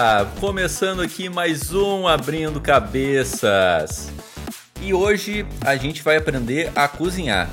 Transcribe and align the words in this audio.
Opa! 0.00 0.24
Começando 0.40 1.02
aqui 1.02 1.28
mais 1.28 1.74
um 1.74 2.08
Abrindo 2.08 2.58
Cabeças. 2.58 4.10
E 4.80 4.94
hoje 4.94 5.44
a 5.60 5.76
gente 5.76 6.02
vai 6.02 6.16
aprender 6.16 6.72
a 6.74 6.88
cozinhar. 6.88 7.50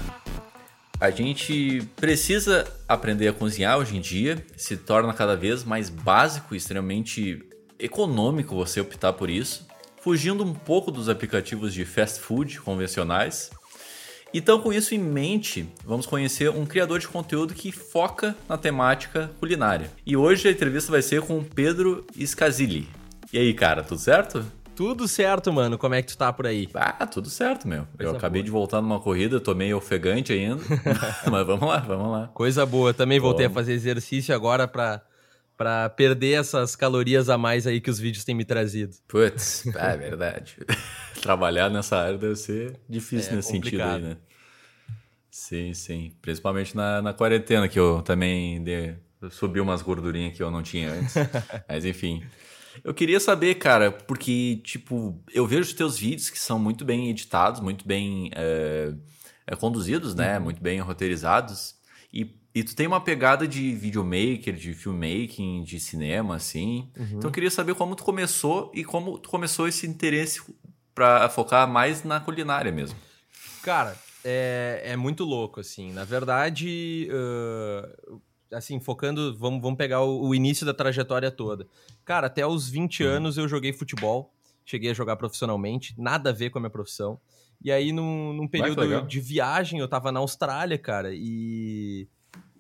A 0.98 1.10
gente 1.10 1.86
precisa 1.98 2.66
aprender 2.88 3.28
a 3.28 3.34
cozinhar 3.34 3.78
hoje 3.78 3.98
em 3.98 4.00
dia, 4.00 4.46
se 4.56 4.78
torna 4.78 5.14
cada 5.14 5.36
vez 5.36 5.66
mais 5.66 5.90
básico 5.90 6.54
e 6.54 6.58
extremamente 6.58 7.44
econômico 7.78 8.56
você 8.56 8.80
optar 8.80 9.12
por 9.12 9.30
isso, 9.30 9.68
fugindo 10.02 10.42
um 10.42 10.54
pouco 10.54 10.90
dos 10.90 11.10
aplicativos 11.10 11.74
de 11.74 11.84
fast 11.84 12.22
food 12.22 12.62
convencionais 12.62 13.50
então, 14.34 14.60
com 14.60 14.74
isso 14.74 14.94
em 14.94 15.00
mente, 15.00 15.68
vamos 15.86 16.06
conhecer 16.06 16.50
um 16.50 16.66
criador 16.66 17.00
de 17.00 17.08
conteúdo 17.08 17.54
que 17.54 17.72
foca 17.72 18.36
na 18.48 18.58
temática 18.58 19.32
culinária. 19.40 19.90
E 20.06 20.16
hoje 20.16 20.48
a 20.48 20.52
entrevista 20.52 20.92
vai 20.92 21.02
ser 21.02 21.22
com 21.22 21.40
o 21.40 21.44
Pedro 21.44 22.06
Scazilli. 22.24 22.88
E 23.32 23.38
aí, 23.38 23.54
cara, 23.54 23.84
tudo 23.84 24.00
certo? 24.00 24.46
Tudo 24.76 25.08
certo, 25.08 25.52
mano. 25.52 25.76
Como 25.76 25.96
é 25.96 26.04
que 26.04 26.10
tu 26.10 26.18
tá 26.18 26.32
por 26.32 26.46
aí? 26.46 26.70
Ah, 26.76 27.08
tudo 27.08 27.32
certo, 27.32 27.68
meu. 27.68 27.88
Coisa 27.98 28.12
eu 28.12 28.16
acabei 28.16 28.42
boa. 28.42 28.46
de 28.46 28.52
voltar 28.52 28.80
numa 28.80 29.00
corrida, 29.00 29.40
tô 29.40 29.56
meio 29.56 29.78
ofegante 29.78 30.32
ainda. 30.32 30.62
mas 31.32 31.48
vamos 31.48 31.68
lá, 31.68 31.80
vamos 31.80 32.12
lá. 32.12 32.28
Coisa 32.28 32.64
boa. 32.64 32.94
Também 32.94 33.20
voltei 33.20 33.48
Bom. 33.48 33.54
a 33.54 33.56
fazer 33.56 33.74
exercício 33.74 34.36
agora 34.36 34.68
pra, 34.68 35.02
pra 35.58 35.90
perder 35.90 36.40
essas 36.40 36.76
calorias 36.76 37.28
a 37.30 37.38
mais 37.38 37.66
aí 37.66 37.82
que 37.82 37.90
os 37.90 38.00
vídeos 38.00 38.24
têm 38.24 38.36
me 38.36 38.46
trazido. 38.46 38.96
Putz, 39.08 39.66
é 39.76 39.98
verdade. 39.98 40.58
Trabalhar 41.22 41.70
nessa 41.70 41.98
área 41.98 42.18
deve 42.18 42.36
ser 42.36 42.80
difícil 42.88 43.34
é, 43.34 43.36
nesse 43.38 43.52
complicado. 43.52 43.94
sentido 43.94 44.06
aí, 44.06 44.14
né? 44.14 44.18
Sim, 45.32 45.74
sim. 45.74 46.14
Principalmente 46.22 46.76
na, 46.76 47.02
na 47.02 47.14
quarentena, 47.14 47.68
que 47.68 47.80
eu 47.80 48.02
também 48.02 48.64
de, 48.64 48.96
subi 49.32 49.60
umas 49.60 49.82
gordurinhas 49.82 50.36
que 50.36 50.42
eu 50.42 50.52
não 50.52 50.62
tinha 50.64 50.92
antes. 50.92 51.16
Mas 51.68 51.86
enfim. 51.86 52.24
Eu 52.84 52.94
queria 52.94 53.20
saber, 53.20 53.56
cara, 53.56 53.92
porque, 53.92 54.62
tipo, 54.64 55.20
eu 55.34 55.48
vejo 55.48 55.62
os 55.62 55.74
teus 55.74 55.98
vídeos 55.98 56.30
que 56.30 56.38
são 56.38 56.60
muito 56.60 56.86
bem 56.86 57.10
editados, 57.10 57.60
muito 57.60 57.88
bem 57.88 58.30
é, 58.36 58.94
é, 59.48 59.56
conduzidos, 59.56 60.14
né? 60.14 60.38
Uhum. 60.38 60.46
Muito 60.46 60.62
bem 60.62 60.80
roteirizados. 60.80 61.76
E, 62.14 62.26
e 62.58 62.64
tu 62.64 62.76
tem 62.76 62.88
uma 62.88 63.00
pegada 63.00 63.48
de 63.48 63.76
videomaker, 63.76 64.56
de 64.56 64.74
filmmaking, 64.74 65.62
de 65.62 65.80
cinema, 65.80 66.38
assim. 66.38 66.90
Uhum. 66.98 67.06
Então 67.14 67.30
eu 67.30 67.32
queria 67.32 67.52
saber 67.52 67.76
como 67.76 67.96
tu 67.96 68.04
começou 68.04 68.72
e 68.74 68.84
como 68.84 69.20
tu 69.20 69.30
começou 69.30 69.68
esse 69.68 69.86
interesse 69.86 70.42
para 70.96 71.30
focar 71.30 71.70
mais 71.70 72.04
na 72.04 72.20
culinária 72.20 72.72
mesmo. 72.72 72.98
Cara, 73.62 73.96
é, 74.26 74.82
é 74.86 74.96
muito 74.96 75.24
louco, 75.24 75.60
assim. 75.60 75.92
Na 75.92 76.04
verdade, 76.04 77.08
uh, 77.12 78.20
assim, 78.52 78.80
focando, 78.80 79.38
vamos, 79.38 79.62
vamos 79.62 79.78
pegar 79.78 80.02
o, 80.02 80.28
o, 80.28 80.34
início 80.34 80.66
da 80.66 80.74
trajetória 80.74 81.30
toda. 81.30 81.68
Cara, 82.04 82.26
até 82.26 82.44
os 82.44 82.68
20 82.68 83.04
uhum. 83.04 83.10
anos 83.10 83.38
eu 83.38 83.48
joguei 83.48 83.72
futebol, 83.72 84.34
cheguei 84.66 84.90
a 84.90 84.96
jogar 84.96 85.16
profissionalmente, 85.16 85.94
nada 85.96 86.32
a 86.32 86.34
ver 86.34 86.50
com 86.50 86.58
a 86.58 86.62
minha 86.62 86.72
profissão. 86.72 87.20
E 87.64 87.72
aí, 87.72 87.92
num, 87.92 88.34
num 88.34 88.48
período 88.48 89.06
de 89.06 89.20
viagem, 89.20 89.80
eu 89.80 89.88
tava 89.88 90.12
na 90.12 90.22
Austrália, 90.22 90.80
cara, 90.80 91.12
e 91.14 92.08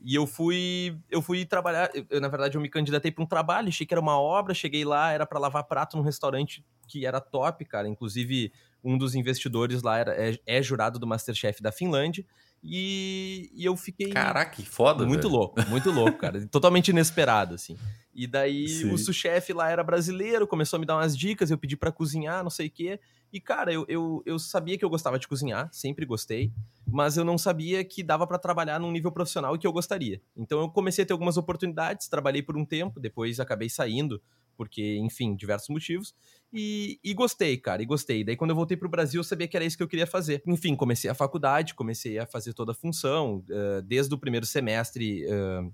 e 0.03 0.16
eu 0.16 0.26
fui 0.28 0.98
eu 1.09 1.22
fui 1.22 1.45
trabalhar 1.45 1.90
eu, 2.09 2.22
na 2.22 2.28
verdade 2.28 2.56
eu 2.56 2.62
me 2.62 2.70
candidatei 2.70 3.12
para 3.12 3.23
um 3.23 3.28
trabalho 3.28 3.70
achei 3.70 3.86
que 3.86 3.94
era 3.94 4.02
uma 4.02 4.20
obra 4.20 4.53
cheguei 4.53 4.86
lá 4.86 5.12
era 5.12 5.26
para 5.26 5.40
lavar 5.40 5.64
prato 5.64 5.97
num 5.97 6.03
restaurante 6.03 6.63
que 6.88 7.06
era 7.06 7.19
top 7.19 7.66
cara 7.66 7.88
inclusive 7.88 8.52
um 8.84 8.97
dos 8.97 9.16
investidores 9.16 9.81
lá 9.81 9.97
era, 9.97 10.16
é, 10.16 10.38
é 10.46 10.62
jurado 10.62 10.97
do 10.97 11.08
Masterchef 11.08 11.62
da 11.62 11.72
Finlândia. 11.72 12.25
E, 12.63 13.51
e, 13.53 13.66
eu 13.66 13.78
fiquei. 13.78 14.09
Caraca, 14.09 14.51
que 14.51 14.66
foda, 14.66 15.06
Muito 15.06 15.28
velho. 15.28 15.34
louco, 15.34 15.69
muito 15.69 15.91
louco, 15.91 16.18
cara. 16.18 16.45
Totalmente 16.51 16.90
inesperado, 16.90 17.56
assim. 17.56 17.78
E 18.13 18.25
daí 18.25 18.68
Sim. 18.68 18.91
o 18.91 18.97
sous-chefe 18.97 19.53
lá 19.53 19.69
era 19.69 19.84
brasileiro, 19.84 20.47
começou 20.47 20.78
a 20.78 20.79
me 20.79 20.85
dar 20.85 20.96
umas 20.96 21.16
dicas, 21.16 21.51
eu 21.51 21.57
pedi 21.57 21.78
para 21.78 21.91
cozinhar, 21.91 22.44
não 22.44 22.50
sei 22.50 22.67
o 22.67 22.72
quê. 22.72 23.00
E, 23.31 23.40
cara, 23.40 23.72
eu, 23.72 23.85
eu, 23.88 24.23
eu 24.25 24.40
sabia 24.40 24.78
que 24.78 24.84
eu 24.84 24.90
gostava 24.90 25.19
de 25.19 25.28
cozinhar, 25.28 25.69
sempre 25.72 26.06
gostei, 26.06 26.51
mas 26.88 27.16
eu 27.16 27.23
não 27.23 27.38
sabia 27.38 27.84
que 27.84 28.01
dava 28.01 28.25
para 28.25 28.40
trabalhar 28.40 28.79
num 28.79 28.91
nível 28.91 29.12
profissional 29.12 29.57
que 29.57 29.67
eu 29.67 29.72
gostaria. 29.72 30.19
Então 30.35 30.59
eu 30.62 30.69
comecei 30.69 31.03
a 31.03 31.07
ter 31.07 31.13
algumas 31.13 31.38
oportunidades, 31.38 32.07
trabalhei 32.07 32.41
por 32.41 32.57
um 32.57 32.66
tempo, 32.66 33.00
depois 33.00 33.40
acabei 33.40 33.69
saindo 33.69 34.19
porque, 34.57 34.97
enfim, 34.97 35.35
diversos 35.35 35.69
motivos. 35.69 36.13
E, 36.51 37.00
e, 37.03 37.13
gostei, 37.13 37.57
cara, 37.57 37.81
e 37.84 37.85
gostei. 37.85 38.23
Daí, 38.23 38.35
quando 38.35 38.51
eu 38.51 38.56
voltei 38.56 38.75
pro 38.75 38.90
Brasil, 38.90 39.19
eu 39.19 39.23
sabia 39.23 39.47
que 39.47 39.56
era 39.56 39.66
isso 39.66 39.78
que 39.78 39.84
eu 39.84 39.88
queria 39.88 40.07
fazer. 40.07 40.41
Enfim, 40.47 40.75
comecei 40.75 41.09
a 41.09 41.13
faculdade, 41.13 41.75
comecei 41.75 42.18
a 42.18 42.25
fazer 42.25 42.53
toda 42.53 42.72
a 42.72 42.75
função. 42.75 43.44
Uh, 43.50 43.81
desde 43.84 44.13
o 44.13 44.17
primeiro 44.17 44.46
semestre, 44.46 45.25
uh, 45.25 45.73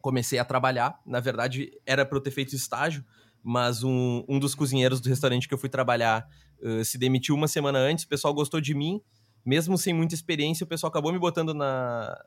comecei 0.00 0.38
a 0.38 0.44
trabalhar. 0.44 1.00
Na 1.06 1.20
verdade, 1.20 1.70
era 1.86 2.04
para 2.04 2.18
eu 2.18 2.22
ter 2.22 2.30
feito 2.30 2.54
estágio, 2.54 3.04
mas 3.42 3.84
um, 3.84 4.24
um 4.28 4.38
dos 4.38 4.54
cozinheiros 4.54 5.00
do 5.00 5.08
restaurante 5.08 5.46
que 5.46 5.54
eu 5.54 5.58
fui 5.58 5.68
trabalhar 5.68 6.26
uh, 6.60 6.84
se 6.84 6.98
demitiu 6.98 7.34
uma 7.34 7.46
semana 7.46 7.78
antes. 7.78 8.04
O 8.04 8.08
pessoal 8.08 8.34
gostou 8.34 8.60
de 8.60 8.74
mim. 8.74 9.00
Mesmo 9.44 9.76
sem 9.76 9.92
muita 9.92 10.14
experiência, 10.14 10.64
o 10.64 10.66
pessoal 10.66 10.88
acabou 10.88 11.12
me 11.12 11.18
botando 11.18 11.54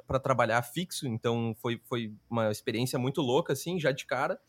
para 0.05 0.19
trabalhar 0.21 0.61
fixo. 0.61 1.07
Então, 1.07 1.55
foi, 1.59 1.81
foi 1.85 2.13
uma 2.29 2.51
experiência 2.51 2.99
muito 2.99 3.21
louca, 3.21 3.53
assim, 3.53 3.79
já 3.79 3.91
de 3.91 4.05
cara. 4.05 4.39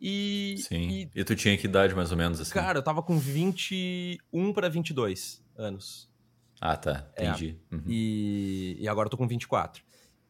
E, 0.00 0.56
Sim. 0.58 0.88
E, 0.88 1.10
e, 1.14 1.24
tu 1.24 1.34
tinha 1.34 1.56
que 1.56 1.66
idade 1.66 1.94
mais 1.94 2.12
ou 2.12 2.16
menos 2.16 2.40
assim? 2.40 2.52
Cara, 2.52 2.78
eu 2.78 2.82
tava 2.82 3.02
com 3.02 3.18
21 3.18 4.52
para 4.52 4.68
22 4.68 5.42
anos. 5.56 6.08
Ah, 6.60 6.76
tá. 6.76 7.08
É. 7.16 7.26
Entendi. 7.28 7.58
É. 7.70 7.74
Uhum. 7.74 7.82
E, 7.86 8.76
e 8.78 8.88
agora 8.88 9.06
eu 9.06 9.10
tô 9.10 9.16
com 9.16 9.26
24. 9.26 9.82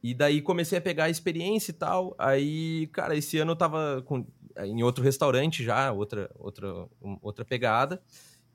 E 0.02 0.14
daí 0.14 0.40
comecei 0.40 0.78
a 0.78 0.80
pegar 0.80 1.04
a 1.04 1.10
experiência 1.10 1.70
e 1.70 1.74
tal. 1.74 2.14
Aí, 2.18 2.86
cara, 2.92 3.16
esse 3.16 3.38
ano 3.38 3.52
eu 3.52 3.56
tava 3.56 4.02
com, 4.06 4.26
em 4.58 4.82
outro 4.82 5.02
restaurante 5.02 5.62
já, 5.62 5.92
outra, 5.92 6.30
outra, 6.36 6.68
outra 7.20 7.44
pegada. 7.44 8.00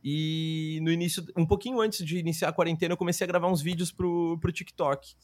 E 0.03 0.79
no 0.81 0.91
início, 0.91 1.23
um 1.37 1.45
pouquinho 1.45 1.79
antes 1.79 2.05
de 2.05 2.17
iniciar 2.17 2.49
a 2.49 2.53
quarentena, 2.53 2.93
eu 2.93 2.97
comecei 2.97 3.23
a 3.23 3.27
gravar 3.27 3.49
uns 3.49 3.61
vídeos 3.61 3.91
pro, 3.91 4.37
pro 4.39 4.51
TikTok. 4.51 5.15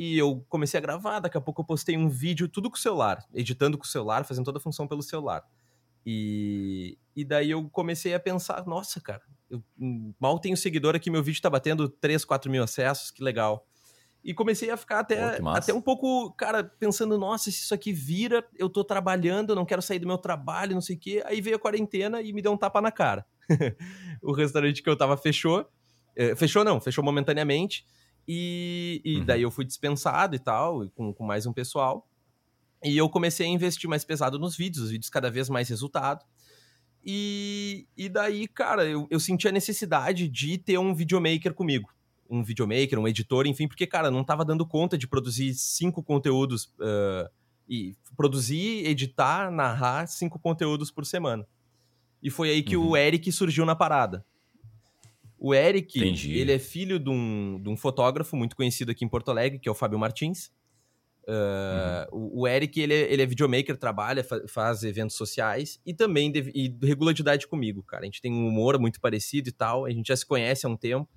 E 0.00 0.16
eu 0.16 0.46
comecei 0.48 0.78
a 0.78 0.80
gravar, 0.80 1.18
daqui 1.18 1.36
a 1.36 1.40
pouco 1.40 1.60
eu 1.60 1.64
postei 1.64 1.96
um 1.96 2.08
vídeo 2.08 2.48
tudo 2.48 2.70
com 2.70 2.76
o 2.76 2.78
celular, 2.78 3.26
editando 3.34 3.76
com 3.76 3.82
o 3.82 3.88
celular, 3.88 4.24
fazendo 4.24 4.44
toda 4.44 4.58
a 4.58 4.60
função 4.60 4.86
pelo 4.86 5.02
celular. 5.02 5.42
E, 6.06 6.96
e 7.16 7.24
daí 7.24 7.50
eu 7.50 7.68
comecei 7.68 8.14
a 8.14 8.20
pensar, 8.20 8.64
nossa, 8.64 9.00
cara, 9.00 9.20
eu 9.50 9.60
mal 10.20 10.38
tenho 10.38 10.56
seguidor 10.56 10.94
aqui, 10.94 11.10
meu 11.10 11.20
vídeo 11.20 11.42
tá 11.42 11.50
batendo 11.50 11.88
3, 11.88 12.24
4 12.24 12.48
mil 12.48 12.62
acessos, 12.62 13.10
que 13.10 13.24
legal. 13.24 13.66
E 14.22 14.32
comecei 14.32 14.70
a 14.70 14.76
ficar 14.76 15.00
até, 15.00 15.40
até 15.44 15.74
um 15.74 15.82
pouco, 15.82 16.32
cara, 16.34 16.62
pensando, 16.62 17.18
nossa, 17.18 17.50
se 17.50 17.62
isso 17.62 17.74
aqui 17.74 17.92
vira, 17.92 18.46
eu 18.56 18.68
tô 18.68 18.84
trabalhando, 18.84 19.50
eu 19.50 19.56
não 19.56 19.66
quero 19.66 19.82
sair 19.82 19.98
do 19.98 20.06
meu 20.06 20.18
trabalho, 20.18 20.74
não 20.74 20.80
sei 20.80 20.94
o 20.94 20.98
quê. 21.00 21.24
Aí 21.26 21.40
veio 21.40 21.56
a 21.56 21.58
quarentena 21.58 22.22
e 22.22 22.32
me 22.32 22.40
deu 22.40 22.52
um 22.52 22.56
tapa 22.56 22.80
na 22.80 22.92
cara. 22.92 23.26
o 24.22 24.32
restaurante 24.32 24.80
que 24.80 24.88
eu 24.88 24.96
tava 24.96 25.16
fechou. 25.16 25.68
Eh, 26.14 26.36
fechou 26.36 26.62
não, 26.62 26.80
fechou 26.80 27.02
momentaneamente. 27.02 27.84
E, 28.28 29.00
e 29.02 29.16
uhum. 29.16 29.24
daí 29.24 29.40
eu 29.40 29.50
fui 29.50 29.64
dispensado 29.64 30.36
e 30.36 30.38
tal, 30.38 30.86
com, 30.90 31.14
com 31.14 31.24
mais 31.24 31.46
um 31.46 31.52
pessoal. 31.52 32.06
E 32.84 32.94
eu 32.96 33.08
comecei 33.08 33.46
a 33.46 33.48
investir 33.48 33.88
mais 33.88 34.04
pesado 34.04 34.38
nos 34.38 34.54
vídeos, 34.54 34.84
os 34.84 34.90
vídeos 34.90 35.08
cada 35.08 35.30
vez 35.30 35.48
mais 35.48 35.68
resultado. 35.70 36.22
E, 37.02 37.86
e 37.96 38.08
daí, 38.08 38.46
cara, 38.46 38.84
eu, 38.84 39.06
eu 39.10 39.18
senti 39.18 39.48
a 39.48 39.52
necessidade 39.52 40.28
de 40.28 40.58
ter 40.58 40.78
um 40.78 40.94
videomaker 40.94 41.54
comigo. 41.54 41.88
Um 42.28 42.44
videomaker, 42.44 42.98
um 42.98 43.08
editor, 43.08 43.46
enfim, 43.46 43.66
porque, 43.66 43.86
cara, 43.86 44.10
não 44.10 44.22
tava 44.22 44.44
dando 44.44 44.66
conta 44.66 44.98
de 44.98 45.08
produzir 45.08 45.54
cinco 45.54 46.02
conteúdos. 46.02 46.66
Uh, 46.78 47.28
e 47.68 47.94
produzir, 48.16 48.86
editar, 48.86 49.50
narrar 49.50 50.06
cinco 50.06 50.38
conteúdos 50.38 50.90
por 50.90 51.04
semana. 51.04 51.46
E 52.22 52.30
foi 52.30 52.50
aí 52.50 52.62
que 52.62 52.76
uhum. 52.76 52.90
o 52.90 52.96
Eric 52.96 53.30
surgiu 53.30 53.64
na 53.64 53.76
parada. 53.76 54.24
O 55.38 55.54
Eric, 55.54 55.98
Entendi. 55.98 56.36
ele 56.36 56.52
é 56.52 56.58
filho 56.58 56.98
de 56.98 57.08
um, 57.08 57.60
de 57.62 57.68
um 57.68 57.76
fotógrafo 57.76 58.36
muito 58.36 58.56
conhecido 58.56 58.90
aqui 58.90 59.04
em 59.04 59.08
Porto 59.08 59.30
Alegre, 59.30 59.58
que 59.58 59.68
é 59.68 59.72
o 59.72 59.74
Fábio 59.74 59.98
Martins. 59.98 60.50
Uh, 61.28 62.14
uhum. 62.14 62.20
o, 62.20 62.40
o, 62.40 62.48
Eric, 62.48 62.80
ele 62.80 62.94
é, 62.94 63.12
ele 63.12 63.22
é 63.22 63.26
videomaker, 63.26 63.76
trabalha, 63.76 64.24
fa 64.24 64.40
faz 64.48 64.82
eventos 64.82 65.14
sociais 65.14 65.78
e 65.84 65.92
também 65.92 66.32
de, 66.32 66.50
e 66.54 66.74
regula 66.82 67.12
de 67.12 67.20
idade 67.20 67.46
comigo, 67.46 67.82
cara. 67.82 68.02
A 68.02 68.06
gente 68.06 68.22
tem 68.22 68.32
um 68.32 68.48
humor 68.48 68.78
muito 68.80 68.98
parecido 68.98 69.48
e 69.48 69.52
tal, 69.52 69.84
a 69.84 69.90
gente 69.90 70.08
já 70.08 70.16
se 70.16 70.26
conhece 70.26 70.66
há 70.66 70.68
um 70.68 70.76
tempo. 70.76 71.08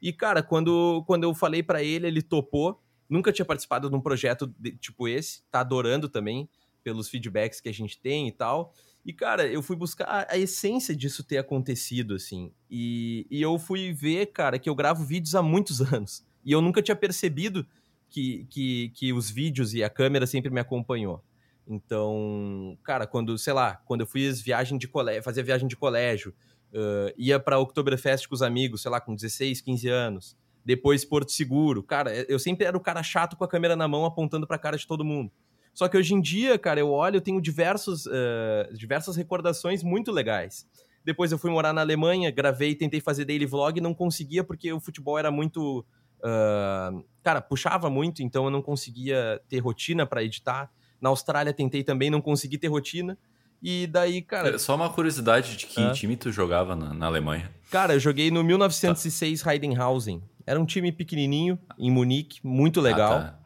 E, 0.00 0.12
cara, 0.12 0.42
quando, 0.42 1.04
quando 1.06 1.24
eu 1.24 1.34
falei 1.34 1.62
para 1.62 1.82
ele, 1.82 2.06
ele 2.06 2.22
topou. 2.22 2.80
Nunca 3.08 3.32
tinha 3.32 3.44
participado 3.44 3.90
de 3.90 3.96
um 3.96 4.00
projeto 4.00 4.46
de, 4.58 4.76
tipo 4.76 5.08
esse, 5.08 5.42
tá 5.50 5.60
adorando 5.60 6.08
também 6.08 6.48
pelos 6.82 7.08
feedbacks 7.08 7.60
que 7.60 7.68
a 7.68 7.74
gente 7.74 8.00
tem 8.00 8.28
e 8.28 8.32
tal. 8.32 8.72
E, 9.04 9.12
cara, 9.12 9.46
eu 9.46 9.62
fui 9.62 9.76
buscar 9.76 10.26
a, 10.28 10.36
essência 10.36 10.94
disso 10.94 11.24
ter 11.24 11.38
acontecido, 11.38 12.14
assim. 12.14 12.52
E, 12.70 13.26
e 13.30 13.40
eu 13.40 13.58
fui 13.58 13.92
ver, 13.92 14.26
cara, 14.26 14.58
que 14.58 14.68
eu 14.68 14.74
gravo 14.74 15.04
vídeos 15.04 15.34
há 15.34 15.42
muitos 15.42 15.80
anos. 15.92 16.24
E 16.44 16.52
eu 16.52 16.60
nunca 16.60 16.82
tinha 16.82 16.96
percebido 16.96 17.66
que, 18.08 18.46
que, 18.50 18.90
que 18.94 19.12
os 19.12 19.30
vídeos 19.30 19.72
e 19.74 19.82
a 19.82 19.88
câmera 19.88 20.26
sempre 20.26 20.50
me 20.50 20.60
acompanhou. 20.60 21.22
Então, 21.66 22.76
cara, 22.82 23.06
quando, 23.06 23.38
sei 23.38 23.52
lá, 23.52 23.76
quando 23.86 24.00
eu 24.00 24.06
fiz 24.06 24.40
viagem 24.40 24.76
de 24.76 24.88
colégio, 24.88 25.22
fazia 25.22 25.42
viagem 25.42 25.68
de 25.68 25.76
colégio, 25.76 26.34
uh, 26.72 27.14
ia 27.16 27.38
pra 27.38 27.58
Oktoberfest 27.58 28.28
com 28.28 28.34
os 28.34 28.42
amigos, 28.42 28.82
sei 28.82 28.90
lá, 28.90 29.00
com 29.00 29.14
16, 29.14 29.60
15 29.60 29.88
anos. 29.88 30.36
Depois 30.64 31.04
Porto 31.04 31.32
Seguro. 31.32 31.82
Cara, 31.82 32.12
eu 32.28 32.38
sempre 32.38 32.66
era 32.66 32.76
o 32.76 32.80
cara 32.80 33.02
chato 33.02 33.36
com 33.36 33.44
a 33.44 33.48
câmera 33.48 33.76
na 33.76 33.88
mão 33.88 34.04
apontando 34.04 34.46
pra 34.46 34.58
cara 34.58 34.76
de 34.76 34.86
todo 34.86 35.04
mundo. 35.04 35.30
Só 35.80 35.88
que 35.88 35.96
hoje 35.96 36.12
em 36.12 36.20
dia, 36.20 36.58
cara, 36.58 36.78
eu 36.78 36.90
olho, 36.90 37.16
eu 37.16 37.20
tenho 37.22 37.40
diversos, 37.40 38.04
uh, 38.04 38.70
diversas 38.74 39.16
recordações 39.16 39.82
muito 39.82 40.12
legais. 40.12 40.66
Depois 41.02 41.32
eu 41.32 41.38
fui 41.38 41.50
morar 41.50 41.72
na 41.72 41.80
Alemanha, 41.80 42.30
gravei, 42.30 42.74
tentei 42.74 43.00
fazer 43.00 43.24
daily 43.24 43.46
vlog, 43.46 43.80
não 43.80 43.94
conseguia 43.94 44.44
porque 44.44 44.70
o 44.74 44.78
futebol 44.78 45.18
era 45.18 45.30
muito. 45.30 45.82
Uh, 46.18 47.02
cara, 47.22 47.40
puxava 47.40 47.88
muito, 47.88 48.22
então 48.22 48.44
eu 48.44 48.50
não 48.50 48.60
conseguia 48.60 49.40
ter 49.48 49.60
rotina 49.60 50.04
para 50.04 50.22
editar. 50.22 50.70
Na 51.00 51.08
Austrália 51.08 51.50
tentei 51.50 51.82
também, 51.82 52.10
não 52.10 52.20
consegui 52.20 52.58
ter 52.58 52.68
rotina. 52.68 53.16
E 53.62 53.86
daí, 53.86 54.20
cara. 54.20 54.56
É, 54.56 54.58
só 54.58 54.74
uma 54.74 54.90
curiosidade 54.90 55.56
de 55.56 55.64
que 55.64 55.92
time 55.92 56.14
tu 56.14 56.30
jogava 56.30 56.76
na, 56.76 56.92
na, 56.92 57.06
Alemanha? 57.06 57.50
Cara, 57.70 57.94
eu 57.94 58.00
joguei 58.00 58.30
no 58.30 58.44
1906 58.44 59.40
tá. 59.40 59.54
Heidenhausen. 59.54 60.22
Era 60.46 60.60
um 60.60 60.66
time 60.66 60.92
pequenininho, 60.92 61.58
em 61.78 61.90
Munique, 61.90 62.38
muito 62.44 62.82
legal. 62.82 63.14
Ah, 63.14 63.22
tá. 63.22 63.39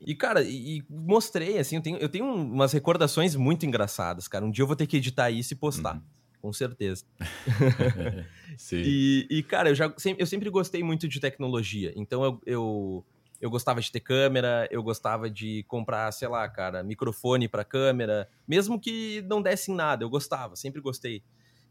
E, 0.00 0.14
cara, 0.14 0.42
e, 0.42 0.82
mostrei, 0.88 1.58
assim, 1.58 1.76
eu 1.76 1.82
tenho, 1.82 1.96
eu 1.98 2.08
tenho 2.08 2.24
umas 2.24 2.72
recordações 2.72 3.34
muito 3.34 3.66
engraçadas, 3.66 4.28
cara. 4.28 4.44
Um 4.44 4.50
dia 4.50 4.62
eu 4.62 4.66
vou 4.66 4.76
ter 4.76 4.86
que 4.86 4.96
editar 4.96 5.30
isso 5.30 5.52
e 5.52 5.56
postar. 5.56 5.96
Uhum. 5.96 6.02
Com 6.40 6.52
certeza. 6.52 7.04
Sim. 8.56 8.82
E, 8.84 9.26
e, 9.28 9.42
cara, 9.42 9.70
eu, 9.70 9.74
já, 9.74 9.92
eu 10.16 10.26
sempre 10.26 10.48
gostei 10.50 10.82
muito 10.82 11.08
de 11.08 11.18
tecnologia. 11.18 11.92
Então, 11.96 12.24
eu, 12.24 12.40
eu 12.46 13.04
eu 13.40 13.50
gostava 13.50 13.80
de 13.80 13.90
ter 13.90 14.00
câmera, 14.00 14.68
eu 14.70 14.82
gostava 14.82 15.30
de 15.30 15.62
comprar, 15.68 16.10
sei 16.12 16.28
lá, 16.28 16.48
cara, 16.48 16.82
microfone 16.82 17.48
para 17.48 17.64
câmera, 17.64 18.28
mesmo 18.46 18.80
que 18.80 19.22
não 19.28 19.40
desse 19.40 19.70
em 19.70 19.74
nada, 19.74 20.04
eu 20.04 20.10
gostava, 20.10 20.56
sempre 20.56 20.80
gostei. 20.80 21.22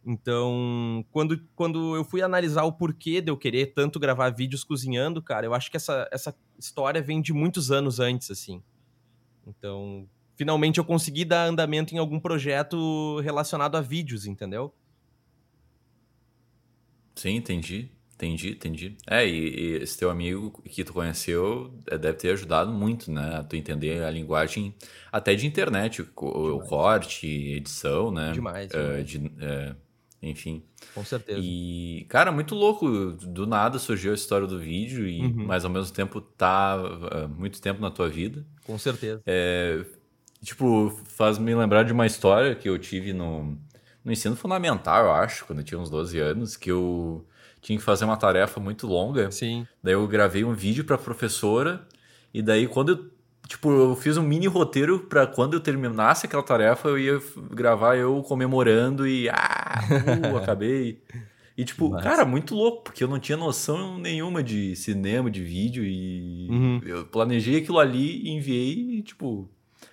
Então, 0.09 1.05
quando, 1.11 1.37
quando 1.53 1.93
eu 1.93 2.05
fui 2.05 2.21
analisar 2.21 2.63
o 2.63 2.71
porquê 2.71 3.19
de 3.19 3.29
eu 3.29 3.35
querer 3.35 3.73
tanto 3.73 3.99
gravar 3.99 4.29
vídeos 4.29 4.63
cozinhando, 4.63 5.21
cara, 5.21 5.45
eu 5.45 5.53
acho 5.53 5.69
que 5.69 5.75
essa, 5.75 6.07
essa 6.09 6.33
história 6.57 7.01
vem 7.01 7.21
de 7.21 7.33
muitos 7.33 7.71
anos 7.71 7.99
antes, 7.99 8.31
assim. 8.31 8.63
Então, 9.45 10.07
finalmente 10.37 10.77
eu 10.77 10.85
consegui 10.85 11.25
dar 11.25 11.43
andamento 11.43 11.93
em 11.93 11.97
algum 11.97 12.21
projeto 12.21 13.19
relacionado 13.19 13.75
a 13.75 13.81
vídeos, 13.81 14.25
entendeu? 14.25 14.73
Sim, 17.13 17.35
entendi. 17.35 17.91
Entendi, 18.15 18.51
entendi. 18.51 18.97
É, 19.05 19.27
e, 19.27 19.31
e, 19.31 19.83
esse 19.83 19.99
teu 19.99 20.09
amigo 20.09 20.63
que 20.63 20.83
tu 20.83 20.93
conheceu 20.93 21.71
é, 21.85 21.97
deve 21.97 22.17
ter 22.17 22.31
ajudado 22.31 22.71
muito, 22.71 23.11
né? 23.11 23.35
A 23.35 23.43
tu 23.43 23.55
entender 23.55 24.03
a 24.03 24.09
linguagem 24.09 24.73
até 25.11 25.35
de 25.35 25.45
internet, 25.45 26.01
o, 26.01 26.07
o 26.15 26.59
corte, 26.61 27.27
edição, 27.27 28.09
né? 28.09 28.31
Demais. 28.31 28.71
demais. 28.71 29.01
Uh, 29.01 29.03
de, 29.03 29.17
uh, 29.17 29.86
enfim. 30.21 30.63
Com 30.93 31.03
certeza. 31.03 31.39
E, 31.41 32.05
cara, 32.09 32.31
muito 32.31 32.55
louco. 32.55 32.87
Do 33.11 33.45
nada 33.45 33.79
surgiu 33.79 34.11
a 34.11 34.15
história 34.15 34.47
do 34.47 34.59
vídeo, 34.59 35.07
e 35.07 35.21
uhum. 35.21 35.45
mas 35.45 35.63
ao 35.63 35.71
mesmo 35.71 35.93
tempo 35.93 36.21
tá 36.21 36.77
uh, 36.77 37.29
muito 37.29 37.61
tempo 37.61 37.81
na 37.81 37.91
tua 37.91 38.09
vida. 38.09 38.45
Com 38.65 38.77
certeza. 38.77 39.21
É, 39.25 39.85
tipo, 40.43 40.89
faz 41.05 41.37
me 41.37 41.53
lembrar 41.53 41.83
de 41.83 41.93
uma 41.93 42.05
história 42.05 42.55
que 42.55 42.67
eu 42.67 42.77
tive 42.77 43.13
no, 43.13 43.57
no 44.03 44.11
ensino 44.11 44.35
fundamental, 44.35 45.05
eu 45.05 45.11
acho, 45.11 45.45
quando 45.45 45.59
eu 45.59 45.65
tinha 45.65 45.79
uns 45.79 45.89
12 45.89 46.19
anos, 46.19 46.55
que 46.55 46.71
eu 46.71 47.25
tinha 47.61 47.77
que 47.77 47.83
fazer 47.83 48.05
uma 48.05 48.17
tarefa 48.17 48.59
muito 48.59 48.87
longa. 48.87 49.29
Sim. 49.31 49.67
Daí 49.83 49.93
eu 49.93 50.07
gravei 50.07 50.43
um 50.43 50.53
vídeo 50.53 50.85
para 50.85 50.97
professora 50.97 51.85
e 52.33 52.41
daí 52.41 52.67
quando 52.67 52.89
eu, 52.89 53.11
tipo, 53.47 53.71
eu 53.71 53.95
fiz 53.95 54.17
um 54.17 54.23
mini 54.23 54.47
roteiro 54.47 54.99
para 54.99 55.25
quando 55.25 55.53
eu 55.53 55.59
terminasse 55.59 56.25
aquela 56.25 56.43
tarefa 56.43 56.89
eu 56.89 56.99
ia 56.99 57.21
gravar 57.51 57.95
eu 57.95 58.21
comemorando 58.23 59.07
e 59.07 59.29
ah, 59.29 59.79
uh, 60.31 60.37
acabei. 60.37 61.01
E 61.57 61.65
tipo, 61.65 61.89
Mas... 61.89 62.03
cara, 62.03 62.25
muito 62.25 62.53
louco, 62.53 62.83
porque 62.83 63.03
eu 63.03 63.07
não 63.07 63.19
tinha 63.19 63.37
noção 63.37 63.97
nenhuma 63.97 64.43
de 64.43 64.75
cinema, 64.75 65.31
de 65.31 65.43
vídeo 65.43 65.83
e 65.83 66.47
uhum. 66.49 66.81
eu 66.85 67.05
planejei 67.05 67.57
aquilo 67.57 67.79
ali 67.79 68.29
enviei 68.29 68.97
e 68.97 69.01
tipo, 69.01 69.49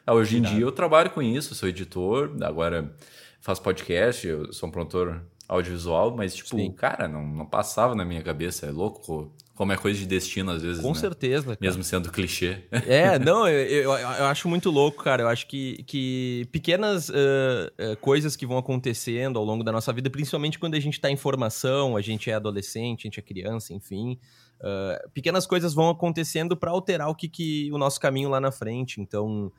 ah, 0.07 0.13
hoje 0.13 0.39
em 0.39 0.43
dia 0.43 0.61
eu 0.61 0.73
trabalho 0.73 1.11
com 1.11 1.23
isso, 1.23 1.55
sou 1.55 1.69
editor, 1.69 2.37
agora 2.43 2.95
faço 3.41 3.63
podcast, 3.63 4.27
eu 4.27 4.53
sou 4.53 4.69
um 4.69 4.73
produtor 4.73 5.23
audiovisual, 5.49 6.17
mas, 6.17 6.35
tipo, 6.35 6.57
Sim. 6.57 6.73
cara, 6.73 7.07
não, 7.07 7.27
não 7.27 7.47
passava 7.47 7.95
na 7.95 8.05
minha 8.05 8.23
cabeça. 8.23 8.67
É 8.67 8.71
louco 8.71 9.33
como 9.55 9.73
é 9.73 9.77
coisa 9.77 9.99
de 9.99 10.07
destino, 10.07 10.51
às 10.51 10.63
vezes. 10.63 10.83
Com 10.83 10.89
né? 10.89 10.95
certeza. 10.95 11.47
Cara. 11.47 11.59
Mesmo 11.61 11.85
sendo 11.85 12.11
clichê. 12.11 12.65
É, 12.87 13.19
não, 13.19 13.49
eu, 13.49 13.67
eu, 13.67 13.93
eu, 13.93 14.27
acho 14.27 14.49
muito 14.49 14.71
louco, 14.71 15.03
cara. 15.03 15.23
Eu 15.23 15.29
acho 15.29 15.47
que, 15.47 15.83
que 15.85 16.47
pequenas 16.51 17.09
uh, 17.09 17.13
uh, 17.13 17.97
coisas 18.01 18.37
que 18.37 18.47
vão 18.47 18.59
acontecendo 18.59 19.39
ao 19.39 19.45
longo 19.45 19.63
da 19.63 19.73
nossa 19.73 19.93
vida, 19.93 20.11
principalmente 20.11 20.59
quando 20.59 20.75
a 20.75 20.81
gente 20.81 20.95
está 20.95 21.11
em 21.11 21.17
formação, 21.17 21.97
a 21.97 22.03
gente 22.03 22.31
é 22.31 22.35
adolescente, 22.35 23.03
a 23.03 23.07
gente 23.09 23.21
é 23.21 23.23
criança, 23.23 23.73
enfim. 23.73 24.19
Uh, 24.61 25.11
pequenas 25.11 25.47
coisas 25.47 25.73
vão 25.73 25.89
acontecendo 25.89 26.57
para 26.57 26.71
alterar 26.71 27.09
o 27.09 27.15
que, 27.15 27.29
que 27.29 27.71
o 27.73 27.79
nosso 27.79 28.01
caminho 28.01 28.29
lá 28.29 28.41
na 28.41 28.51
frente. 28.51 29.01
Então, 29.01 29.53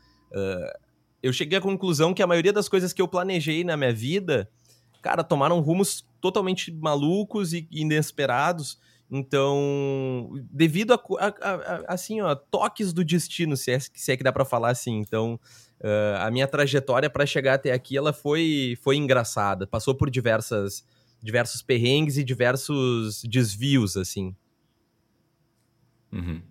eu 1.24 1.32
cheguei 1.32 1.58
à 1.58 1.62
conclusão 1.62 2.14
que 2.14 2.22
a 2.22 2.28
maioria 2.28 2.52
das 2.52 2.68
coisas 2.68 2.92
que 2.92 3.02
eu 3.02 3.08
planejei 3.08 3.64
na 3.64 3.78
minha 3.78 3.94
vida 3.94 4.50
cara, 5.06 5.24
tomaram 5.24 5.60
rumos 5.60 6.04
totalmente 6.20 6.72
malucos 6.72 7.54
e 7.54 7.68
inesperados. 7.70 8.80
Então, 9.10 10.32
devido 10.52 10.94
a, 10.94 11.00
a, 11.20 11.50
a, 11.50 11.94
assim, 11.94 12.22
ó, 12.22 12.34
toques 12.34 12.92
do 12.92 13.04
destino, 13.04 13.56
se 13.56 13.72
é, 13.72 13.80
se 13.80 14.12
é 14.12 14.18
que 14.18 14.24
dá 14.24 14.32
para 14.32 14.44
falar 14.44 14.70
assim. 14.70 14.98
Então, 14.98 15.40
uh, 15.80 16.18
a 16.20 16.32
minha 16.32 16.48
trajetória 16.48 17.10
para 17.10 17.26
chegar 17.26 17.54
até 17.54 17.72
aqui, 17.72 17.96
ela 17.96 18.12
foi, 18.12 18.78
foi 18.82 18.98
engraçada. 18.98 19.68
Passou 19.68 19.94
por 19.94 20.10
diversas, 20.10 20.84
diversos 21.22 21.62
perrengues 21.62 22.18
e 22.18 22.24
diversos 22.24 23.24
desvios, 23.24 23.96
assim. 23.96 24.36
Uhum. 26.12 26.42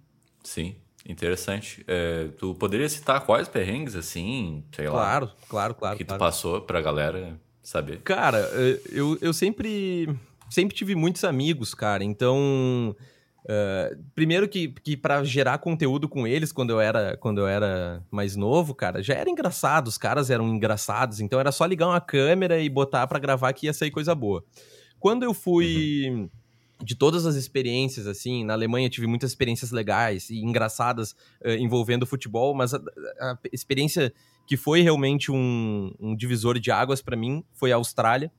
Sim, 0.45 0.77
interessante. 1.09 1.85
É, 1.89 2.29
tu 2.39 2.55
poderia 2.55 2.89
citar 2.89 3.25
quais 3.25 3.49
perrengues, 3.49 3.97
assim, 3.97 4.62
sei 4.75 4.87
claro, 4.87 5.27
lá? 5.27 5.33
Claro, 5.33 5.49
claro, 5.49 5.75
claro. 5.75 5.97
Que 5.99 6.05
claro. 6.05 6.19
tu 6.19 6.21
passou 6.21 6.61
pra 6.61 6.81
galera 6.81 7.41
saber? 7.65 8.03
Cara, 8.03 8.39
eh, 8.53 8.81
eu, 8.93 9.19
eu 9.21 9.33
sempre, 9.33 10.09
sempre 10.50 10.75
tive 10.75 10.94
muitos 10.94 11.25
amigos, 11.25 11.75
cara. 11.75 12.05
Então, 12.05 12.94
uh, 13.44 14.05
primeiro 14.14 14.49
que, 14.49 14.69
que 14.69 14.96
para 14.96 15.23
gerar 15.25 15.58
conteúdo 15.58 16.08
com 16.08 16.26
eles 16.26 16.52
quando 16.52 16.70
eu 16.70 16.81
era 16.81 17.17
quando 17.17 17.38
eu 17.38 17.46
era 17.46 18.02
mais 18.10 18.36
novo, 18.36 18.74
cara, 18.74 19.03
já 19.03 19.15
era 19.15 19.29
engraçado. 19.29 19.89
Os 19.89 19.98
caras 19.98 20.31
eram 20.31 20.48
engraçados. 20.48 21.20
Então 21.20 21.41
era 21.41 21.53
só 21.53 21.65
ligar 21.65 21.89
uma 21.89 22.01
câmera 22.01 22.60
e 22.60 22.69
botar 22.69 23.06
para 23.06 23.19
gravar 23.19 23.53
que 23.53 23.67
ia 23.67 23.72
sair 23.72 23.91
coisa 23.91 24.15
boa. 24.15 24.44
Quando 24.98 25.22
eu 25.22 25.34
fui 25.34 26.08
uhum. 26.08 26.31
de 26.82 26.94
todas 26.94 27.27
as 27.27 27.34
experiências, 27.34 28.06
assim, 28.06 28.44
na 28.44 28.55
Alemanha 28.55 28.89
tive 28.89 29.06
muitas 29.06 29.31
experiências 29.31 29.70
legais 29.70 30.31
e 30.31 30.39
engraçadas 30.39 31.13
uh, 31.44 31.51
envolvendo 31.58 32.06
futebol, 32.06 32.55
mas 32.55 32.72
a, 32.72 32.81
a 33.20 33.39
experiência 33.53 34.13
que 34.46 34.56
foi 34.56 34.82
realmente 34.82 35.32
um, 35.32 35.93
um 35.98 36.15
divisor 36.15 36.58
de 36.58 36.70
águas 36.70 37.01
para 37.01 37.17
mim, 37.17 37.44
foi 37.53 37.72
a 37.72 37.77
Austrália. 37.77 38.31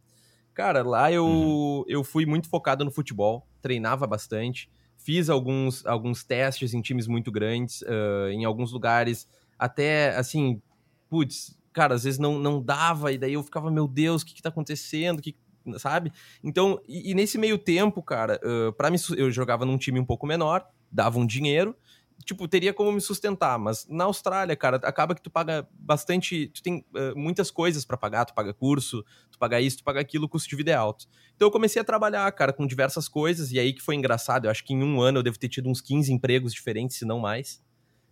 Cara, 0.56 0.82
lá 0.84 1.12
eu, 1.12 1.26
uhum. 1.26 1.84
eu 1.86 2.02
fui 2.02 2.26
muito 2.26 2.48
focado 2.48 2.86
no 2.86 2.90
futebol, 2.90 3.46
treinava 3.62 4.08
bastante, 4.08 4.72
fiz 4.98 5.30
alguns, 5.30 5.86
alguns 5.86 6.24
testes 6.24 6.74
em 6.74 6.82
times 6.82 7.08
muito 7.08 7.30
grandes, 7.30 7.82
uh, 7.82 8.30
em 8.32 8.46
alguns 8.46 8.72
lugares, 8.72 9.28
até 9.60 10.16
assim, 10.16 10.62
putz, 11.10 11.60
cara, 11.74 11.94
às 11.94 12.06
vezes 12.06 12.18
não, 12.18 12.40
não 12.40 12.62
dava, 12.62 13.12
e 13.12 13.18
daí 13.18 13.34
eu 13.34 13.44
ficava, 13.44 13.70
meu 13.70 13.86
Deus, 13.86 14.22
o 14.22 14.26
que, 14.26 14.34
que 14.34 14.42
tá 14.42 14.48
acontecendo? 14.48 15.22
Que, 15.22 15.36
sabe? 15.78 16.10
Então, 16.42 16.80
e, 16.88 17.12
e 17.12 17.14
nesse 17.14 17.38
meio 17.38 17.58
tempo, 17.58 18.02
cara, 18.02 18.40
uh, 18.42 18.72
para 18.72 18.90
mim, 18.90 18.98
eu 19.18 19.30
jogava 19.30 19.66
num 19.66 19.78
time 19.78 20.00
um 20.00 20.06
pouco 20.06 20.26
menor, 20.26 20.66
dava 20.90 21.20
um 21.20 21.26
dinheiro, 21.26 21.76
tipo, 22.24 22.48
teria 22.48 22.74
como 22.74 22.92
me 22.92 23.02
sustentar, 23.02 23.60
mas 23.60 23.86
na 23.90 24.06
Austrália, 24.06 24.56
cara, 24.56 24.78
acaba 24.78 25.14
que 25.14 25.22
tu 25.22 25.30
paga 25.30 25.68
bastante, 25.74 26.48
tu 26.48 26.62
tem 26.62 26.86
uh, 26.94 27.18
muitas 27.18 27.52
coisas 27.52 27.84
para 27.84 27.98
pagar, 27.98 28.26
tu 28.26 28.34
paga 28.34 28.54
curso, 28.54 29.04
tu 29.32 29.38
paga 29.38 29.60
isso, 29.60 29.78
tu 29.78 29.84
paga 29.84 30.00
aquilo, 30.00 30.26
o 30.26 30.30
custo 30.30 30.50
de 30.50 30.56
vida 30.56 30.72
é 30.72 30.76
alto. 30.76 31.08
Então 31.36 31.48
eu 31.48 31.52
comecei 31.52 31.82
a 31.82 31.86
trabalhar, 31.86 32.32
cara, 32.32 32.54
com 32.54 32.66
diversas 32.66 33.08
coisas, 33.08 33.52
e 33.52 33.60
aí 33.60 33.74
que 33.74 33.82
foi 33.82 33.96
engraçado, 33.96 34.46
eu 34.46 34.52
acho 34.52 34.64
que 34.64 34.74
em 34.74 34.82
um 34.82 35.02
ano 35.02 35.20
eu 35.20 35.24
devo 35.24 35.38
ter 35.38 35.50
tido 35.50 35.70
uns 35.70 35.82
15 35.82 36.12
empregos 36.12 36.54
diferentes, 36.54 36.98
se 36.98 37.06
não 37.06 37.20
mais. 37.20 37.62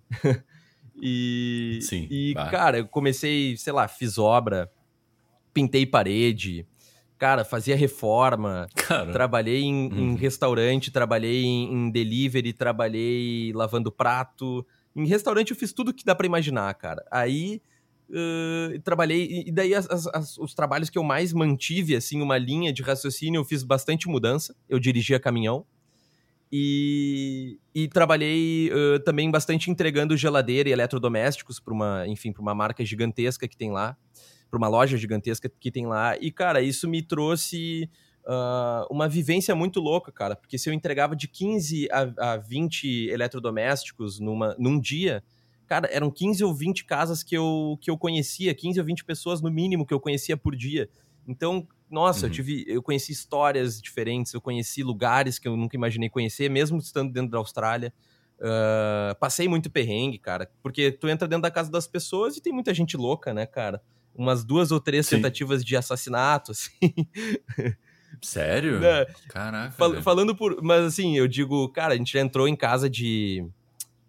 e, 1.01 1.79
Sim, 1.81 2.07
e 2.09 2.33
cara, 2.51 2.79
eu 2.79 2.87
comecei, 2.87 3.57
sei 3.57 3.73
lá, 3.73 3.87
fiz 3.87 4.17
obra, 4.17 4.71
pintei 5.53 5.85
parede, 5.85 6.67
cara, 7.23 7.45
fazia 7.45 7.73
reforma, 7.73 8.67
cara. 8.75 9.09
trabalhei 9.13 9.61
em, 9.61 9.85
em, 9.85 10.09
uhum. 10.09 10.15
restaurante, 10.15 10.91
trabalhei 10.91 11.45
em, 11.45 11.71
em, 11.71 11.89
delivery, 11.89 12.51
trabalhei 12.51 13.53
lavando 13.53 13.89
prato. 13.89 14.67
Em 14.93 15.07
restaurante 15.07 15.51
eu 15.51 15.55
fiz 15.55 15.71
tudo 15.71 15.93
que 15.93 16.03
dá 16.03 16.13
para 16.13 16.27
imaginar, 16.27 16.73
cara. 16.73 17.01
Aí 17.09 17.61
uh, 18.09 18.77
trabalhei, 18.81 19.45
e 19.47 19.51
daí 19.53 19.73
as, 19.73 19.87
as, 19.89 20.37
os 20.37 20.53
trabalhos 20.53 20.89
que 20.89 20.97
eu 20.97 21.03
mais 21.03 21.31
mantive, 21.31 21.95
assim, 21.95 22.21
uma 22.21 22.37
linha 22.37 22.73
de 22.73 22.83
raciocínio, 22.83 23.39
eu 23.39 23.45
fiz 23.45 23.63
bastante 23.63 24.09
mudança. 24.09 24.53
Eu 24.67 24.77
dirigia 24.77 25.17
caminhão. 25.17 25.65
E, 26.51 27.57
e 27.73 27.87
trabalhei 27.87 28.69
uh, 28.69 28.99
também 28.99 29.31
bastante 29.31 29.71
entregando 29.71 30.17
geladeira 30.17 30.67
e 30.67 30.73
eletrodomésticos 30.73 31.57
para 31.57 31.73
uma, 31.73 32.05
enfim, 32.05 32.33
para 32.33 32.41
uma 32.41 32.53
marca 32.53 32.83
gigantesca 32.83 33.47
que 33.47 33.55
tem 33.55 33.71
lá 33.71 33.95
para 34.53 34.57
uma 34.59 34.67
loja 34.67 34.95
gigantesca 34.97 35.51
que 35.59 35.71
tem 35.71 35.87
lá. 35.87 36.15
E, 36.15 36.31
cara, 36.31 36.61
isso 36.61 36.87
me 36.87 37.01
trouxe 37.01 37.89
uh, 38.23 38.85
uma 38.93 39.09
vivência 39.09 39.55
muito 39.55 39.79
louca, 39.79 40.11
cara. 40.11 40.35
Porque 40.35 40.59
se 40.59 40.69
eu 40.69 40.73
entregava 40.75 41.15
de 41.15 41.27
15 41.27 41.87
a, 41.91 42.33
a 42.33 42.37
20 42.37 43.09
eletrodomésticos 43.09 44.19
numa, 44.19 44.55
num 44.59 44.79
dia, 44.79 45.23
cara, 45.65 45.89
eram 45.91 46.11
15 46.11 46.43
ou 46.43 46.53
20 46.53 46.85
casas 46.85 47.23
que 47.23 47.35
eu, 47.35 47.79
que 47.81 47.89
eu 47.89 47.97
conhecia, 47.97 48.53
15 48.53 48.79
ou 48.79 48.85
20 48.85 49.03
pessoas 49.05 49.41
no 49.41 49.49
mínimo 49.49 49.87
que 49.87 49.93
eu 49.93 49.99
conhecia 49.99 50.37
por 50.37 50.55
dia. 50.55 50.87
Então, 51.27 51.67
nossa, 51.89 52.27
uhum. 52.27 52.27
eu 52.27 52.31
tive, 52.31 52.63
eu 52.67 52.83
conheci 52.83 53.11
histórias 53.11 53.81
diferentes, 53.81 54.35
eu 54.35 54.41
conheci 54.41 54.83
lugares 54.83 55.39
que 55.39 55.47
eu 55.47 55.57
nunca 55.57 55.75
imaginei 55.75 56.09
conhecer, 56.09 56.47
mesmo 56.47 56.77
estando 56.77 57.11
dentro 57.11 57.31
da 57.31 57.39
Austrália. 57.39 57.91
Uh, 58.37 59.17
passei 59.19 59.47
muito 59.47 59.71
perrengue, 59.71 60.19
cara, 60.19 60.51
porque 60.61 60.91
tu 60.91 61.07
entra 61.07 61.27
dentro 61.27 61.41
da 61.41 61.49
casa 61.49 61.71
das 61.71 61.87
pessoas 61.87 62.37
e 62.37 62.41
tem 62.41 62.53
muita 62.53 62.71
gente 62.71 62.95
louca, 62.95 63.33
né, 63.33 63.47
cara? 63.47 63.81
Umas 64.15 64.43
duas 64.43 64.71
ou 64.71 64.79
três 64.79 65.07
Sim. 65.07 65.17
tentativas 65.17 65.63
de 65.63 65.75
assassinato, 65.75 66.51
assim. 66.53 66.93
Sério? 68.21 68.79
Né? 68.79 69.05
Caraca. 69.27 69.71
Fal 69.71 70.01
falando 70.01 70.35
por. 70.35 70.61
Mas 70.61 70.85
assim, 70.85 71.17
eu 71.17 71.27
digo, 71.27 71.67
cara, 71.69 71.93
a 71.93 71.97
gente 71.97 72.13
já 72.13 72.19
entrou 72.19 72.47
em 72.47 72.55
casa 72.55 72.89
de. 72.89 73.45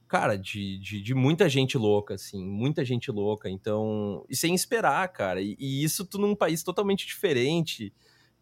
Cara, 0.06 0.36
de, 0.36 0.78
de, 0.78 1.02
de, 1.02 1.14
muita 1.14 1.48
gente 1.48 1.76
louca, 1.76 2.14
assim, 2.14 2.44
muita 2.46 2.84
gente 2.84 3.10
louca. 3.10 3.48
Então. 3.48 4.24
E 4.28 4.36
sem 4.36 4.54
esperar, 4.54 5.06
cara. 5.08 5.40
E, 5.40 5.56
e 5.58 5.82
isso 5.82 6.04
tu 6.04 6.18
num 6.18 6.36
país 6.36 6.62
totalmente 6.62 7.06
diferente 7.06 7.92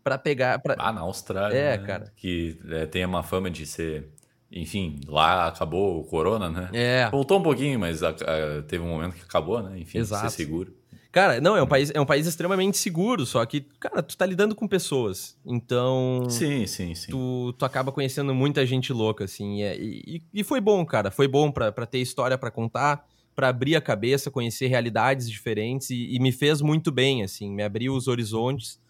para 0.02 0.19
pegar. 0.19 0.59
Pra... 0.59 0.76
Ah, 0.78 0.92
na 0.92 1.00
Austrália. 1.00 1.57
É, 1.57 1.78
né? 1.78 1.87
cara. 1.87 2.12
Que 2.16 2.59
é, 2.69 2.87
tem 2.87 3.04
uma 3.04 3.23
fama 3.23 3.50
de 3.50 3.66
ser. 3.66 4.09
Enfim, 4.54 5.00
lá 5.07 5.47
acabou 5.47 6.00
o 6.00 6.04
corona, 6.04 6.50
né? 6.50 6.69
É. 6.75 7.11
Voltou 7.11 7.38
um 7.38 7.42
pouquinho, 7.42 7.81
mas 7.81 8.02
a, 8.02 8.11
a, 8.11 8.62
teve 8.69 8.85
um 8.85 8.88
momento 8.88 9.14
que 9.14 9.23
acabou, 9.23 9.62
né? 9.62 9.78
Enfim, 9.78 9.99
Exato. 9.99 10.31
ser 10.31 10.37
seguro. 10.37 10.76
Cara, 11.12 11.42
não, 11.42 11.54
é 11.54 11.62
um 11.62 11.66
país, 11.66 11.92
é 11.95 12.00
um 12.00 12.07
país 12.07 12.26
extremamente 12.26 12.78
seguro, 12.78 13.26
só 13.26 13.45
que, 13.45 13.61
cara, 13.78 14.02
tu 14.02 14.16
tá 14.16 14.25
lidando 14.25 14.54
com 14.54 14.66
pessoas. 14.66 15.38
Então. 15.45 16.26
Sim, 16.31 16.66
sim, 16.66 16.95
sim. 16.95 17.11
Tu, 17.11 17.54
tu 17.59 17.64
acaba 17.66 17.92
conhecendo 17.92 18.35
muita 18.35 18.64
gente 18.64 18.95
louca, 18.95 19.25
assim. 19.25 19.62
É, 19.62 19.76
e, 19.78 20.23
e 20.33 20.42
foi 20.42 20.59
bom, 20.59 20.83
cara. 20.87 21.11
Foi 21.11 21.28
bom 21.28 21.52
para 21.52 21.85
ter 21.85 21.99
história 21.99 22.38
para 22.38 22.50
contar, 22.50 23.07
para 23.37 23.49
abrir 23.49 23.76
a 23.76 23.81
cabeça, 23.81 24.31
conhecer 24.31 24.69
realidades 24.69 25.28
diferentes 25.28 25.90
e, 25.90 26.14
e, 26.14 26.19
me 26.19 26.33
fez 26.33 26.62
muito 26.62 26.90
bem, 26.90 27.23
assim. 27.23 27.50
Me 27.50 27.62
abriu 27.62 27.95
os 27.95 28.09
horizontes. 28.09 28.81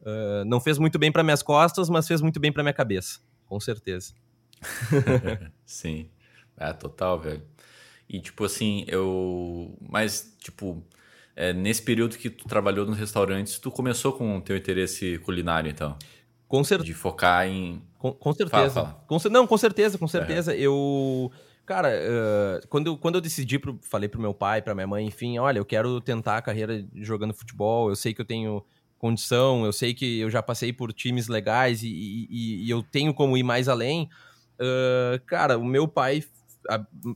Uh, 0.00 0.46
não 0.46 0.62
fez 0.62 0.78
muito 0.78 0.98
bem 0.98 1.12
para 1.12 1.22
minhas 1.22 1.42
costas, 1.42 1.90
mas 1.90 2.08
fez 2.08 2.22
muito 2.22 2.40
bem 2.40 2.50
para 2.50 2.62
minha 2.62 2.72
cabeça, 2.72 3.20
com 3.44 3.60
certeza. 3.60 4.14
sim. 5.66 6.08
É, 6.56 6.72
total, 6.72 7.20
velho. 7.20 7.42
E, 8.08 8.18
tipo 8.20 8.42
assim, 8.44 8.86
eu. 8.88 9.76
Mas, 9.82 10.34
tipo 10.40 10.82
é, 11.38 11.52
nesse 11.52 11.80
período 11.80 12.18
que 12.18 12.28
tu 12.28 12.48
trabalhou 12.48 12.84
nos 12.84 12.98
restaurantes, 12.98 13.60
tu 13.60 13.70
começou 13.70 14.12
com 14.12 14.38
o 14.38 14.40
teu 14.40 14.56
interesse 14.56 15.18
culinário, 15.18 15.70
então? 15.70 15.96
Com 16.48 16.64
certeza. 16.64 16.86
De 16.86 16.94
focar 16.94 17.46
em... 17.46 17.80
Com, 17.96 18.10
com 18.10 18.32
certeza. 18.32 18.70
Fala, 18.70 18.90
fala. 18.90 19.04
Com, 19.06 19.28
não, 19.30 19.46
com 19.46 19.56
certeza, 19.56 19.96
com 19.96 20.08
certeza. 20.08 20.52
É. 20.52 20.58
Eu... 20.58 21.30
Cara, 21.64 21.90
uh, 21.90 22.66
quando, 22.66 22.88
eu, 22.88 22.96
quando 22.98 23.14
eu 23.14 23.20
decidi, 23.20 23.56
pro, 23.56 23.78
falei 23.82 24.08
pro 24.08 24.20
meu 24.20 24.34
pai, 24.34 24.60
pra 24.60 24.74
minha 24.74 24.86
mãe, 24.86 25.06
enfim, 25.06 25.38
olha, 25.38 25.58
eu 25.58 25.64
quero 25.64 26.00
tentar 26.00 26.38
a 26.38 26.42
carreira 26.42 26.84
jogando 26.96 27.32
futebol, 27.32 27.88
eu 27.88 27.94
sei 27.94 28.12
que 28.12 28.20
eu 28.20 28.26
tenho 28.26 28.64
condição, 28.98 29.64
eu 29.64 29.72
sei 29.72 29.94
que 29.94 30.18
eu 30.18 30.28
já 30.30 30.42
passei 30.42 30.72
por 30.72 30.92
times 30.92 31.28
legais 31.28 31.84
e, 31.84 31.88
e, 31.88 32.66
e 32.66 32.70
eu 32.70 32.82
tenho 32.82 33.14
como 33.14 33.36
ir 33.36 33.44
mais 33.44 33.68
além. 33.68 34.08
Uh, 34.54 35.24
cara, 35.24 35.56
o 35.56 35.64
meu 35.64 35.86
pai 35.86 36.24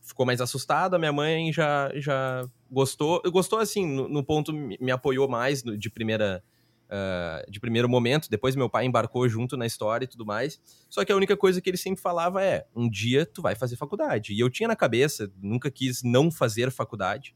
ficou 0.02 0.24
mais 0.24 0.40
assustado, 0.40 0.94
a 0.94 0.98
minha 0.98 1.12
mãe 1.12 1.52
já, 1.52 1.90
já 1.94 2.44
gostou. 2.70 3.20
Gostou, 3.26 3.58
assim, 3.58 3.86
no, 3.86 4.08
no 4.08 4.24
ponto, 4.24 4.52
me 4.52 4.90
apoiou 4.90 5.28
mais 5.28 5.62
de 5.62 5.90
primeira. 5.90 6.42
Uh, 6.90 7.50
de 7.50 7.58
primeiro 7.58 7.88
momento, 7.88 8.28
depois 8.28 8.54
meu 8.54 8.68
pai 8.68 8.84
embarcou 8.84 9.26
junto 9.26 9.56
na 9.56 9.64
história 9.64 10.04
e 10.04 10.06
tudo 10.06 10.26
mais. 10.26 10.60
Só 10.90 11.02
que 11.02 11.10
a 11.10 11.16
única 11.16 11.34
coisa 11.34 11.58
que 11.58 11.70
ele 11.70 11.78
sempre 11.78 12.02
falava 12.02 12.44
é: 12.44 12.66
um 12.76 12.86
dia 12.86 13.24
tu 13.24 13.40
vai 13.40 13.54
fazer 13.54 13.76
faculdade. 13.76 14.34
E 14.34 14.40
eu 14.40 14.50
tinha 14.50 14.68
na 14.68 14.76
cabeça, 14.76 15.32
nunca 15.40 15.70
quis 15.70 16.02
não 16.02 16.30
fazer 16.30 16.70
faculdade. 16.70 17.34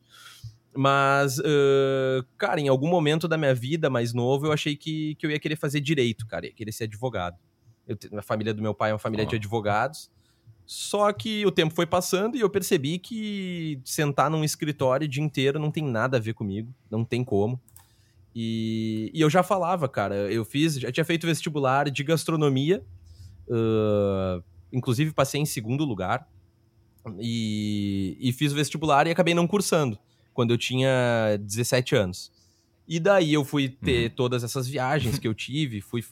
Mas, 0.76 1.38
uh, 1.38 2.22
cara, 2.36 2.60
em 2.60 2.68
algum 2.68 2.88
momento 2.88 3.26
da 3.26 3.38
minha 3.38 3.54
vida 3.54 3.88
mais 3.88 4.12
novo, 4.12 4.46
eu 4.46 4.52
achei 4.52 4.76
que, 4.76 5.14
que 5.14 5.24
eu 5.24 5.30
ia 5.30 5.40
querer 5.40 5.56
fazer 5.56 5.80
direito, 5.80 6.26
cara, 6.26 6.44
ia 6.44 6.52
querer 6.52 6.72
ser 6.72 6.84
advogado. 6.84 7.38
Eu, 7.88 7.96
a 8.18 8.22
família 8.22 8.52
do 8.52 8.60
meu 8.60 8.74
pai 8.74 8.90
é 8.90 8.92
uma 8.92 8.98
família 8.98 9.24
de 9.24 9.36
advogados. 9.36 10.10
Só 10.66 11.12
que 11.12 11.46
o 11.46 11.52
tempo 11.52 11.72
foi 11.72 11.86
passando 11.86 12.36
e 12.36 12.40
eu 12.40 12.50
percebi 12.50 12.98
que 12.98 13.80
sentar 13.84 14.28
num 14.28 14.42
escritório 14.42 15.06
o 15.06 15.08
dia 15.08 15.22
inteiro 15.22 15.60
não 15.60 15.70
tem 15.70 15.84
nada 15.84 16.16
a 16.16 16.20
ver 16.20 16.34
comigo, 16.34 16.74
não 16.90 17.04
tem 17.04 17.22
como. 17.22 17.60
E, 18.34 19.10
e 19.14 19.20
eu 19.20 19.30
já 19.30 19.42
falava, 19.42 19.88
cara, 19.88 20.14
eu 20.30 20.44
fiz, 20.44 20.74
já 20.74 20.90
tinha 20.90 21.04
feito 21.04 21.26
vestibular 21.26 21.88
de 21.88 22.02
gastronomia, 22.02 22.84
uh, 23.48 24.42
inclusive 24.72 25.12
passei 25.12 25.40
em 25.40 25.46
segundo 25.46 25.84
lugar, 25.84 26.28
e, 27.20 28.16
e 28.20 28.32
fiz 28.32 28.52
o 28.52 28.56
vestibular 28.56 29.06
e 29.06 29.10
acabei 29.10 29.32
não 29.32 29.46
cursando, 29.46 29.96
quando 30.34 30.50
eu 30.50 30.58
tinha 30.58 31.38
17 31.40 31.94
anos. 31.94 32.32
E 32.88 33.00
daí 33.00 33.32
eu 33.32 33.44
fui 33.44 33.68
ter 33.68 34.04
uhum. 34.10 34.16
todas 34.16 34.44
essas 34.44 34.68
viagens 34.68 35.18
que 35.18 35.26
eu 35.26 35.34
tive, 35.34 35.80
fui 35.80 36.02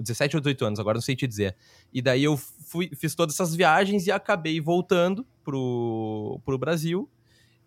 17 0.00 0.36
ou 0.36 0.40
18 0.40 0.64
anos, 0.64 0.80
agora 0.80 0.94
não 0.94 1.02
sei 1.02 1.14
te 1.14 1.26
dizer. 1.26 1.56
E 1.92 2.00
daí 2.00 2.24
eu 2.24 2.36
fui, 2.36 2.90
fiz 2.96 3.14
todas 3.14 3.34
essas 3.34 3.54
viagens 3.54 4.06
e 4.06 4.10
acabei 4.10 4.60
voltando 4.60 5.26
pro, 5.44 6.40
pro 6.44 6.56
Brasil. 6.56 7.08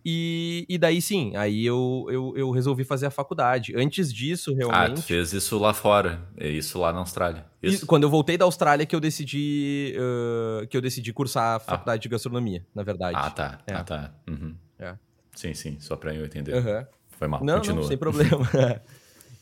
E, 0.08 0.68
e 0.70 0.78
daí 0.78 1.02
sim, 1.02 1.36
aí 1.36 1.66
eu, 1.66 2.06
eu, 2.12 2.34
eu 2.38 2.52
resolvi 2.52 2.84
fazer 2.84 3.08
a 3.08 3.12
faculdade. 3.12 3.76
Antes 3.76 4.14
disso, 4.14 4.54
realmente. 4.54 4.92
Ah, 4.92 4.94
tu 4.94 5.02
fez 5.02 5.34
isso 5.34 5.58
lá 5.58 5.74
fora, 5.74 6.28
é 6.38 6.48
isso 6.48 6.80
lá 6.80 6.94
na 6.94 7.00
Austrália. 7.00 7.44
Isso. 7.62 7.88
quando 7.88 8.04
eu 8.04 8.10
voltei 8.10 8.38
da 8.38 8.46
Austrália 8.46 8.86
que 8.86 8.96
eu 8.96 9.00
decidi 9.00 9.96
uh, 9.98 10.68
que 10.68 10.78
eu 10.78 10.82
decidi 10.82 11.12
cursar 11.12 11.54
a 11.54 11.56
ah. 11.56 11.60
faculdade 11.60 11.98
ah. 11.98 12.04
de 12.04 12.10
gastronomia, 12.10 12.64
na 12.74 12.84
verdade. 12.84 13.18
Ah, 13.20 13.32
tá. 13.32 13.60
É. 13.66 13.74
Ah, 13.74 13.84
tá. 13.84 14.14
Uhum. 14.30 14.56
É. 14.78 14.96
Sim, 15.36 15.56
sim, 15.56 15.80
só 15.80 15.96
pra 15.96 16.14
eu 16.14 16.24
entender. 16.24 16.54
Uhum. 16.54 16.86
Foi 17.18 17.28
mal, 17.28 17.44
não, 17.44 17.58
continua. 17.58 17.82
Não, 17.82 17.88
sem 17.88 17.98
problema. 17.98 18.50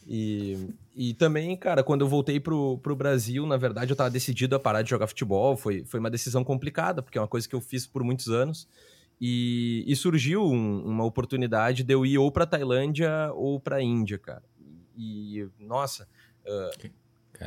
e, 0.08 0.70
e 0.96 1.14
também, 1.14 1.56
cara, 1.58 1.84
quando 1.84 2.02
eu 2.02 2.08
voltei 2.08 2.40
pro, 2.40 2.78
pro 2.80 2.96
Brasil, 2.96 3.46
na 3.46 3.58
verdade, 3.58 3.92
eu 3.92 3.96
tava 3.96 4.10
decidido 4.10 4.56
a 4.56 4.60
parar 4.60 4.82
de 4.82 4.90
jogar 4.90 5.08
futebol. 5.08 5.58
Foi, 5.58 5.84
foi 5.86 6.00
uma 6.00 6.10
decisão 6.10 6.44
complicada, 6.44 7.02
porque 7.02 7.18
é 7.18 7.22
uma 7.22 7.28
coisa 7.28 7.48
que 7.48 7.56
eu 7.56 7.62
fiz 7.62 7.88
por 7.88 8.04
muitos 8.04 8.30
anos. 8.30 8.68
E, 9.20 9.84
e 9.88 9.96
surgiu 9.96 10.44
um, 10.44 10.84
uma 10.86 11.06
oportunidade 11.06 11.84
de 11.84 11.94
eu 11.94 12.06
ir 12.06 12.18
ou 12.18 12.32
pra 12.32 12.46
Tailândia 12.46 13.32
ou 13.34 13.60
pra 13.60 13.82
Índia, 13.82 14.18
cara. 14.18 14.44
E, 14.98 15.48
nossa, 15.60 16.08
uh, 16.46 16.92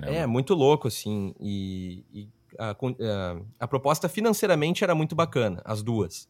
é 0.02 0.26
muito 0.26 0.54
louco, 0.54 0.88
assim. 0.88 1.34
E, 1.40 2.04
e 2.12 2.28
a, 2.58 2.70
a, 2.70 3.36
a 3.60 3.68
proposta 3.68 4.08
financeiramente 4.08 4.82
era 4.82 4.94
muito 4.94 5.14
bacana, 5.14 5.60
as 5.64 5.82
duas. 5.82 6.28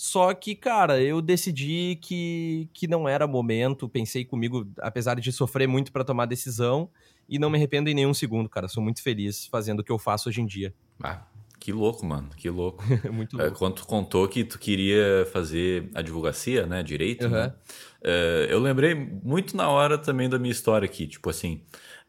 Só 0.00 0.32
que, 0.32 0.54
cara, 0.54 1.02
eu 1.02 1.20
decidi 1.20 1.98
que, 2.00 2.68
que 2.72 2.86
não 2.86 3.08
era 3.08 3.26
momento. 3.26 3.88
Pensei 3.88 4.24
comigo, 4.24 4.64
apesar 4.78 5.18
de 5.18 5.32
sofrer 5.32 5.66
muito 5.66 5.90
para 5.90 6.04
tomar 6.04 6.26
decisão, 6.26 6.88
e 7.28 7.36
não 7.36 7.50
me 7.50 7.58
arrependo 7.58 7.90
em 7.90 7.94
nenhum 7.94 8.14
segundo, 8.14 8.48
cara. 8.48 8.68
Sou 8.68 8.80
muito 8.80 9.02
feliz 9.02 9.46
fazendo 9.46 9.80
o 9.80 9.84
que 9.84 9.90
eu 9.90 9.98
faço 9.98 10.28
hoje 10.28 10.40
em 10.40 10.46
dia. 10.46 10.72
Ah, 11.02 11.26
que 11.58 11.72
louco, 11.72 12.06
mano. 12.06 12.30
Que 12.36 12.48
louco. 12.48 12.84
muito 13.12 13.40
é, 13.40 13.46
louco. 13.46 13.58
quando 13.58 13.74
tu 13.74 13.86
contou 13.86 14.28
que 14.28 14.44
tu 14.44 14.56
queria 14.56 15.26
fazer 15.32 15.90
a 15.92 15.98
advocacia, 15.98 16.64
né? 16.64 16.80
Direito, 16.80 17.24
uhum. 17.24 17.32
né? 17.32 17.52
Uh, 18.00 18.46
eu 18.48 18.60
lembrei 18.60 18.94
muito 18.94 19.56
na 19.56 19.68
hora 19.68 19.98
também 19.98 20.28
da 20.28 20.38
minha 20.38 20.52
história 20.52 20.86
aqui. 20.86 21.08
Tipo 21.08 21.28
assim, 21.28 21.60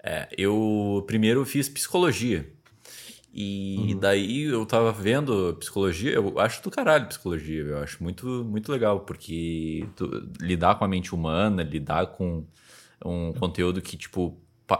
é, 0.03 0.29
eu 0.37 1.03
primeiro 1.07 1.43
fiz 1.43 1.67
psicologia. 1.67 2.47
E 3.33 3.93
uhum. 3.93 3.99
daí 3.99 4.43
eu 4.43 4.65
tava 4.65 4.91
vendo 4.91 5.55
psicologia, 5.59 6.13
eu 6.13 6.39
acho 6.39 6.63
do 6.63 6.71
caralho 6.71 7.07
psicologia, 7.07 7.61
eu 7.61 7.77
acho 7.77 8.01
muito, 8.01 8.43
muito 8.43 8.71
legal, 8.71 9.01
porque 9.01 9.87
tu, 9.95 10.27
lidar 10.41 10.75
com 10.75 10.85
a 10.85 10.87
mente 10.87 11.13
humana, 11.13 11.61
lidar 11.61 12.07
com 12.07 12.43
um 13.05 13.31
conteúdo 13.33 13.81
que, 13.81 13.95
tipo, 13.95 14.35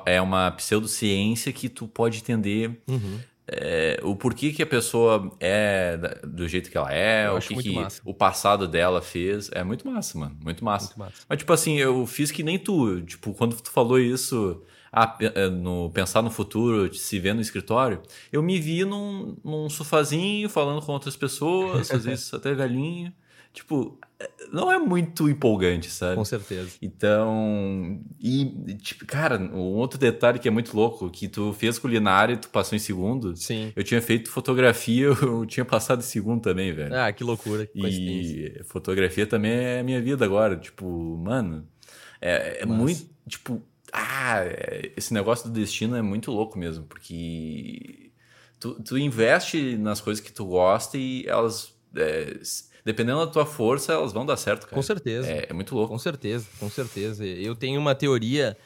é 0.06 0.20
uma 0.20 0.51
pseudociência 0.51 1.53
que 1.53 1.70
tu 1.70 1.88
pode 1.88 2.20
entender 2.20 2.82
uhum. 2.88 3.20
é, 3.48 4.00
o 4.03 4.15
porquê 4.15 4.51
que 4.51 4.63
a 4.63 4.68
pessoa 4.68 5.32
é 5.39 5.98
do 6.24 6.48
jeito 6.48 6.72
que 6.72 6.77
ela 6.77 6.91
é, 6.91 7.27
eu 7.27 7.38
o 7.38 7.39
que, 7.39 7.56
que 7.56 7.75
o 8.03 8.13
passado 8.15 8.68
dela 8.68 9.00
fez. 9.01 9.50
É 9.53 9.63
muito 9.63 9.88
massa, 9.88 10.18
mano, 10.18 10.36
muito 10.44 10.65
massa. 10.65 10.88
muito 10.88 11.00
massa. 11.00 11.25
Mas, 11.29 11.38
tipo 11.38 11.53
assim, 11.53 11.77
eu 11.77 12.06
fiz 12.08 12.32
que 12.32 12.41
nem 12.41 12.58
tu, 12.58 13.00
tipo, 13.01 13.32
quando 13.36 13.56
tu 13.56 13.70
falou 13.70 14.00
isso 14.00 14.63
ah, 14.91 15.17
eh, 15.19 15.50
no, 15.50 15.89
pensar 15.91 16.22
no 16.22 16.31
futuro, 16.31 16.93
se 16.93 17.19
ver 17.19 17.34
no 17.34 17.41
escritório, 17.41 18.01
eu 18.31 18.41
me 18.41 18.60
vi 18.60 18.84
num, 18.84 19.38
num 19.43 19.69
sofazinho 19.69 20.50
falando 20.50 20.81
com 20.84 20.91
outras 20.91 21.15
pessoas, 21.15 21.91
às 21.91 22.03
vezes 22.05 22.34
até 22.34 22.53
velhinho. 22.53 23.13
Tipo, 23.51 24.00
eh, 24.19 24.29
não 24.51 24.72
é 24.72 24.77
muito 24.77 25.27
empolgante, 25.27 25.89
sabe? 25.89 26.15
Com 26.15 26.25
certeza. 26.25 26.72
Então, 26.81 28.00
e, 28.19 28.75
tipo, 28.75 29.05
cara, 29.05 29.39
um 29.39 29.75
outro 29.75 30.00
detalhe 30.00 30.38
que 30.38 30.48
é 30.48 30.51
muito 30.51 30.75
louco, 30.75 31.10
que 31.10 31.27
tu 31.27 31.51
fez 31.53 31.79
culinária 31.79 32.34
e 32.34 32.38
tu 32.38 32.50
passou 32.50 32.75
em 32.75 32.79
segundo. 32.79 33.36
Sim. 33.36 33.74
Eu 33.75 33.84
tinha 33.84 34.01
feito 34.01 34.29
fotografia, 34.29 35.05
eu 35.22 35.46
tinha 35.46 35.65
passado 35.65 36.00
em 36.00 36.03
segundo 36.03 36.41
também, 36.41 36.72
velho. 36.72 36.96
Ah, 36.96 37.12
que 37.12 37.24
loucura. 37.24 37.65
Que 37.65 37.79
e 37.79 38.63
fotografia 38.65 39.25
também 39.25 39.51
é 39.51 39.84
minha 39.84 40.01
vida 40.01 40.24
agora. 40.25 40.55
Tipo, 40.55 41.17
mano, 41.17 41.67
é, 42.22 42.62
é 42.62 42.65
muito, 42.65 43.10
tipo, 43.27 43.62
ah, 43.93 44.41
esse 44.96 45.13
negócio 45.13 45.50
do 45.50 45.53
destino 45.53 45.96
é 45.96 46.01
muito 46.01 46.31
louco 46.31 46.58
mesmo, 46.58 46.86
porque 46.86 48.12
tu, 48.60 48.81
tu 48.84 48.98
investe 48.98 49.77
nas 49.77 50.01
coisas 50.01 50.24
que 50.24 50.31
tu 50.31 50.46
gosta 50.46 50.98
e 50.98 51.25
elas. 51.27 51.74
É, 51.96 52.39
dependendo 52.86 53.25
da 53.25 53.31
tua 53.31 53.46
força, 53.46 53.93
elas 53.93 54.13
vão 54.13 54.25
dar 54.25 54.38
certo, 54.38 54.65
cara. 54.65 54.75
Com 54.75 54.81
certeza. 54.81 55.29
É, 55.29 55.48
é 55.50 55.53
muito 55.53 55.74
louco. 55.75 55.91
Com 55.91 56.00
certeza, 56.00 56.48
com 56.60 56.69
certeza. 56.69 57.25
Eu 57.25 57.55
tenho 57.55 57.79
uma 57.79 57.96
teoria. 57.96 58.58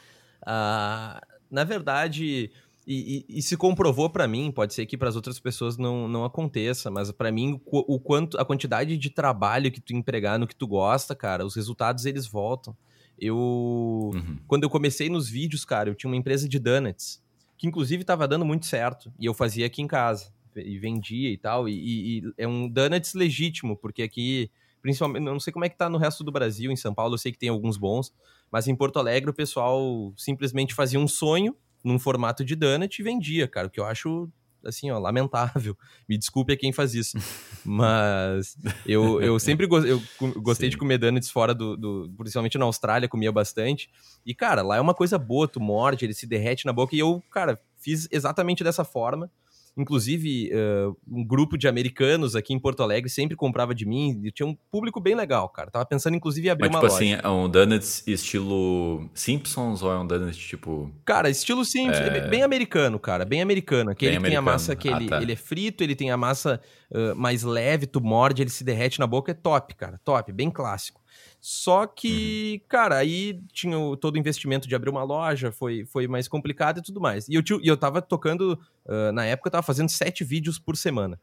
Uh, 0.42 1.34
na 1.50 1.64
verdade, 1.64 2.50
e, 2.86 3.24
e, 3.28 3.38
e, 3.38 3.42
se 3.42 3.56
comprovou 3.56 4.10
para 4.10 4.28
mim, 4.28 4.52
pode 4.52 4.74
ser 4.74 4.84
que 4.84 4.96
para 4.96 5.08
as 5.08 5.16
outras 5.16 5.40
pessoas 5.40 5.78
não, 5.78 6.06
não 6.06 6.24
aconteça, 6.24 6.90
mas 6.90 7.10
para 7.10 7.32
mim 7.32 7.60
o, 7.64 7.94
o, 7.94 7.98
quanto 7.98 8.38
a 8.38 8.44
quantidade 8.44 8.98
de 8.98 9.10
trabalho 9.10 9.72
que 9.72 9.80
tu 9.80 9.94
empregar 9.94 10.38
no 10.38 10.46
que 10.46 10.54
tu 10.54 10.66
gosta, 10.66 11.14
cara, 11.14 11.46
os 11.46 11.54
resultados 11.54 12.04
eles 12.04 12.26
voltam. 12.26 12.76
Eu 13.18 13.36
uhum. 13.36 14.38
quando 14.46 14.64
eu 14.64 14.70
comecei 14.70 15.08
nos 15.08 15.28
vídeos, 15.28 15.64
cara, 15.64 15.88
eu 15.88 15.94
tinha 15.94 16.10
uma 16.10 16.16
empresa 16.16 16.48
de 16.48 16.58
donuts 16.58 17.22
que 17.56 17.66
inclusive 17.66 18.02
estava 18.02 18.26
dando 18.26 18.44
muito 18.44 18.66
certo 18.66 19.12
e 19.18 19.26
eu 19.26 19.34
fazia 19.34 19.66
aqui 19.66 19.80
em 19.80 19.86
casa 19.86 20.32
e 20.56 20.78
vendia 20.78 21.30
e 21.30 21.36
tal 21.36 21.68
e, 21.68 22.18
e 22.18 22.32
é 22.36 22.46
um 22.46 22.68
donuts 22.68 23.14
legítimo 23.14 23.76
porque 23.76 24.02
aqui 24.02 24.50
principalmente 24.82 25.22
não 25.24 25.40
sei 25.40 25.52
como 25.52 25.64
é 25.64 25.68
que 25.68 25.76
tá 25.76 25.88
no 25.88 25.96
resto 25.96 26.22
do 26.22 26.30
Brasil, 26.30 26.70
em 26.70 26.76
São 26.76 26.94
Paulo 26.94 27.14
eu 27.14 27.18
sei 27.18 27.32
que 27.32 27.38
tem 27.38 27.48
alguns 27.48 27.78
bons, 27.78 28.12
mas 28.52 28.68
em 28.68 28.76
Porto 28.76 28.98
Alegre 28.98 29.30
o 29.30 29.34
pessoal 29.34 30.12
simplesmente 30.16 30.74
fazia 30.74 31.00
um 31.00 31.08
sonho 31.08 31.56
num 31.82 31.98
formato 31.98 32.44
de 32.44 32.54
donut 32.54 33.00
e 33.00 33.02
vendia, 33.02 33.48
cara, 33.48 33.66
o 33.66 33.70
que 33.70 33.80
eu 33.80 33.84
acho 33.86 34.28
assim, 34.66 34.90
ó, 34.90 34.98
lamentável. 34.98 35.76
Me 36.08 36.18
desculpe 36.18 36.52
a 36.52 36.56
quem 36.56 36.72
faz 36.72 36.94
isso. 36.94 37.16
Mas 37.64 38.56
eu, 38.86 39.20
eu 39.20 39.38
sempre 39.38 39.66
go 39.66 39.78
eu 39.78 40.02
gostei 40.36 40.68
Sim. 40.68 40.72
de 40.72 40.76
comer 40.76 40.98
donuts 40.98 41.30
fora 41.30 41.54
do, 41.54 41.76
do. 41.76 42.12
Principalmente 42.16 42.58
na 42.58 42.64
Austrália, 42.64 43.08
comia 43.08 43.32
bastante. 43.32 43.90
E, 44.24 44.34
cara, 44.34 44.62
lá 44.62 44.76
é 44.76 44.80
uma 44.80 44.94
coisa 44.94 45.18
boa, 45.18 45.48
tu 45.48 45.60
morde, 45.60 46.04
ele 46.04 46.14
se 46.14 46.26
derrete 46.26 46.66
na 46.66 46.72
boca. 46.72 46.94
E 46.94 46.98
eu, 46.98 47.22
cara, 47.30 47.60
fiz 47.78 48.08
exatamente 48.10 48.64
dessa 48.64 48.84
forma. 48.84 49.30
Inclusive, 49.76 50.50
uh, 50.52 50.96
um 51.06 51.24
grupo 51.24 51.58
de 51.58 51.66
americanos 51.66 52.36
aqui 52.36 52.54
em 52.54 52.58
Porto 52.60 52.82
Alegre 52.82 53.10
sempre 53.10 53.36
comprava 53.36 53.74
de 53.74 53.84
mim 53.84 54.20
e 54.22 54.30
tinha 54.30 54.46
um 54.46 54.56
público 54.70 55.00
bem 55.00 55.16
legal, 55.16 55.48
cara. 55.48 55.70
Tava 55.70 55.84
pensando, 55.84 56.14
inclusive, 56.14 56.46
em 56.46 56.50
abrir 56.50 56.70
Mas, 56.70 56.76
uma 56.76 56.80
tipo 56.80 56.92
loja. 56.92 57.16
assim, 57.16 57.20
é 57.22 57.28
um 57.28 57.48
donuts 57.48 58.06
estilo 58.06 59.10
Simpsons 59.12 59.82
ou 59.82 59.92
é 59.92 59.98
um 59.98 60.06
donuts 60.06 60.36
tipo... 60.36 60.92
Cara, 61.04 61.28
estilo 61.28 61.64
Simpsons, 61.64 62.06
é... 62.06 62.28
bem 62.28 62.42
americano, 62.42 63.00
cara. 63.00 63.24
Bem 63.24 63.42
americano. 63.42 63.90
Aquele 63.90 64.12
bem 64.12 64.20
que 64.20 64.28
tem 64.28 64.36
a 64.36 64.42
massa 64.42 64.76
que 64.76 64.88
ah, 64.88 64.96
ele, 64.96 65.08
tá. 65.08 65.20
ele 65.20 65.32
é 65.32 65.36
frito, 65.36 65.82
ele 65.82 65.96
tem 65.96 66.12
a 66.12 66.16
massa 66.16 66.60
uh, 66.92 67.16
mais 67.16 67.42
leve, 67.42 67.86
tu 67.86 68.00
morde, 68.00 68.42
ele 68.42 68.50
se 68.50 68.62
derrete 68.62 69.00
na 69.00 69.06
boca, 69.08 69.32
é 69.32 69.34
top, 69.34 69.74
cara. 69.74 70.00
Top, 70.04 70.32
bem 70.32 70.50
clássico. 70.50 71.03
Só 71.46 71.86
que, 71.86 72.58
uhum. 72.62 72.68
cara, 72.70 72.96
aí 72.96 73.38
tinha 73.52 73.78
o, 73.78 73.98
todo 73.98 74.14
o 74.14 74.18
investimento 74.18 74.66
de 74.66 74.74
abrir 74.74 74.88
uma 74.88 75.04
loja, 75.04 75.52
foi, 75.52 75.84
foi 75.84 76.08
mais 76.08 76.26
complicado 76.26 76.78
e 76.78 76.82
tudo 76.82 77.02
mais. 77.02 77.28
E 77.28 77.34
eu, 77.34 77.42
e 77.62 77.68
eu 77.68 77.76
tava 77.76 78.00
tocando, 78.00 78.58
uh, 78.86 79.12
na 79.12 79.26
época 79.26 79.48
eu 79.48 79.52
tava 79.52 79.62
fazendo 79.62 79.90
sete 79.90 80.24
vídeos 80.24 80.58
por 80.58 80.74
semana. 80.74 81.20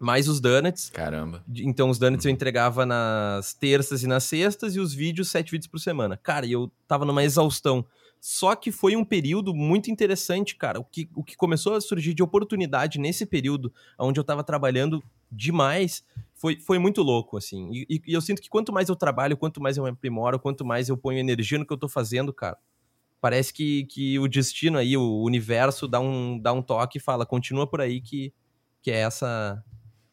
Mais 0.00 0.26
os 0.26 0.40
donuts. 0.40 0.88
Caramba. 0.88 1.44
Então 1.54 1.90
os 1.90 1.98
donuts 1.98 2.24
uhum. 2.24 2.30
eu 2.30 2.34
entregava 2.34 2.86
nas 2.86 3.52
terças 3.52 4.02
e 4.02 4.06
nas 4.06 4.24
sextas 4.24 4.74
e 4.74 4.80
os 4.80 4.94
vídeos, 4.94 5.28
sete 5.28 5.50
vídeos 5.50 5.68
por 5.68 5.80
semana. 5.80 6.16
Cara, 6.16 6.46
e 6.46 6.52
eu 6.52 6.72
tava 6.88 7.04
numa 7.04 7.22
exaustão. 7.22 7.84
Só 8.18 8.56
que 8.56 8.72
foi 8.72 8.96
um 8.96 9.04
período 9.04 9.52
muito 9.54 9.90
interessante, 9.90 10.56
cara. 10.56 10.80
O 10.80 10.84
que, 10.84 11.10
o 11.14 11.22
que 11.22 11.36
começou 11.36 11.74
a 11.74 11.80
surgir 11.82 12.14
de 12.14 12.22
oportunidade 12.22 12.98
nesse 12.98 13.26
período, 13.26 13.70
onde 13.98 14.18
eu 14.18 14.24
tava 14.24 14.42
trabalhando 14.42 15.04
demais, 15.30 16.02
foi, 16.36 16.60
foi 16.60 16.78
muito 16.78 17.02
louco, 17.02 17.36
assim. 17.36 17.70
E, 17.72 18.02
e, 18.06 18.12
eu 18.12 18.20
sinto 18.20 18.40
que 18.40 18.48
quanto 18.48 18.72
mais 18.72 18.88
eu 18.88 18.94
trabalho, 18.94 19.36
quanto 19.36 19.60
mais 19.60 19.76
eu 19.76 19.84
me 19.84 19.90
aprimoro, 19.90 20.38
quanto 20.38 20.64
mais 20.64 20.88
eu 20.88 20.96
ponho 20.96 21.18
energia 21.18 21.58
no 21.58 21.66
que 21.66 21.72
eu 21.72 21.78
tô 21.78 21.88
fazendo, 21.88 22.32
cara, 22.32 22.58
parece 23.20 23.52
que, 23.52 23.84
que 23.86 24.18
o 24.18 24.28
destino 24.28 24.78
aí, 24.78 24.96
o 24.96 25.22
universo 25.22 25.88
dá 25.88 25.98
um, 25.98 26.38
dá 26.38 26.52
um 26.52 26.62
toque 26.62 26.98
e 26.98 27.00
fala, 27.00 27.24
continua 27.24 27.66
por 27.66 27.80
aí 27.80 28.00
que, 28.00 28.32
que 28.82 28.90
é 28.90 28.98
essa, 28.98 29.64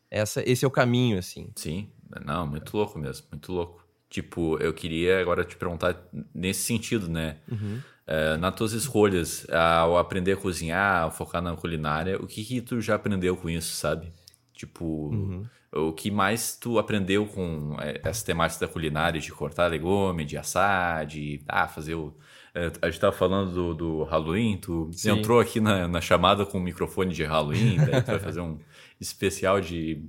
essa, 0.10 0.42
esse 0.50 0.64
é 0.64 0.68
o 0.68 0.72
caminho, 0.72 1.20
assim. 1.20 1.52
Sim, 1.56 1.90
não, 2.26 2.48
muito 2.48 2.76
louco 2.76 2.98
mesmo, 2.98 3.28
muito 3.32 3.52
louco. 3.52 3.84
Tipo, 4.10 4.58
eu 4.60 4.74
queria 4.74 5.20
agora 5.20 5.44
te 5.44 5.58
perguntar 5.58 6.08
nesse 6.34 6.62
sentido, 6.62 7.10
né? 7.10 7.38
Uhum. 7.52 7.82
É, 8.06 8.38
nas 8.38 8.56
tuas 8.56 8.74
escolhas, 8.74 9.48
ao 9.50 9.98
aprender 9.98 10.34
a 10.34 10.38
cozinhar, 10.38 11.04
ao 11.04 11.12
focar 11.12 11.42
na 11.42 11.56
culinária, 11.56 12.18
o 12.18 12.28
que 12.28 12.44
que 12.44 12.62
tu 12.62 12.80
já 12.80 12.96
aprendeu 12.96 13.36
com 13.36 13.50
isso, 13.50 13.76
sabe? 13.76 14.12
Tipo, 14.54 15.10
uhum. 15.10 15.46
O 15.76 15.92
que 15.92 16.12
mais 16.12 16.56
tu 16.56 16.78
aprendeu 16.78 17.26
com 17.26 17.76
é, 17.80 18.00
essa 18.04 18.26
temática 18.26 18.66
da 18.66 18.72
culinária, 18.72 19.20
de 19.20 19.32
cortar 19.32 19.68
legume, 19.68 20.24
de 20.24 20.38
assar, 20.38 21.06
de 21.06 21.42
ah, 21.48 21.68
fazer 21.68 21.96
o. 21.96 22.14
É, 22.54 22.72
a 22.82 22.86
gente 22.86 22.96
estava 22.96 23.12
falando 23.12 23.52
do, 23.52 23.74
do 23.74 24.04
Halloween, 24.04 24.58
tu 24.58 24.90
Sim. 24.94 25.18
entrou 25.18 25.40
aqui 25.40 25.60
na, 25.60 25.88
na 25.88 26.00
chamada 26.00 26.46
com 26.46 26.60
o 26.60 26.62
microfone 26.62 27.14
de 27.14 27.24
Halloween, 27.24 27.78
daí 27.78 28.02
tu 28.02 28.08
vai 28.08 28.20
fazer 28.22 28.42
um 28.42 28.60
especial 29.00 29.60
de 29.60 30.04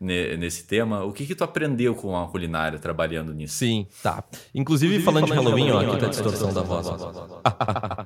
nesse 0.00 0.66
tema. 0.66 1.04
O 1.04 1.12
que 1.12 1.26
que 1.26 1.34
tu 1.34 1.42
aprendeu 1.42 1.94
com 1.94 2.16
a 2.16 2.28
culinária 2.28 2.78
trabalhando 2.78 3.32
nisso? 3.32 3.54
Sim, 3.54 3.86
tá. 4.02 4.22
Inclusive, 4.54 4.96
Inclusive 4.96 5.04
falando, 5.04 5.28
falando, 5.28 5.44
de 5.44 5.48
Halloween, 5.48 5.68
Halloween 5.68 5.88
ó, 5.88 5.92
aqui 5.92 6.00
tá 6.00 6.06
a 6.06 6.10
distorção 6.10 6.52
da 6.52 6.62
voz. 6.62 6.86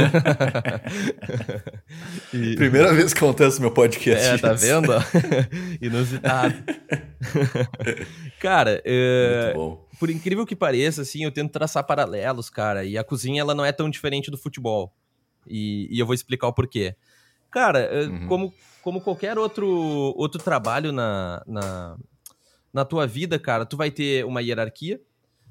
e... 2.34 2.56
Primeira 2.56 2.92
vez 2.92 3.12
que 3.12 3.22
acontece 3.22 3.60
meu 3.60 3.70
podcast. 3.70 4.26
É, 4.26 4.38
tá 4.38 4.52
vendo? 4.52 4.92
Inusitado. 5.80 6.54
cara, 8.40 8.82
é... 8.84 9.54
por 9.98 10.10
incrível 10.10 10.46
que 10.46 10.56
pareça, 10.56 11.02
assim, 11.02 11.24
eu 11.24 11.30
tento 11.30 11.52
traçar 11.52 11.84
paralelos, 11.84 12.50
cara, 12.50 12.84
e 12.84 12.96
a 12.96 13.04
cozinha 13.04 13.40
ela 13.40 13.54
não 13.54 13.64
é 13.64 13.72
tão 13.72 13.90
diferente 13.90 14.30
do 14.30 14.38
futebol. 14.38 14.92
E, 15.46 15.88
e 15.90 15.98
eu 15.98 16.06
vou 16.06 16.14
explicar 16.14 16.48
o 16.48 16.52
porquê. 16.52 16.94
Cara, 17.50 17.80
é, 17.80 18.02
uhum. 18.02 18.26
como 18.26 18.54
como 18.82 19.00
qualquer 19.00 19.38
outro, 19.38 19.68
outro 20.16 20.42
trabalho 20.42 20.92
na, 20.92 21.42
na, 21.46 21.96
na 22.72 22.84
tua 22.84 23.06
vida, 23.06 23.38
cara, 23.38 23.66
tu 23.66 23.76
vai 23.76 23.90
ter 23.90 24.24
uma 24.24 24.42
hierarquia, 24.42 25.00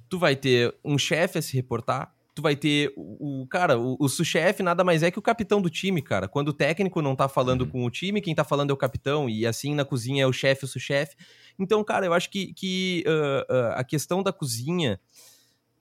tu 0.09 0.17
vai 0.17 0.35
ter 0.35 0.75
um 0.83 0.97
chefe 0.97 1.37
a 1.37 1.41
se 1.41 1.55
reportar, 1.55 2.13
tu 2.39 2.41
vai 2.41 2.55
ter 2.55 2.93
o, 2.95 3.41
o 3.41 3.47
cara, 3.47 3.77
o, 3.77 3.97
o 3.99 4.09
chefe 4.09 4.63
nada 4.63 4.83
mais 4.83 5.03
é 5.03 5.11
que 5.11 5.19
o 5.19 5.21
capitão 5.21 5.61
do 5.61 5.69
time, 5.69 6.01
cara. 6.01 6.27
Quando 6.27 6.49
o 6.49 6.53
técnico 6.53 7.01
não 7.01 7.15
tá 7.15 7.27
falando 7.27 7.61
uhum. 7.61 7.69
com 7.69 7.85
o 7.85 7.91
time, 7.91 8.21
quem 8.21 8.33
tá 8.33 8.45
falando 8.45 8.69
é 8.69 8.73
o 8.73 8.77
capitão, 8.77 9.29
e 9.29 9.45
assim 9.45 9.75
na 9.75 9.83
cozinha 9.83 10.23
é 10.23 10.27
o 10.27 10.31
chefe, 10.31 10.63
o 10.63 10.67
sous-chefe. 10.67 11.15
Então, 11.59 11.83
cara, 11.83 12.05
eu 12.05 12.13
acho 12.13 12.29
que, 12.29 12.53
que 12.53 13.03
uh, 13.05 13.53
uh, 13.53 13.73
a 13.75 13.83
questão 13.83 14.23
da 14.23 14.31
cozinha 14.31 14.99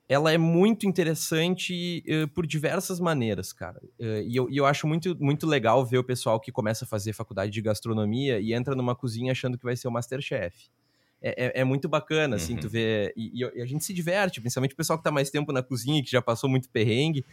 ela 0.09 0.33
é 0.33 0.39
muito 0.39 0.87
interessante 0.87 2.03
uh, 2.09 2.27
por 2.29 2.47
diversas 2.47 2.99
maneiras, 2.99 3.53
cara. 3.53 3.81
Uh, 4.01 4.23
e, 4.27 4.35
eu, 4.35 4.51
e 4.51 4.57
eu 4.57 4.67
acho 4.67 4.87
muito, 4.87 5.17
muito 5.21 5.47
legal 5.47 5.85
ver 5.87 5.99
o 5.99 6.05
pessoal 6.05 6.41
que 6.41 6.51
começa 6.51 6.85
a 6.85 6.89
fazer 6.89 7.13
faculdade 7.13 7.53
de 7.53 7.63
gastronomia 7.63 8.41
e 8.41 8.53
entra 8.53 8.75
numa 8.75 8.97
cozinha 8.97 9.31
achando 9.31 9.57
que 9.57 9.65
vai 9.65 9.77
ser 9.77 9.87
o 9.87 9.93
Masterchef. 9.93 10.57
É, 11.21 11.47
é, 11.47 11.61
é 11.61 11.65
muito 11.65 11.89
bacana, 11.89 12.37
assim, 12.37 12.55
uhum. 12.55 12.61
tu 12.61 12.69
vê. 12.69 13.13
E, 13.17 13.43
e, 13.43 13.63
a 13.63 13.67
gente 13.67 13.85
se 13.85 13.93
diverte, 13.93 14.41
principalmente 14.41 14.73
o 14.73 14.77
pessoal 14.77 14.99
que 14.99 15.05
tá 15.05 15.11
mais 15.11 15.31
tempo 15.31 15.53
na 15.53 15.63
cozinha, 15.63 16.03
que 16.03 16.11
já 16.11 16.23
passou 16.23 16.49
muito 16.49 16.69
perrengue. 16.71 17.25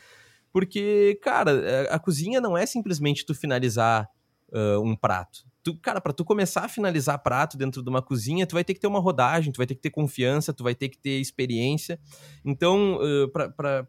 Porque, 0.52 1.20
cara, 1.22 1.52
a, 1.52 1.56
eh, 1.56 1.88
a 1.92 2.00
cozinha 2.00 2.42
não 2.42 2.58
é 2.58 2.66
simplesmente 2.66 3.26
tu 3.26 3.36
finalizar 3.36 4.10
uh, 4.52 4.82
um 4.82 4.96
prato 4.96 5.46
tu, 5.66 5.76
cara, 5.78 6.00
para 6.00 6.14
tu 6.14 6.24
começar 6.24 6.66
a 6.66 6.70
finalizar 6.70 7.18
prato 7.24 7.58
dentro 7.58 7.82
de 7.82 7.90
uma 7.90 8.02
cozinha, 8.02 8.46
tu 8.46 8.54
vai 8.54 8.64
ter 8.64 8.76
que 8.76 8.80
ter 8.80 8.86
uma 8.86 9.00
rodagem, 9.00 9.52
tu 9.52 9.58
vai 9.58 9.66
ter 9.66 9.74
que 9.74 9.82
ter 9.82 9.90
confiança, 9.90 10.54
tu 10.54 10.64
vai 10.64 10.76
ter 10.76 10.90
que 10.90 10.98
ter 10.98 11.20
experiência. 11.20 12.00
Então, 12.46 13.00
uh, 13.02 13.28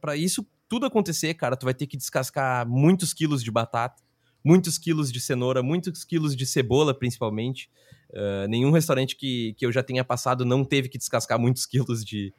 para 0.00 0.16
isso 0.16 0.44
tudo 0.66 0.86
acontecer, 0.86 1.34
cara, 1.34 1.54
tu 1.54 1.64
vai 1.64 1.74
ter 1.74 1.86
que 1.86 1.98
descascar 1.98 2.66
muitos 2.66 3.12
quilos 3.12 3.44
de 3.44 3.50
batata, 3.50 4.02
muitos 4.42 4.78
quilos 4.78 5.12
de 5.12 5.20
cenoura, 5.20 5.62
muitos 5.62 6.02
quilos 6.02 6.34
de 6.34 6.46
cebola, 6.46 6.98
principalmente. 6.98 7.70
Uh, 8.10 8.48
nenhum 8.48 8.70
restaurante 8.70 9.16
que, 9.16 9.54
que 9.54 9.66
eu 9.66 9.72
já 9.72 9.82
tenha 9.82 10.04
passado 10.04 10.44
não 10.44 10.64
teve 10.64 10.88
que 10.88 10.98
descascar 10.98 11.38
muitos 11.38 11.64
quilos 11.66 12.04
de, 12.04 12.32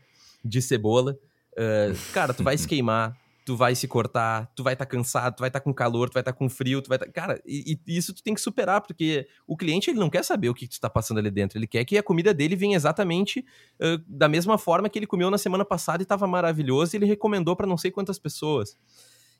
de 0.43 0.61
cebola. 0.61 1.17
Uh, 1.53 2.13
cara, 2.13 2.33
tu 2.33 2.43
vai 2.43 2.57
se 2.57 2.67
queimar, 2.67 3.17
tu 3.47 3.55
vai 3.55 3.73
se 3.75 3.87
cortar, 3.87 4.51
tu 4.55 4.61
vai 4.61 4.73
estar 4.73 4.85
tá 4.85 4.91
cansado, 4.91 5.35
tu 5.35 5.39
vai 5.39 5.49
estar 5.49 5.59
tá 5.59 5.63
com 5.63 5.73
calor, 5.73 6.09
tu 6.09 6.13
vai 6.13 6.21
estar 6.21 6.33
tá 6.33 6.37
com 6.37 6.49
frio, 6.49 6.81
tu 6.81 6.89
vai 6.89 6.97
estar. 6.97 7.05
Tá... 7.05 7.11
Cara, 7.11 7.41
e, 7.45 7.79
e, 7.87 7.97
isso 7.97 8.13
tu 8.13 8.21
tem 8.21 8.33
que 8.33 8.41
superar, 8.41 8.81
porque 8.81 9.27
o 9.47 9.55
cliente 9.55 9.89
ele 9.89 9.99
não 9.99 10.09
quer 10.09 10.23
saber 10.23 10.49
o 10.49 10.53
que 10.53 10.67
tu 10.67 10.73
está 10.73 10.89
passando 10.89 11.19
ali 11.19 11.31
dentro, 11.31 11.57
ele 11.57 11.65
quer 11.65 11.85
que 11.85 11.97
a 11.97 12.03
comida 12.03 12.33
dele 12.33 12.55
venha 12.55 12.75
exatamente 12.75 13.45
uh, 13.79 13.97
da 14.07 14.27
mesma 14.27 14.57
forma 14.57 14.89
que 14.89 14.99
ele 14.99 15.07
comeu 15.07 15.31
na 15.31 15.37
semana 15.37 15.63
passada 15.63 16.01
e 16.01 16.03
estava 16.03 16.27
maravilhoso 16.27 16.93
e 16.93 16.97
ele 16.97 17.05
recomendou 17.05 17.55
para 17.55 17.65
não 17.65 17.77
sei 17.77 17.89
quantas 17.89 18.19
pessoas. 18.19 18.75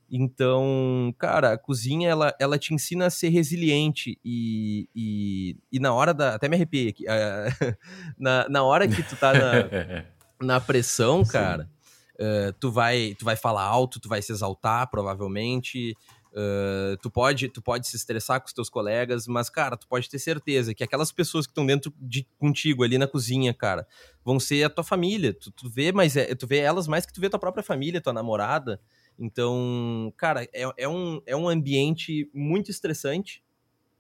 Então, 0.09 1.13
cara, 1.17 1.53
a 1.53 1.57
cozinha 1.57 2.09
ela, 2.09 2.33
ela 2.39 2.57
te 2.57 2.73
ensina 2.73 3.07
a 3.07 3.09
ser 3.09 3.29
resiliente 3.29 4.17
e, 4.23 4.87
e, 4.95 5.57
e 5.71 5.79
na 5.79 5.93
hora 5.93 6.13
da. 6.13 6.35
Até 6.35 6.47
me 6.47 6.55
arrepiei 6.55 6.89
aqui. 6.89 7.05
Na, 8.17 8.47
na 8.49 8.63
hora 8.63 8.87
que 8.87 9.03
tu 9.03 9.15
tá 9.15 9.33
na, 9.33 10.05
na 10.41 10.59
pressão, 10.61 11.23
cara 11.25 11.69
Uh, 12.17 12.51
tu, 12.59 12.71
vai, 12.71 13.13
tu 13.13 13.23
vai 13.23 13.35
falar 13.35 13.63
alto, 13.63 13.99
tu 13.99 14.09
vai 14.09 14.21
se 14.23 14.31
exaltar, 14.31 14.89
provavelmente. 14.89 15.95
Uh, 16.33 16.97
tu, 17.01 17.11
pode, 17.11 17.47
tu 17.47 17.61
pode 17.61 17.87
se 17.87 17.95
estressar 17.95 18.41
com 18.41 18.47
os 18.47 18.53
teus 18.53 18.69
colegas, 18.69 19.27
mas, 19.27 19.51
cara, 19.51 19.77
tu 19.77 19.87
pode 19.87 20.09
ter 20.09 20.17
certeza 20.17 20.73
que 20.73 20.83
aquelas 20.83 21.11
pessoas 21.11 21.45
que 21.45 21.51
estão 21.51 21.65
dentro 21.65 21.93
de 21.99 22.27
contigo 22.39 22.83
ali 22.83 22.97
na 22.97 23.07
cozinha, 23.07 23.53
cara, 23.53 23.87
vão 24.25 24.39
ser 24.39 24.63
a 24.63 24.69
tua 24.69 24.83
família. 24.83 25.31
Tu, 25.31 25.51
tu, 25.51 25.69
vê, 25.69 25.91
mas 25.91 26.15
é, 26.17 26.33
tu 26.33 26.47
vê 26.47 26.57
elas 26.57 26.87
mais 26.87 27.05
que 27.05 27.13
tu 27.13 27.21
vê 27.21 27.29
tua 27.29 27.39
própria 27.39 27.63
família, 27.63 28.01
tua 28.01 28.13
namorada. 28.13 28.81
Então, 29.19 30.13
cara, 30.15 30.43
é, 30.53 30.71
é, 30.77 30.87
um, 30.87 31.21
é 31.25 31.35
um 31.35 31.49
ambiente 31.49 32.29
muito 32.33 32.69
estressante. 32.69 33.43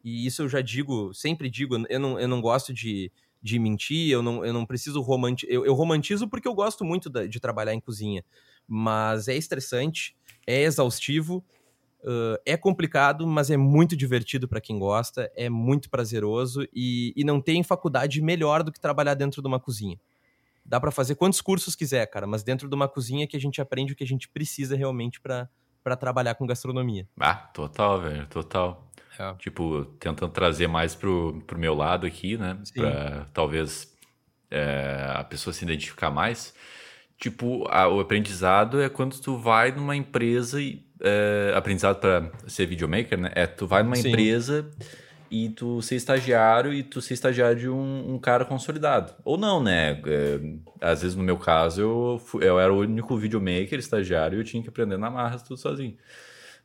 E 0.03 0.25
isso 0.25 0.43
eu 0.43 0.49
já 0.49 0.61
digo, 0.61 1.13
sempre 1.13 1.49
digo, 1.49 1.75
eu 1.89 1.99
não, 1.99 2.19
eu 2.19 2.27
não 2.27 2.39
gosto 2.39 2.73
de, 2.73 3.11
de 3.41 3.59
mentir, 3.59 4.09
eu 4.09 4.21
não, 4.21 4.45
eu 4.45 4.53
não 4.53 4.65
preciso 4.65 5.01
romantizar. 5.01 5.53
Eu, 5.53 5.65
eu, 5.65 5.73
romantizo 5.73 6.27
porque 6.27 6.47
eu 6.47 6.53
gosto 6.53 6.85
muito 6.85 7.09
da, 7.09 7.25
de 7.25 7.39
trabalhar 7.39 7.73
em 7.73 7.79
cozinha, 7.79 8.23
mas 8.67 9.27
é 9.27 9.35
estressante, 9.35 10.15
é 10.45 10.61
exaustivo, 10.61 11.43
uh, 12.03 12.39
é 12.45 12.55
complicado, 12.55 13.25
mas 13.27 13.49
é 13.49 13.57
muito 13.57 13.97
divertido 13.97 14.47
para 14.47 14.61
quem 14.61 14.77
gosta, 14.77 15.31
é 15.35 15.49
muito 15.49 15.89
prazeroso 15.89 16.67
e, 16.73 17.11
e 17.15 17.23
não 17.23 17.41
tem 17.41 17.63
faculdade 17.63 18.21
melhor 18.21 18.63
do 18.63 18.71
que 18.71 18.79
trabalhar 18.79 19.15
dentro 19.15 19.41
de 19.41 19.47
uma 19.47 19.59
cozinha. 19.59 19.99
Dá 20.67 20.81
para 20.81 20.91
fazer 20.91 21.15
quantos 21.15 21.39
cursos 21.39 21.75
quiser, 21.75 22.05
cara, 22.07 22.27
mas 22.27 22.43
dentro 22.43 22.67
de 22.67 22.75
uma 22.75 22.89
cozinha 22.89 23.25
que 23.25 23.37
a 23.37 23.39
gente 23.39 23.61
aprende 23.61 23.93
o 23.93 23.95
que 23.95 24.03
a 24.03 24.07
gente 24.07 24.27
precisa 24.27 24.75
realmente 24.75 25.21
para 25.21 25.49
trabalhar 25.97 26.35
com 26.35 26.45
gastronomia. 26.45 27.07
Ah, 27.17 27.35
total, 27.35 28.01
velho, 28.01 28.27
total. 28.27 28.91
É. 29.17 29.33
Tipo, 29.35 29.85
tentando 29.97 30.31
trazer 30.31 30.67
mais 30.67 30.93
pro, 30.93 31.41
pro 31.47 31.57
meu 31.57 31.73
lado 31.73 32.05
aqui, 32.05 32.37
né? 32.37 32.59
Sim. 32.65 32.81
Pra 32.81 33.25
talvez 33.33 33.95
é, 34.51 35.13
a 35.15 35.23
pessoa 35.23 35.53
se 35.53 35.63
identificar 35.63 36.11
mais. 36.11 36.53
Tipo, 37.17 37.65
a, 37.69 37.87
o 37.87 38.01
aprendizado 38.01 38.81
é 38.81 38.89
quando 38.89 39.17
tu 39.19 39.37
vai 39.37 39.71
numa 39.71 39.95
empresa 39.95 40.61
e. 40.61 40.85
É, 40.99 41.53
aprendizado 41.55 41.99
para 41.99 42.31
ser 42.47 42.65
videomaker, 42.65 43.19
né? 43.19 43.31
É 43.35 43.45
tu 43.45 43.67
vai 43.67 43.83
numa 43.83 43.95
Sim. 43.95 44.09
empresa 44.09 44.69
e 45.29 45.49
tu 45.49 45.81
ser 45.81 45.95
estagiário 45.95 46.73
e 46.73 46.83
tu 46.83 47.01
ser 47.01 47.13
estagiário 47.13 47.59
de 47.59 47.69
um, 47.69 48.13
um 48.13 48.19
cara 48.19 48.45
consolidado. 48.45 49.13
Ou 49.23 49.37
não, 49.37 49.61
né? 49.61 50.01
É, 50.05 50.39
às 50.81 51.01
vezes, 51.01 51.15
no 51.15 51.23
meu 51.23 51.37
caso, 51.37 51.81
eu, 51.81 52.21
eu 52.41 52.59
era 52.59 52.73
o 52.73 52.79
único 52.79 53.15
videomaker, 53.17 53.79
estagiário, 53.79 54.37
e 54.37 54.39
eu 54.39 54.43
tinha 54.43 54.61
que 54.61 54.69
aprender 54.69 54.97
na 54.97 55.09
marra 55.09 55.39
tudo 55.39 55.57
sozinho. 55.57 55.97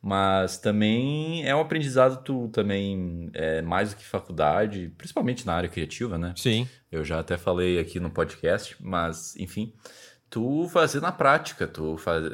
Mas 0.01 0.57
também 0.57 1.47
é 1.47 1.55
um 1.55 1.61
aprendizado 1.61 2.21
tu 2.23 2.49
também 2.49 3.29
é, 3.33 3.61
mais 3.61 3.91
do 3.91 3.95
que 3.95 4.03
faculdade, 4.03 4.91
principalmente 4.97 5.45
na 5.45 5.53
área 5.53 5.69
criativa, 5.69 6.17
né? 6.17 6.33
Sim. 6.35 6.67
Eu 6.91 7.05
já 7.05 7.19
até 7.19 7.37
falei 7.37 7.79
aqui 7.79 8.01
no 8.01 8.09
podcast, 8.09 8.75
mas 8.81 9.33
enfim, 9.37 9.73
tu 10.33 10.67
fazer 10.67 10.99
na 10.99 11.11
prática, 11.11 11.67
tu 11.67 11.95
faz, 11.95 12.25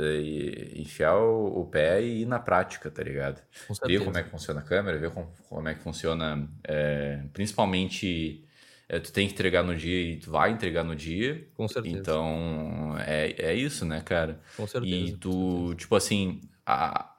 enfiar 0.74 1.18
o, 1.18 1.60
o, 1.60 1.66
pé 1.66 2.02
e 2.02 2.22
ir 2.22 2.26
na 2.26 2.40
prática, 2.40 2.90
tá 2.90 3.04
ligado? 3.04 3.42
Ver 3.86 4.06
como 4.06 4.18
é 4.18 4.24
que 4.24 4.30
funciona 4.30 4.62
a 4.62 4.64
câmera, 4.64 4.98
ver 4.98 5.12
como, 5.12 5.30
como 5.50 5.68
é 5.68 5.74
que 5.74 5.82
funciona, 5.82 6.48
é, 6.64 7.22
principalmente 7.34 8.42
é, 8.88 9.00
tu 9.00 9.12
tem 9.12 9.28
que 9.28 9.34
entregar 9.34 9.64
no 9.64 9.76
dia 9.76 10.14
e 10.14 10.16
tu 10.16 10.32
vai 10.32 10.50
entregar 10.50 10.86
no 10.86 10.96
dia. 10.96 11.46
Com 11.56 11.68
certeza. 11.68 11.98
Então, 11.98 12.96
é, 13.00 13.36
é 13.38 13.54
isso, 13.54 13.84
né, 13.84 14.00
cara? 14.00 14.40
Com 14.56 14.66
certeza. 14.66 14.96
E 14.96 15.18
tu, 15.18 15.76
tipo 15.76 15.94
assim, 15.94 16.40
a, 16.66 17.14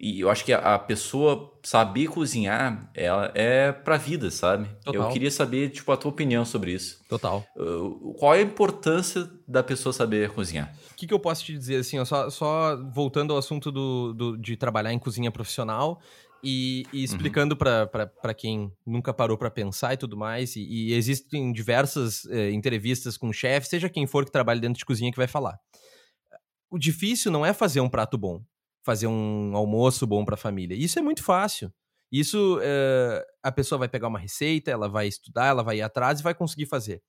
e 0.00 0.18
eu 0.20 0.30
acho 0.30 0.46
que 0.46 0.52
a, 0.52 0.78
pessoa 0.78 1.52
saber 1.62 2.08
cozinhar, 2.08 2.90
ela 2.94 3.30
é 3.34 3.70
pra 3.70 3.98
vida, 3.98 4.30
sabe? 4.30 4.66
Total. 4.82 5.02
Eu 5.02 5.12
queria 5.12 5.30
saber, 5.30 5.68
tipo, 5.68 5.92
a 5.92 5.96
tua 5.96 6.10
opinião 6.10 6.42
sobre 6.42 6.72
isso. 6.72 7.04
Total. 7.06 7.44
Uh, 7.54 8.14
qual 8.14 8.34
é 8.34 8.38
a 8.38 8.42
importância 8.42 9.30
da 9.46 9.62
pessoa 9.62 9.92
saber 9.92 10.30
cozinhar? 10.30 10.74
O 10.92 10.94
que, 10.94 11.06
que 11.06 11.12
eu 11.12 11.20
posso 11.20 11.44
te 11.44 11.52
dizer, 11.52 11.76
assim, 11.76 11.98
ó, 11.98 12.06
só, 12.06 12.30
só 12.30 12.82
voltando 12.94 13.34
ao 13.34 13.38
assunto 13.38 13.70
do, 13.70 14.14
do, 14.14 14.38
de 14.38 14.56
trabalhar 14.56 14.90
em 14.90 14.98
cozinha 14.98 15.30
profissional 15.30 16.00
e, 16.42 16.86
e 16.94 17.04
explicando 17.04 17.54
uhum. 17.54 17.86
para 18.22 18.34
quem 18.34 18.72
nunca 18.86 19.12
parou 19.12 19.36
para 19.36 19.50
pensar 19.50 19.92
e 19.92 19.98
tudo 19.98 20.16
mais, 20.16 20.56
e, 20.56 20.62
e 20.62 20.94
existem 20.94 21.52
diversas 21.52 22.24
eh, 22.30 22.50
entrevistas 22.52 23.18
com 23.18 23.30
chefes, 23.30 23.68
seja 23.68 23.90
quem 23.90 24.06
for 24.06 24.24
que 24.24 24.32
trabalhe 24.32 24.60
dentro 24.60 24.78
de 24.78 24.84
cozinha 24.86 25.10
que 25.10 25.18
vai 25.18 25.26
falar. 25.26 25.58
O 26.70 26.78
difícil 26.78 27.30
não 27.30 27.44
é 27.44 27.52
fazer 27.52 27.82
um 27.82 27.88
prato 27.88 28.16
bom 28.16 28.42
fazer 28.84 29.06
um 29.06 29.54
almoço 29.54 30.06
bom 30.06 30.24
para 30.24 30.34
a 30.34 30.38
família. 30.38 30.74
Isso 30.74 30.98
é 30.98 31.02
muito 31.02 31.22
fácil. 31.22 31.72
Isso 32.10 32.58
é, 32.62 33.24
a 33.42 33.52
pessoa 33.52 33.78
vai 33.78 33.88
pegar 33.88 34.08
uma 34.08 34.18
receita, 34.18 34.70
ela 34.70 34.88
vai 34.88 35.06
estudar, 35.06 35.46
ela 35.46 35.62
vai 35.62 35.78
ir 35.78 35.82
atrás 35.82 36.20
e 36.20 36.22
vai 36.22 36.34
conseguir 36.34 36.66
fazer. 36.66 37.00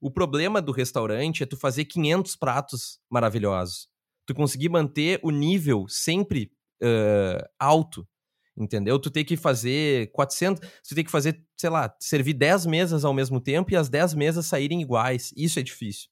O 0.00 0.10
problema 0.10 0.60
do 0.62 0.70
restaurante 0.70 1.42
é 1.42 1.46
tu 1.46 1.56
fazer 1.56 1.86
500 1.86 2.36
pratos 2.36 3.00
maravilhosos. 3.10 3.88
Tu 4.26 4.34
conseguir 4.34 4.68
manter 4.68 5.18
o 5.22 5.30
nível 5.30 5.86
sempre 5.88 6.52
uh, 6.82 7.44
alto, 7.58 8.06
entendeu? 8.56 8.98
Tu 8.98 9.10
tem 9.10 9.24
que 9.24 9.36
fazer 9.36 10.10
400, 10.12 10.60
tu 10.86 10.94
tem 10.94 11.04
que 11.04 11.10
fazer, 11.10 11.42
sei 11.56 11.70
lá, 11.70 11.94
servir 11.98 12.34
10 12.34 12.66
mesas 12.66 13.04
ao 13.04 13.12
mesmo 13.12 13.40
tempo 13.40 13.72
e 13.72 13.76
as 13.76 13.88
10 13.88 14.14
mesas 14.14 14.46
saírem 14.46 14.80
iguais. 14.80 15.32
Isso 15.36 15.58
é 15.58 15.62
difícil. 15.62 16.08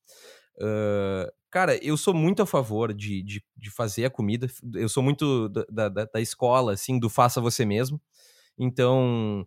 Uh, 0.63 1.31
Cara, 1.53 1.77
eu 1.85 1.99
sou 1.99 2.15
muito 2.15 2.41
a 2.41 2.47
favor 2.47 2.95
de, 2.95 3.23
de, 3.23 3.45
de 3.55 3.71
fazer 3.71 4.07
a 4.07 4.11
comida. 4.11 4.49
Eu 4.75 4.89
sou 4.89 5.03
muito 5.03 5.51
da, 5.51 5.91
da, 5.91 6.05
da, 6.07 6.21
escola, 6.21 6.73
assim, 6.73 6.99
do 6.99 7.11
faça 7.11 7.43
você 7.43 7.67
mesmo. 7.67 8.01
Então, 8.59 9.47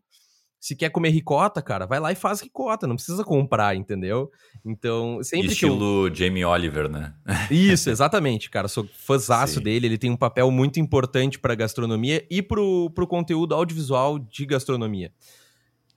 se 0.60 0.75
quer 0.75 0.91
comer 0.91 1.10
ricota, 1.10 1.63
cara, 1.63 1.88
vai 1.88 1.99
lá 1.99 2.12
e 2.12 2.15
faz 2.15 2.41
ricota, 2.41 2.86
não 2.86 2.95
precisa 2.95 3.23
comprar, 3.23 3.75
entendeu? 3.75 4.30
Então, 4.63 5.19
sempre 5.23 5.47
Estilo 5.47 6.06
eu... 6.06 6.13
Jamie 6.13 6.45
Oliver, 6.45 6.88
né? 6.88 7.15
Isso, 7.49 7.89
exatamente, 7.89 8.51
cara. 8.51 8.67
Sou 8.67 8.88
fãzaço 8.93 9.60
dele, 9.60 9.88
ele 9.88 9.97
tem 9.97 10.12
um 10.12 10.17
papel 10.17 10.51
muito 10.51 10.80
importante 10.80 11.39
para 11.39 11.56
gastronomia 11.56 12.23
e 12.30 12.39
pro, 12.39 12.91
pro 12.91 13.08
conteúdo 13.08 13.56
audiovisual 13.56 14.19
de 14.19 14.45
gastronomia. 14.45 15.12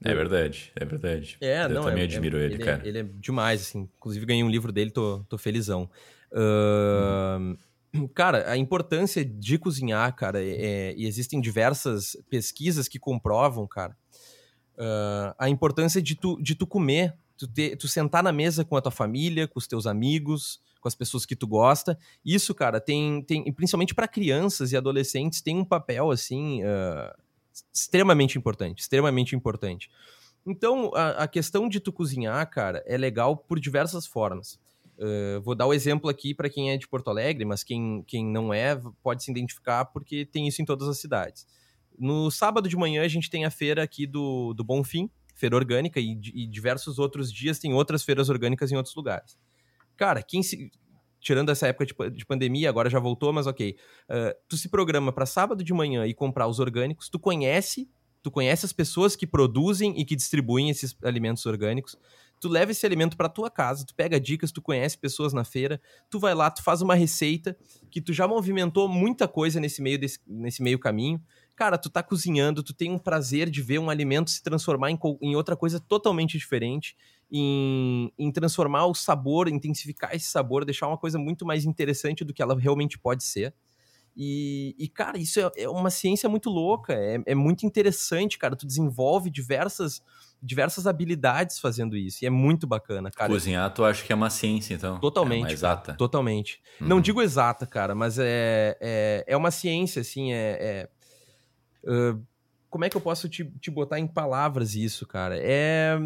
É 0.05 0.15
verdade, 0.15 0.73
é 0.77 0.85
verdade. 0.85 1.37
É, 1.41 1.65
eu 1.65 1.69
não, 1.71 1.83
também 1.83 2.03
é, 2.03 2.05
admiro 2.05 2.39
é, 2.39 2.45
ele, 2.45 2.55
ele, 2.55 2.65
cara. 2.65 2.87
Ele 2.87 2.99
é 2.99 3.03
demais, 3.03 3.63
assim. 3.63 3.89
Inclusive 3.97 4.25
ganhei 4.25 4.45
um 4.45 4.51
livro 4.51 4.73
dele, 4.73 4.91
tô, 4.91 5.25
tô 5.29 5.37
felizão. 5.37 5.91
Uh, 6.33 7.57
hum. 7.95 8.09
Cara, 8.15 8.51
a 8.51 8.57
importância 8.57 9.25
de 9.25 9.59
cozinhar, 9.59 10.15
cara, 10.15 10.43
é, 10.43 10.51
é, 10.51 10.95
e 10.97 11.07
existem 11.07 11.41
diversas 11.41 12.17
pesquisas 12.29 12.87
que 12.87 12.99
comprovam, 12.99 13.67
cara, 13.67 13.97
uh, 14.77 15.35
a 15.39 15.49
importância 15.49 16.01
de 16.01 16.15
tu, 16.15 16.41
de 16.41 16.55
tu 16.55 16.67
comer, 16.67 17.15
tu, 17.37 17.49
ter, 17.49 17.77
tu 17.77 17.89
sentar 17.89 18.23
na 18.23 18.31
mesa 18.31 18.65
com 18.65 18.77
a 18.77 18.81
tua 18.81 18.93
família, 18.93 19.49
com 19.49 19.59
os 19.59 19.67
teus 19.67 19.87
amigos, 19.87 20.61
com 20.81 20.87
as 20.87 20.95
pessoas 20.95 21.25
que 21.25 21.35
tu 21.35 21.47
gosta. 21.47 21.99
Isso, 22.25 22.55
cara, 22.55 22.81
tem, 22.81 23.23
tem 23.23 23.51
principalmente 23.53 23.95
para 23.95 24.07
crianças 24.07 24.71
e 24.71 24.77
adolescentes, 24.77 25.41
tem 25.41 25.57
um 25.57 25.65
papel, 25.65 26.11
assim, 26.11 26.63
uh, 26.63 27.28
extremamente 27.73 28.39
importante, 28.39 28.81
extremamente 28.81 29.35
importante. 29.35 29.91
Então, 30.47 30.91
a, 30.95 31.25
a, 31.25 31.29
questão 31.29 31.69
de 31.69 31.81
tu 31.81 31.93
cozinhar, 31.93 32.49
cara, 32.51 32.83
é 32.87 32.97
legal 32.97 33.37
por 33.37 33.61
diversas 33.61 34.07
formas. 34.07 34.59
Uh, 34.99 35.41
vou 35.43 35.55
dar 35.55 35.67
o 35.67 35.71
um 35.71 35.75
exemplo 35.75 36.09
aqui 36.09 36.35
para 36.35 36.49
quem 36.49 36.71
é 36.71 36.77
de 36.77 36.89
Porto 36.89 37.09
Alegre, 37.09 37.45
mas 37.45 37.63
quem, 37.63 38.03
quem 38.07 38.27
não 38.27 38.53
é 38.53 38.81
pode 39.03 39.23
se 39.23 39.31
identificar 39.31 39.85
porque 39.87 40.25
tem 40.25 40.49
isso 40.49 40.61
em 40.61 40.65
todas 40.65 40.89
as 40.89 40.99
cidades. 40.99 41.47
No 41.99 42.31
sábado 42.31 42.69
de 42.69 42.77
manhã 42.77 43.03
a 43.03 43.09
gente 43.09 43.31
tem 43.31 43.45
a 43.45 43.51
feira 43.51 43.83
aqui 43.83 44.07
do, 44.07 44.55
do 44.55 44.65
Bonfim, 44.65 45.11
feira 45.35 45.55
orgânica, 45.55 46.01
e, 46.01 46.19
e 46.35 46.47
diversos 46.47 46.99
outros 46.99 47.33
dias 47.33 47.59
tem 47.59 47.73
outras 47.73 48.03
feiras 48.03 48.29
orgânicas 48.29 48.73
em 48.73 48.77
outros 48.77 48.95
lugares. 48.95 49.37
Cara, 49.97 50.23
quem 50.23 50.43
se, 50.43 50.71
tirando 51.29 51.51
essa 51.51 51.67
época 51.67 51.85
de, 51.85 51.95
de, 52.11 52.25
pandemia, 52.25 52.71
agora 52.71 52.89
já 52.89 52.99
voltou, 52.99 53.35
mas 53.35 53.47
ok. 53.47 53.77
Uh, 54.09 54.35
tu 54.49 54.57
se 54.57 54.67
programa 54.67 55.13
para 55.13 55.27
sábado 55.27 55.63
de 55.63 55.75
manhã 55.75 56.07
e 56.07 56.15
comprar 56.15 56.47
os 56.49 56.59
orgânicos, 56.59 57.11
tu 57.11 57.19
conhece, 57.19 57.87
tu 58.23 58.31
conhece 58.31 58.65
as 58.65 58.73
pessoas 58.73 59.15
que 59.15 59.27
produzem 59.27 59.93
e 60.01 60.07
que 60.07 60.17
distribuem 60.17 60.71
esses 60.71 60.97
alimentos 61.05 61.45
orgânicos. 61.45 61.99
Tu 62.41 62.49
leva 62.49 62.71
esse 62.71 62.87
alimento 62.87 63.15
para 63.15 63.29
tua 63.29 63.51
casa, 63.51 63.85
tu 63.85 63.95
pega 63.95 64.19
dicas, 64.19 64.51
tu 64.51 64.63
conhece 64.63 64.97
pessoas 64.97 65.35
na 65.35 65.45
feira, 65.45 65.79
tu 66.09 66.19
vai 66.19 66.35
lá, 66.35 66.51
tu 66.51 66.63
faz 66.63 66.81
uma 66.81 66.95
receita 66.95 67.55
que 67.91 68.01
tu 68.01 68.15
já 68.15 68.27
movimentou 68.27 68.89
muita 68.89 69.29
coisa 69.29 69.61
nesse 69.61 69.83
meio 69.83 69.99
desse, 69.99 70.19
nesse 70.27 70.63
meio 70.63 70.79
caminho. 70.79 71.21
Cara, 71.55 71.77
tu 71.77 71.91
tá 71.91 72.03
cozinhando, 72.03 72.63
tu 72.63 72.73
tem 72.73 72.91
um 72.91 72.99
prazer 72.99 73.51
de 73.51 73.61
ver 73.61 73.81
um 73.81 73.91
alimento 73.91 74.31
se 74.31 74.43
transformar 74.43 74.91
em, 74.91 74.99
em 75.21 75.37
outra 75.37 75.55
coisa 75.55 75.79
totalmente 75.79 76.39
diferente 76.39 76.97
em, 77.31 78.13
em 78.19 78.33
transformar 78.33 78.87
o 78.87 78.95
sabor, 78.95 79.49
intensificar 79.49 80.15
esse 80.15 80.27
sabor, 80.27 80.65
deixar 80.65 80.89
uma 80.89 80.99
coisa 80.99 81.19
muito 81.19 81.45
mais 81.45 81.65
interessante 81.65 82.25
do 82.25 82.33
que 82.33 82.43
ela 82.43 82.59
realmente 82.59 82.99
pode 82.99 83.25
ser. 83.25 83.55
E, 84.17 84.75
e, 84.77 84.89
cara, 84.89 85.17
isso 85.17 85.39
é, 85.39 85.51
é, 85.59 85.69
uma 85.69 85.91
ciência 85.91 86.29
muito 86.29 86.51
louca, 86.51 86.93
é, 86.93 87.23
é, 87.25 87.35
muito 87.37 87.65
interessante, 87.65 88.37
cara. 88.37 88.57
Tu 88.57 88.67
desenvolve 88.67 89.31
diversas, 89.31 90.03
diversas 90.43 90.89
habilidades 90.89 91.61
fazendo 91.61 91.97
isso, 91.97 92.25
e 92.25 92.27
é 92.27 92.31
muito 92.31 92.67
bacana, 92.67 93.13
cara. 93.13 93.31
Cozinhar, 93.31 93.73
tu 93.73 93.85
acha 93.85 94.05
que 94.05 94.13
é 94.13 94.17
uma 94.17 94.29
ciência, 94.29 94.75
então? 94.75 94.99
Totalmente. 94.99 95.51
É 95.51 95.53
exata. 95.53 95.95
Totalmente. 95.95 96.61
Uhum. 96.81 96.89
Não 96.89 97.01
digo 97.01 97.23
exata, 97.23 97.65
cara, 97.65 97.95
mas 97.95 98.19
é, 98.19 98.77
é, 98.81 99.25
é 99.25 99.37
uma 99.37 99.53
ciência, 99.53 100.01
assim, 100.01 100.33
é. 100.33 100.89
é 101.85 101.89
uh, 101.89 102.21
como 102.69 102.85
é 102.85 102.91
que 102.91 102.97
eu 102.97 103.01
posso 103.01 103.29
te, 103.29 103.45
te 103.61 103.71
botar 103.71 104.01
em 104.01 104.07
palavras 104.07 104.75
isso, 104.75 105.07
cara? 105.07 105.39
É 105.39 105.97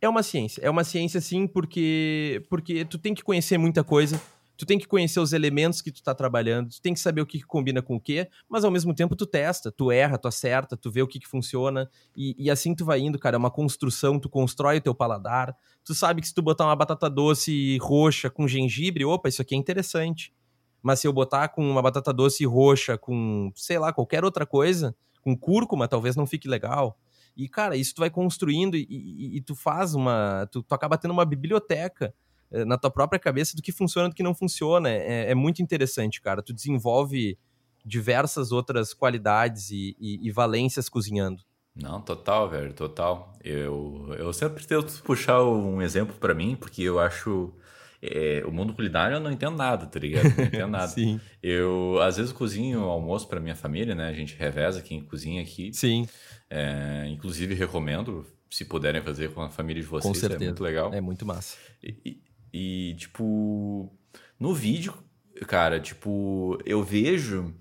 é 0.00 0.08
uma 0.08 0.22
ciência. 0.22 0.60
É 0.62 0.70
uma 0.70 0.84
ciência, 0.84 1.20
sim, 1.20 1.46
porque, 1.46 2.44
porque 2.48 2.84
tu 2.84 2.98
tem 2.98 3.14
que 3.14 3.22
conhecer 3.22 3.58
muita 3.58 3.84
coisa. 3.84 4.20
Tu 4.56 4.66
tem 4.66 4.78
que 4.78 4.86
conhecer 4.86 5.20
os 5.20 5.32
elementos 5.32 5.80
que 5.80 5.90
tu 5.90 6.02
tá 6.02 6.14
trabalhando, 6.14 6.68
tu 6.68 6.82
tem 6.82 6.92
que 6.92 7.00
saber 7.00 7.22
o 7.22 7.26
que, 7.26 7.38
que 7.38 7.46
combina 7.46 7.80
com 7.80 7.96
o 7.96 8.00
quê, 8.00 8.28
mas 8.46 8.62
ao 8.62 8.70
mesmo 8.70 8.94
tempo 8.94 9.16
tu 9.16 9.24
testa, 9.24 9.72
tu 9.72 9.90
erra, 9.90 10.18
tu 10.18 10.28
acerta, 10.28 10.76
tu 10.76 10.90
vê 10.90 11.00
o 11.00 11.08
que, 11.08 11.18
que 11.18 11.26
funciona, 11.26 11.88
e, 12.14 12.36
e 12.38 12.50
assim 12.50 12.74
tu 12.74 12.84
vai 12.84 13.00
indo, 13.00 13.18
cara. 13.18 13.36
É 13.36 13.38
uma 13.38 13.50
construção, 13.50 14.18
tu 14.18 14.28
constrói 14.28 14.76
o 14.76 14.80
teu 14.82 14.94
paladar. 14.94 15.56
Tu 15.82 15.94
sabe 15.94 16.20
que 16.20 16.28
se 16.28 16.34
tu 16.34 16.42
botar 16.42 16.66
uma 16.66 16.76
batata 16.76 17.08
doce 17.08 17.78
roxa 17.78 18.28
com 18.28 18.46
gengibre, 18.46 19.02
opa, 19.02 19.30
isso 19.30 19.40
aqui 19.40 19.54
é 19.54 19.58
interessante. 19.58 20.30
Mas 20.82 21.00
se 21.00 21.06
eu 21.06 21.12
botar 21.12 21.48
com 21.48 21.66
uma 21.66 21.80
batata 21.80 22.12
doce 22.12 22.44
roxa 22.44 22.98
com, 22.98 23.50
sei 23.54 23.78
lá, 23.78 23.94
qualquer 23.94 24.24
outra 24.24 24.44
coisa, 24.44 24.94
com 25.22 25.34
cúrcuma, 25.34 25.88
talvez 25.88 26.16
não 26.16 26.26
fique 26.26 26.46
legal. 26.46 26.98
E, 27.36 27.48
cara, 27.48 27.76
isso 27.76 27.94
tu 27.94 28.00
vai 28.00 28.10
construindo 28.10 28.76
e, 28.76 28.86
e, 28.88 29.36
e 29.36 29.40
tu 29.40 29.54
faz 29.54 29.94
uma. 29.94 30.48
Tu, 30.50 30.62
tu 30.62 30.74
acaba 30.74 30.98
tendo 30.98 31.12
uma 31.12 31.24
biblioteca 31.24 32.14
eh, 32.50 32.64
na 32.64 32.76
tua 32.76 32.90
própria 32.90 33.18
cabeça 33.18 33.56
do 33.56 33.62
que 33.62 33.72
funciona 33.72 34.08
e 34.08 34.10
do 34.10 34.14
que 34.14 34.22
não 34.22 34.34
funciona. 34.34 34.90
É, 34.90 35.30
é, 35.30 35.34
muito 35.34 35.62
interessante, 35.62 36.20
cara. 36.20 36.42
Tu 36.42 36.52
desenvolve 36.52 37.38
diversas 37.84 38.52
outras 38.52 38.92
qualidades 38.92 39.70
e, 39.70 39.96
e, 39.98 40.30
valências 40.30 40.88
cozinhando. 40.88 41.42
Não, 41.74 42.00
total, 42.00 42.48
velho, 42.48 42.74
total. 42.74 43.32
Eu, 43.42 44.14
eu 44.18 44.32
sempre 44.32 44.66
tento 44.66 45.02
puxar 45.02 45.42
um 45.42 45.80
exemplo 45.80 46.14
para 46.16 46.34
mim, 46.34 46.56
porque 46.56 46.82
eu 46.82 46.98
acho. 46.98 47.54
É, 48.02 48.42
o 48.46 48.50
mundo 48.50 48.72
culinário 48.72 49.16
eu 49.16 49.20
não 49.20 49.30
entendo 49.30 49.56
nada, 49.56 49.86
tá 49.86 49.98
ligado? 49.98 50.34
Não 50.36 50.44
entendo 50.44 50.68
nada. 50.72 50.88
Sim. 50.88 51.20
Eu, 51.42 51.98
às 52.00 52.16
vezes, 52.16 52.32
cozinho 52.32 52.80
almoço 52.84 53.28
para 53.28 53.40
minha 53.40 53.54
família, 53.54 53.94
né? 53.94 54.08
A 54.08 54.12
gente 54.12 54.34
reveza 54.36 54.80
quem 54.80 55.02
cozinha 55.02 55.42
aqui. 55.42 55.72
Sim. 55.72 56.08
É, 56.48 57.06
inclusive, 57.08 57.54
recomendo, 57.54 58.26
se 58.48 58.64
puderem 58.64 59.02
fazer 59.02 59.32
com 59.32 59.42
a 59.42 59.50
família 59.50 59.82
de 59.82 59.88
vocês, 59.88 60.14
com 60.14 60.18
certeza. 60.18 60.42
é 60.42 60.46
muito 60.46 60.62
legal. 60.62 60.94
É 60.94 61.00
muito 61.00 61.26
massa. 61.26 61.56
E, 61.82 62.20
e, 62.52 62.94
tipo, 62.98 63.92
no 64.38 64.54
vídeo, 64.54 64.94
cara, 65.46 65.78
tipo, 65.78 66.58
eu 66.64 66.82
vejo 66.82 67.54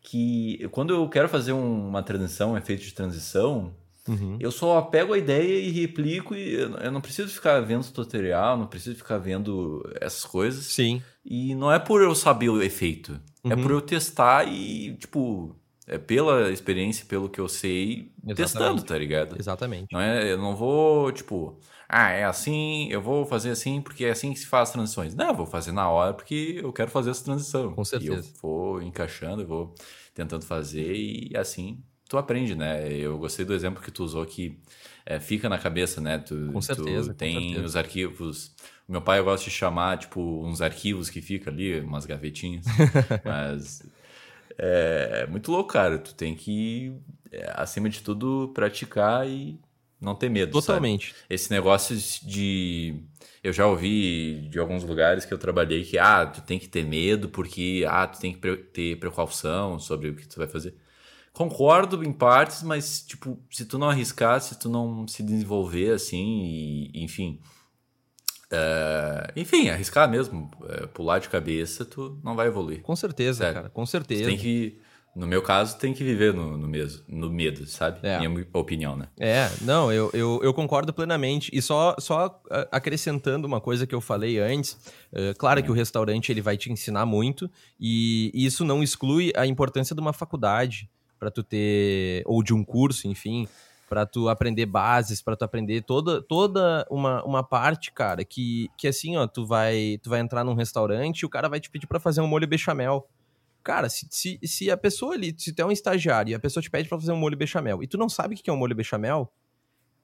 que 0.00 0.66
quando 0.70 0.94
eu 0.94 1.08
quero 1.08 1.28
fazer 1.28 1.52
um, 1.52 1.88
uma 1.88 2.02
transição, 2.02 2.52
um 2.52 2.56
efeito 2.56 2.82
de 2.82 2.94
transição, 2.94 3.74
uhum. 4.10 4.36
eu 4.40 4.50
só 4.50 4.80
pego 4.82 5.12
a 5.12 5.18
ideia 5.18 5.60
e 5.60 5.70
replico 5.70 6.34
e 6.34 6.54
eu 6.54 6.90
não 6.90 7.00
preciso 7.00 7.28
ficar 7.28 7.60
vendo 7.60 7.84
tutorial, 7.90 8.56
não 8.56 8.66
preciso 8.66 8.96
ficar 8.96 9.18
vendo 9.18 9.82
essas 10.00 10.24
coisas. 10.24 10.66
Sim. 10.66 11.02
E 11.24 11.54
não 11.54 11.72
é 11.72 11.78
por 11.78 12.02
eu 12.02 12.14
saber 12.14 12.48
o 12.48 12.62
efeito, 12.62 13.20
é 13.44 13.48
uhum. 13.48 13.52
é 13.52 13.56
por 13.62 13.70
eu 13.70 13.80
testar 13.80 14.44
e, 14.44 14.94
tipo, 14.96 15.54
é 15.86 15.98
pela 15.98 16.50
experiência, 16.50 17.04
pelo 17.06 17.28
que 17.28 17.40
eu 17.40 17.48
sei, 17.48 18.12
Exatamente. 18.22 18.36
testando, 18.36 18.82
tá 18.82 18.96
ligado? 18.96 19.36
Exatamente. 19.38 19.86
Não 19.92 20.00
é, 20.00 20.32
eu 20.32 20.38
não 20.38 20.54
vou, 20.54 21.10
tipo, 21.10 21.58
ah, 21.88 22.10
é 22.10 22.22
assim, 22.22 22.88
eu 22.88 23.02
vou 23.02 23.26
fazer 23.26 23.50
assim 23.50 23.80
porque 23.80 24.04
é 24.04 24.10
assim 24.10 24.32
que 24.32 24.38
se 24.38 24.46
faz 24.46 24.68
as 24.68 24.72
transições. 24.72 25.12
Não, 25.12 25.28
eu 25.28 25.34
vou 25.34 25.46
fazer 25.46 25.72
na 25.72 25.88
hora 25.90 26.14
porque 26.14 26.60
eu 26.62 26.72
quero 26.72 26.88
fazer 26.88 27.10
essa 27.10 27.24
transição. 27.24 27.74
Com 27.74 27.84
certeza. 27.84 28.14
E 28.14 28.30
eu 28.30 28.34
vou 28.40 28.80
encaixando, 28.80 29.42
eu 29.42 29.46
vou 29.48 29.74
tentando 30.14 30.44
fazer 30.44 30.94
e 30.94 31.36
assim 31.36 31.82
tu 32.10 32.18
aprende, 32.18 32.56
né? 32.56 32.92
Eu 32.92 33.16
gostei 33.16 33.44
do 33.44 33.54
exemplo 33.54 33.80
que 33.80 33.90
tu 33.92 34.02
usou 34.02 34.26
que 34.26 34.58
é, 35.06 35.20
fica 35.20 35.48
na 35.48 35.56
cabeça, 35.56 36.00
né? 36.00 36.18
Tu, 36.18 36.50
com 36.52 36.60
certeza. 36.60 37.14
Tu 37.14 37.16
tem 37.16 37.34
com 37.34 37.40
certeza. 37.40 37.66
os 37.66 37.76
arquivos. 37.76 38.54
O 38.88 38.92
meu 38.92 39.00
pai 39.00 39.22
gosta 39.22 39.48
de 39.48 39.54
chamar, 39.54 39.96
tipo, 39.96 40.20
uns 40.44 40.60
arquivos 40.60 41.08
que 41.08 41.22
fica 41.22 41.50
ali, 41.50 41.78
umas 41.78 42.06
gavetinhas. 42.06 42.66
mas 43.24 43.84
é, 44.58 45.22
é 45.22 45.26
muito 45.28 45.52
louco, 45.52 45.72
cara. 45.72 45.98
Tu 45.98 46.12
tem 46.12 46.34
que, 46.34 46.92
é, 47.30 47.52
acima 47.54 47.88
de 47.88 48.02
tudo, 48.02 48.50
praticar 48.52 49.28
e 49.28 49.60
não 50.00 50.16
ter 50.16 50.28
medo. 50.28 50.50
Totalmente. 50.50 51.12
Sabe? 51.12 51.26
Esse 51.30 51.52
negócio 51.52 51.96
de. 52.24 53.04
Eu 53.40 53.52
já 53.52 53.68
ouvi 53.68 54.48
de 54.50 54.58
alguns 54.58 54.82
lugares 54.82 55.24
que 55.24 55.32
eu 55.32 55.38
trabalhei 55.38 55.84
que, 55.84 55.96
ah, 55.96 56.26
tu 56.26 56.42
tem 56.42 56.58
que 56.58 56.68
ter 56.68 56.84
medo 56.84 57.28
porque, 57.28 57.86
ah, 57.88 58.08
tu 58.08 58.18
tem 58.18 58.34
que 58.34 58.56
ter 58.56 58.98
precaução 58.98 59.78
sobre 59.78 60.08
o 60.08 60.16
que 60.16 60.26
tu 60.26 60.38
vai 60.38 60.48
fazer. 60.48 60.74
Concordo 61.32 62.02
em 62.04 62.12
partes, 62.12 62.62
mas, 62.62 63.02
tipo, 63.02 63.38
se 63.50 63.64
tu 63.64 63.78
não 63.78 63.88
arriscar, 63.88 64.40
se 64.40 64.58
tu 64.58 64.68
não 64.68 65.06
se 65.06 65.22
desenvolver 65.22 65.92
assim, 65.92 66.42
e, 66.42 67.04
enfim. 67.04 67.40
Uh, 68.52 69.30
enfim, 69.36 69.68
arriscar 69.68 70.10
mesmo, 70.10 70.50
uh, 70.60 70.88
pular 70.88 71.20
de 71.20 71.28
cabeça, 71.28 71.84
tu 71.84 72.20
não 72.24 72.34
vai 72.34 72.48
evoluir. 72.48 72.82
Com 72.82 72.96
certeza, 72.96 73.38
Sério. 73.38 73.54
cara, 73.54 73.68
com 73.70 73.86
certeza. 73.86 74.24
Tem 74.24 74.36
que 74.36 74.80
no 75.14 75.26
meu 75.26 75.42
caso, 75.42 75.76
tem 75.76 75.92
que 75.92 76.04
viver 76.04 76.32
no, 76.32 76.56
no, 76.56 76.68
mesmo, 76.68 77.02
no 77.08 77.28
medo, 77.28 77.66
sabe? 77.66 77.98
É. 78.02 78.18
Minha 78.20 78.46
opinião, 78.52 78.96
né? 78.96 79.08
É, 79.18 79.50
não, 79.60 79.92
eu, 79.92 80.08
eu, 80.14 80.40
eu, 80.42 80.54
concordo 80.54 80.92
plenamente. 80.92 81.50
E 81.52 81.60
só, 81.60 81.96
só 81.98 82.40
acrescentando 82.70 83.46
uma 83.46 83.60
coisa 83.60 83.86
que 83.86 83.94
eu 83.94 84.00
falei 84.00 84.38
antes, 84.38 84.72
uh, 85.12 85.36
claro 85.36 85.62
que 85.62 85.70
o 85.70 85.74
restaurante 85.74 86.30
ele 86.30 86.40
vai 86.40 86.56
te 86.56 86.70
ensinar 86.70 87.04
muito, 87.06 87.50
e 87.78 88.30
isso 88.34 88.64
não 88.64 88.82
exclui 88.82 89.32
a 89.34 89.46
importância 89.46 89.94
de 89.94 90.00
uma 90.00 90.12
faculdade 90.12 90.88
para 91.20 91.30
tu 91.30 91.44
ter, 91.44 92.22
ou 92.24 92.42
de 92.42 92.54
um 92.54 92.64
curso, 92.64 93.06
enfim, 93.06 93.46
para 93.90 94.06
tu 94.06 94.28
aprender 94.28 94.64
bases, 94.64 95.20
para 95.20 95.36
tu 95.36 95.44
aprender 95.44 95.82
toda, 95.82 96.22
toda 96.22 96.86
uma, 96.90 97.22
uma 97.24 97.42
parte, 97.44 97.92
cara, 97.92 98.24
que, 98.24 98.70
que 98.78 98.88
assim, 98.88 99.16
ó, 99.16 99.26
tu 99.26 99.44
vai, 99.44 99.98
tu 100.02 100.08
vai 100.08 100.20
entrar 100.20 100.42
num 100.42 100.54
restaurante 100.54 101.20
e 101.20 101.26
o 101.26 101.28
cara 101.28 101.48
vai 101.48 101.60
te 101.60 101.68
pedir 101.68 101.86
para 101.86 102.00
fazer 102.00 102.22
um 102.22 102.26
molho 102.26 102.48
bechamel. 102.48 103.06
Cara, 103.62 103.90
se, 103.90 104.06
se, 104.10 104.40
se, 104.42 104.70
a 104.70 104.76
pessoa 104.76 105.12
ali, 105.12 105.34
se 105.36 105.52
tu 105.52 105.60
é 105.60 105.66
um 105.66 105.70
estagiário 105.70 106.30
e 106.30 106.34
a 106.34 106.40
pessoa 106.40 106.62
te 106.62 106.70
pede 106.70 106.88
para 106.88 106.98
fazer 106.98 107.12
um 107.12 107.16
molho 107.16 107.36
bechamel 107.36 107.82
e 107.82 107.86
tu 107.86 107.98
não 107.98 108.08
sabe 108.08 108.34
o 108.34 108.38
que 108.38 108.48
é 108.48 108.52
um 108.52 108.56
molho 108.56 108.74
bechamel, 108.74 109.30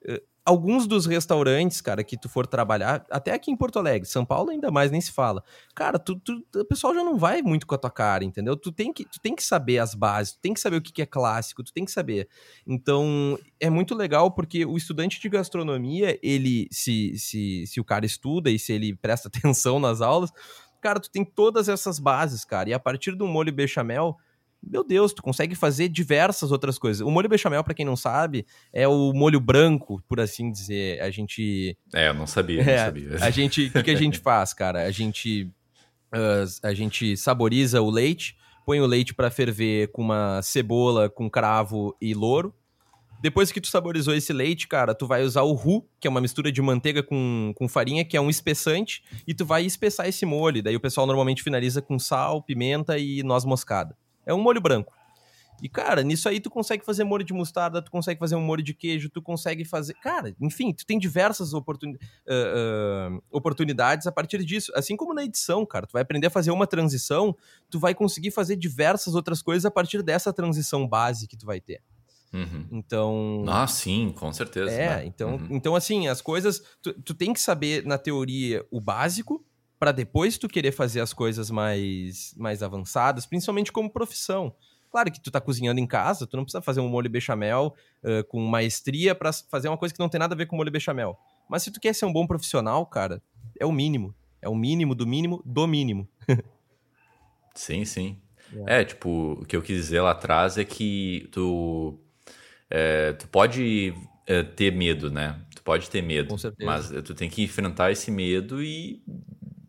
uh, 0.07 0.21
alguns 0.47 0.87
dos 0.87 1.07
restaurantes, 1.07 1.81
cara, 1.81 2.05
que 2.05 2.17
tu 2.17 2.29
for 2.29 2.47
trabalhar, 2.47 3.05
até 3.11 3.33
aqui 3.33 3.51
em 3.51 3.57
Porto 3.57 3.81
Alegre, 3.81 4.09
São 4.09 4.25
Paulo 4.25 4.51
ainda 4.51 4.71
mais 4.71 4.93
nem 4.93 5.01
se 5.01 5.11
fala. 5.11 5.43
Cara, 5.75 5.99
tu, 5.99 6.15
tu, 6.21 6.41
o 6.55 6.65
pessoal 6.65 6.95
já 6.95 7.03
não 7.03 7.19
vai 7.19 7.43
muito 7.43 7.67
com 7.67 7.75
a 7.75 7.79
tua 7.79 7.91
cara, 7.91 8.25
entendeu? 8.25 8.57
Tu 8.57 8.71
tem 8.71 8.93
que, 8.93 9.05
tu 9.05 9.21
tem 9.21 9.35
que 9.35 9.43
saber 9.43 9.79
as 9.79 9.93
bases, 9.93 10.35
tu 10.35 10.41
tem 10.41 10.55
que 10.55 10.61
saber 10.61 10.77
o 10.77 10.81
que, 10.81 10.93
que 10.93 11.03
é 11.03 11.07
clássico, 11.07 11.65
tu 11.65 11.73
tem 11.73 11.85
que 11.85 11.91
saber. 11.91 12.29
Então, 12.65 13.37
é 13.59 13.69
muito 13.69 13.93
legal 13.93 14.31
porque 14.31 14.65
o 14.65 14.77
estudante 14.77 15.21
de 15.21 15.29
gastronomia, 15.29 16.17
ele, 16.23 16.69
se, 16.71 17.19
se, 17.19 17.67
se 17.67 17.81
o 17.81 17.85
cara 17.85 18.07
estuda 18.07 18.49
e 18.49 18.57
se 18.57 18.73
ele 18.73 18.95
presta 19.03 19.27
atenção 19.27 19.81
nas 19.81 20.01
aulas, 20.01 20.31
cara, 20.81 21.01
tu 21.01 21.11
tem 21.11 21.25
todas 21.25 21.69
essas 21.69 21.99
bases, 21.99 22.45
cara. 22.45 22.71
E 22.71 22.73
a 22.73 22.79
partir 22.79 23.17
do 23.17 23.27
molho 23.27 23.53
bechamel, 23.53 24.17
meu 24.69 24.83
Deus, 24.83 25.13
tu 25.13 25.23
consegue 25.23 25.55
fazer 25.55 25.89
diversas 25.89 26.51
outras 26.51 26.79
coisas. 26.79 27.01
O 27.01 27.11
molho 27.11 27.29
bechamel, 27.29 27.63
para 27.63 27.75
quem 27.75 27.87
não 27.87 27.97
sabe, 27.97 28.45
é 28.73 28.87
o 28.89 29.13
molho 29.13 29.41
branco, 29.41 30.03
por 30.09 30.21
assim 30.21 30.51
dizer. 30.51 31.01
A 31.01 31.11
gente. 31.11 31.77
É, 31.95 32.09
eu 32.09 32.15
não 32.15 32.27
sabia, 32.27 32.65
não 32.65 32.73
é, 32.73 32.85
sabia. 32.85 33.17
A 33.21 33.31
gente. 33.31 33.67
O 33.67 33.73
que, 33.73 33.83
que, 33.85 33.91
a 33.91 33.97
gente 33.97 34.19
faz, 34.21 34.53
cara? 34.53 34.85
A 34.85 34.91
gente. 34.91 35.51
Uh, 36.15 36.47
a 36.63 36.73
gente 36.73 37.17
saboriza 37.17 37.81
o 37.81 37.91
leite, 37.91 38.37
põe 38.65 38.81
o 38.81 38.87
leite 38.87 39.15
para 39.15 39.31
ferver 39.31 39.91
com 39.93 40.03
uma 40.03 40.41
cebola, 40.43 41.09
com 41.09 41.31
cravo 41.31 41.97
e 42.01 42.15
louro. 42.15 42.55
Depois 43.21 43.51
que 43.51 43.61
tu 43.61 43.69
saborizou 43.69 44.15
esse 44.15 44.33
leite, 44.33 44.69
cara, 44.69 44.95
tu 44.95 45.07
vai 45.07 45.23
usar 45.23 45.43
o 45.43 45.53
roux, 45.53 45.89
que 45.99 46.07
é 46.07 46.11
uma 46.11 46.21
mistura 46.21 46.53
de 46.53 46.61
manteiga 46.61 47.03
com, 47.03 47.53
com 47.57 47.67
farinha, 47.67 48.05
que 48.05 48.17
é 48.17 48.21
um 48.21 48.29
espessante, 48.29 49.03
e 49.27 49.35
tu 49.35 49.45
vai 49.45 49.65
espessar 49.65 50.07
esse 50.07 50.27
molho. 50.27 50.63
Daí 50.63 50.77
o 50.77 50.81
pessoal 50.81 51.07
normalmente 51.07 51.43
finaliza 51.43 51.81
com 51.81 51.99
sal, 51.99 52.43
pimenta 52.43 52.99
e 52.99 53.23
noz 53.23 53.45
moscada. 53.45 53.97
É 54.27 54.35
um 54.35 54.43
molho 54.43 54.61
branco. 54.61 54.93
E, 55.63 55.69
cara, 55.69 56.03
nisso 56.03 56.29
aí 56.29 56.39
tu 56.39 56.51
consegue 56.51 56.85
fazer 56.85 57.05
molho 57.05 57.25
de 57.25 57.33
mostarda, 57.33 57.81
tu 57.81 57.91
consegue 57.91 58.19
fazer 58.21 58.37
um 58.37 58.43
molho 58.43 58.63
de 58.63 58.75
queijo, 58.75 59.09
tu 59.09 59.23
consegue 59.23 59.65
fazer. 59.65 59.95
Cara, 59.95 60.35
enfim, 60.41 60.73
tu 60.73 60.85
tem 60.85 60.99
diversas 60.99 61.55
oportun... 61.55 61.93
uh, 61.93 63.15
uh, 63.15 63.23
oportunidades 63.31 64.07
a 64.07 64.13
partir 64.13 64.45
disso. 64.45 64.71
Assim 64.75 64.97
como 64.97 65.15
na 65.15 65.25
edição, 65.25 65.65
cara, 65.65 65.87
tu 65.87 65.93
vai 65.93 66.03
aprender 66.03 66.27
a 66.27 66.31
fazer 66.31 66.51
uma 66.51 66.67
transição, 66.67 67.35
tu 67.71 67.79
vai 67.79 67.95
conseguir 67.95 68.31
fazer 68.31 68.57
diversas 68.57 69.15
outras 69.15 69.41
coisas 69.41 69.65
a 69.65 69.71
partir 69.71 70.03
dessa 70.03 70.33
transição 70.33 70.87
base 70.87 71.27
que 71.27 71.37
tu 71.37 71.47
vai 71.47 71.61
ter. 71.61 71.81
Uhum. 72.33 72.67
Então. 72.71 73.45
Ah, 73.49 73.67
sim, 73.67 74.13
com 74.19 74.31
certeza. 74.33 74.71
É, 74.71 74.97
né? 74.97 75.07
então, 75.07 75.37
uhum. 75.37 75.49
então, 75.51 75.75
assim, 75.75 76.07
as 76.09 76.21
coisas. 76.21 76.63
Tu, 76.83 76.93
tu 77.03 77.15
tem 77.15 77.33
que 77.33 77.41
saber, 77.41 77.85
na 77.87 77.97
teoria, 77.97 78.65
o 78.71 78.81
básico, 78.81 79.43
para 79.79 79.93
depois 79.93 80.39
tu 80.39 80.49
querer 80.49 80.73
fazer 80.73 81.01
as 81.01 81.13
coisas 81.13 81.51
mais, 81.51 82.35
mais 82.37 82.63
avançadas, 82.63 83.27
principalmente 83.27 83.71
como 83.71 83.91
profissão. 83.91 84.55
Claro 84.91 85.13
que 85.13 85.21
tu 85.21 85.31
tá 85.31 85.41
cozinhando 85.41 85.81
em 85.81 85.87
casa, 85.87 86.27
tu 86.27 86.37
não 86.37 86.45
precisa 86.45 86.63
fazer 86.63 86.81
um 86.81 86.89
molho 86.89 87.11
bechamel 87.11 87.75
uh, 88.03 88.25
com 88.29 88.41
maestria 88.41 89.15
para 89.15 89.33
fazer 89.33 89.69
uma 89.69 89.77
coisa 89.77 89.95
que 89.95 90.01
não 90.01 90.09
tem 90.09 90.19
nada 90.19 90.35
a 90.35 90.37
ver 90.37 90.47
com 90.47 90.57
molho 90.57 90.71
bechamel. 90.71 91.19
Mas 91.49 91.63
se 91.63 91.71
tu 91.71 91.81
quer 91.81 91.95
ser 91.95 92.07
um 92.07 92.13
bom 92.13 92.27
profissional, 92.27 92.87
cara, 92.87 93.23
é 93.59 93.67
o 93.67 93.73
mínimo. 93.73 94.15
É 94.41 94.49
o 94.49 94.55
mínimo 94.55 94.95
do 94.95 95.07
mínimo 95.07 95.43
do 95.45 95.67
mínimo. 95.67 96.09
sim, 97.55 97.85
sim. 97.85 98.21
É. 98.67 98.81
é, 98.81 98.85
tipo, 98.85 99.39
o 99.41 99.45
que 99.45 99.57
eu 99.57 99.63
quis 99.63 99.77
dizer 99.77 100.01
lá 100.01 100.13
atrás 100.13 100.57
é 100.57 100.65
que 100.65 101.29
tu 101.33 101.99
é, 102.71 103.13
tu 103.13 103.29
pode 103.29 103.93
é, 104.27 104.43
ter 104.43 104.73
medo, 104.73 105.11
né? 105.11 105.41
Tu 105.55 105.63
pode 105.63 105.91
ter 105.91 106.03
medo. 106.03 106.29
Com 106.29 106.39
certeza. 106.39 106.71
Mas 106.71 106.89
tu 107.05 107.15
tem 107.15 107.29
que 107.29 107.43
enfrentar 107.43 107.91
esse 107.91 108.11
medo 108.11 108.63
e, 108.63 109.03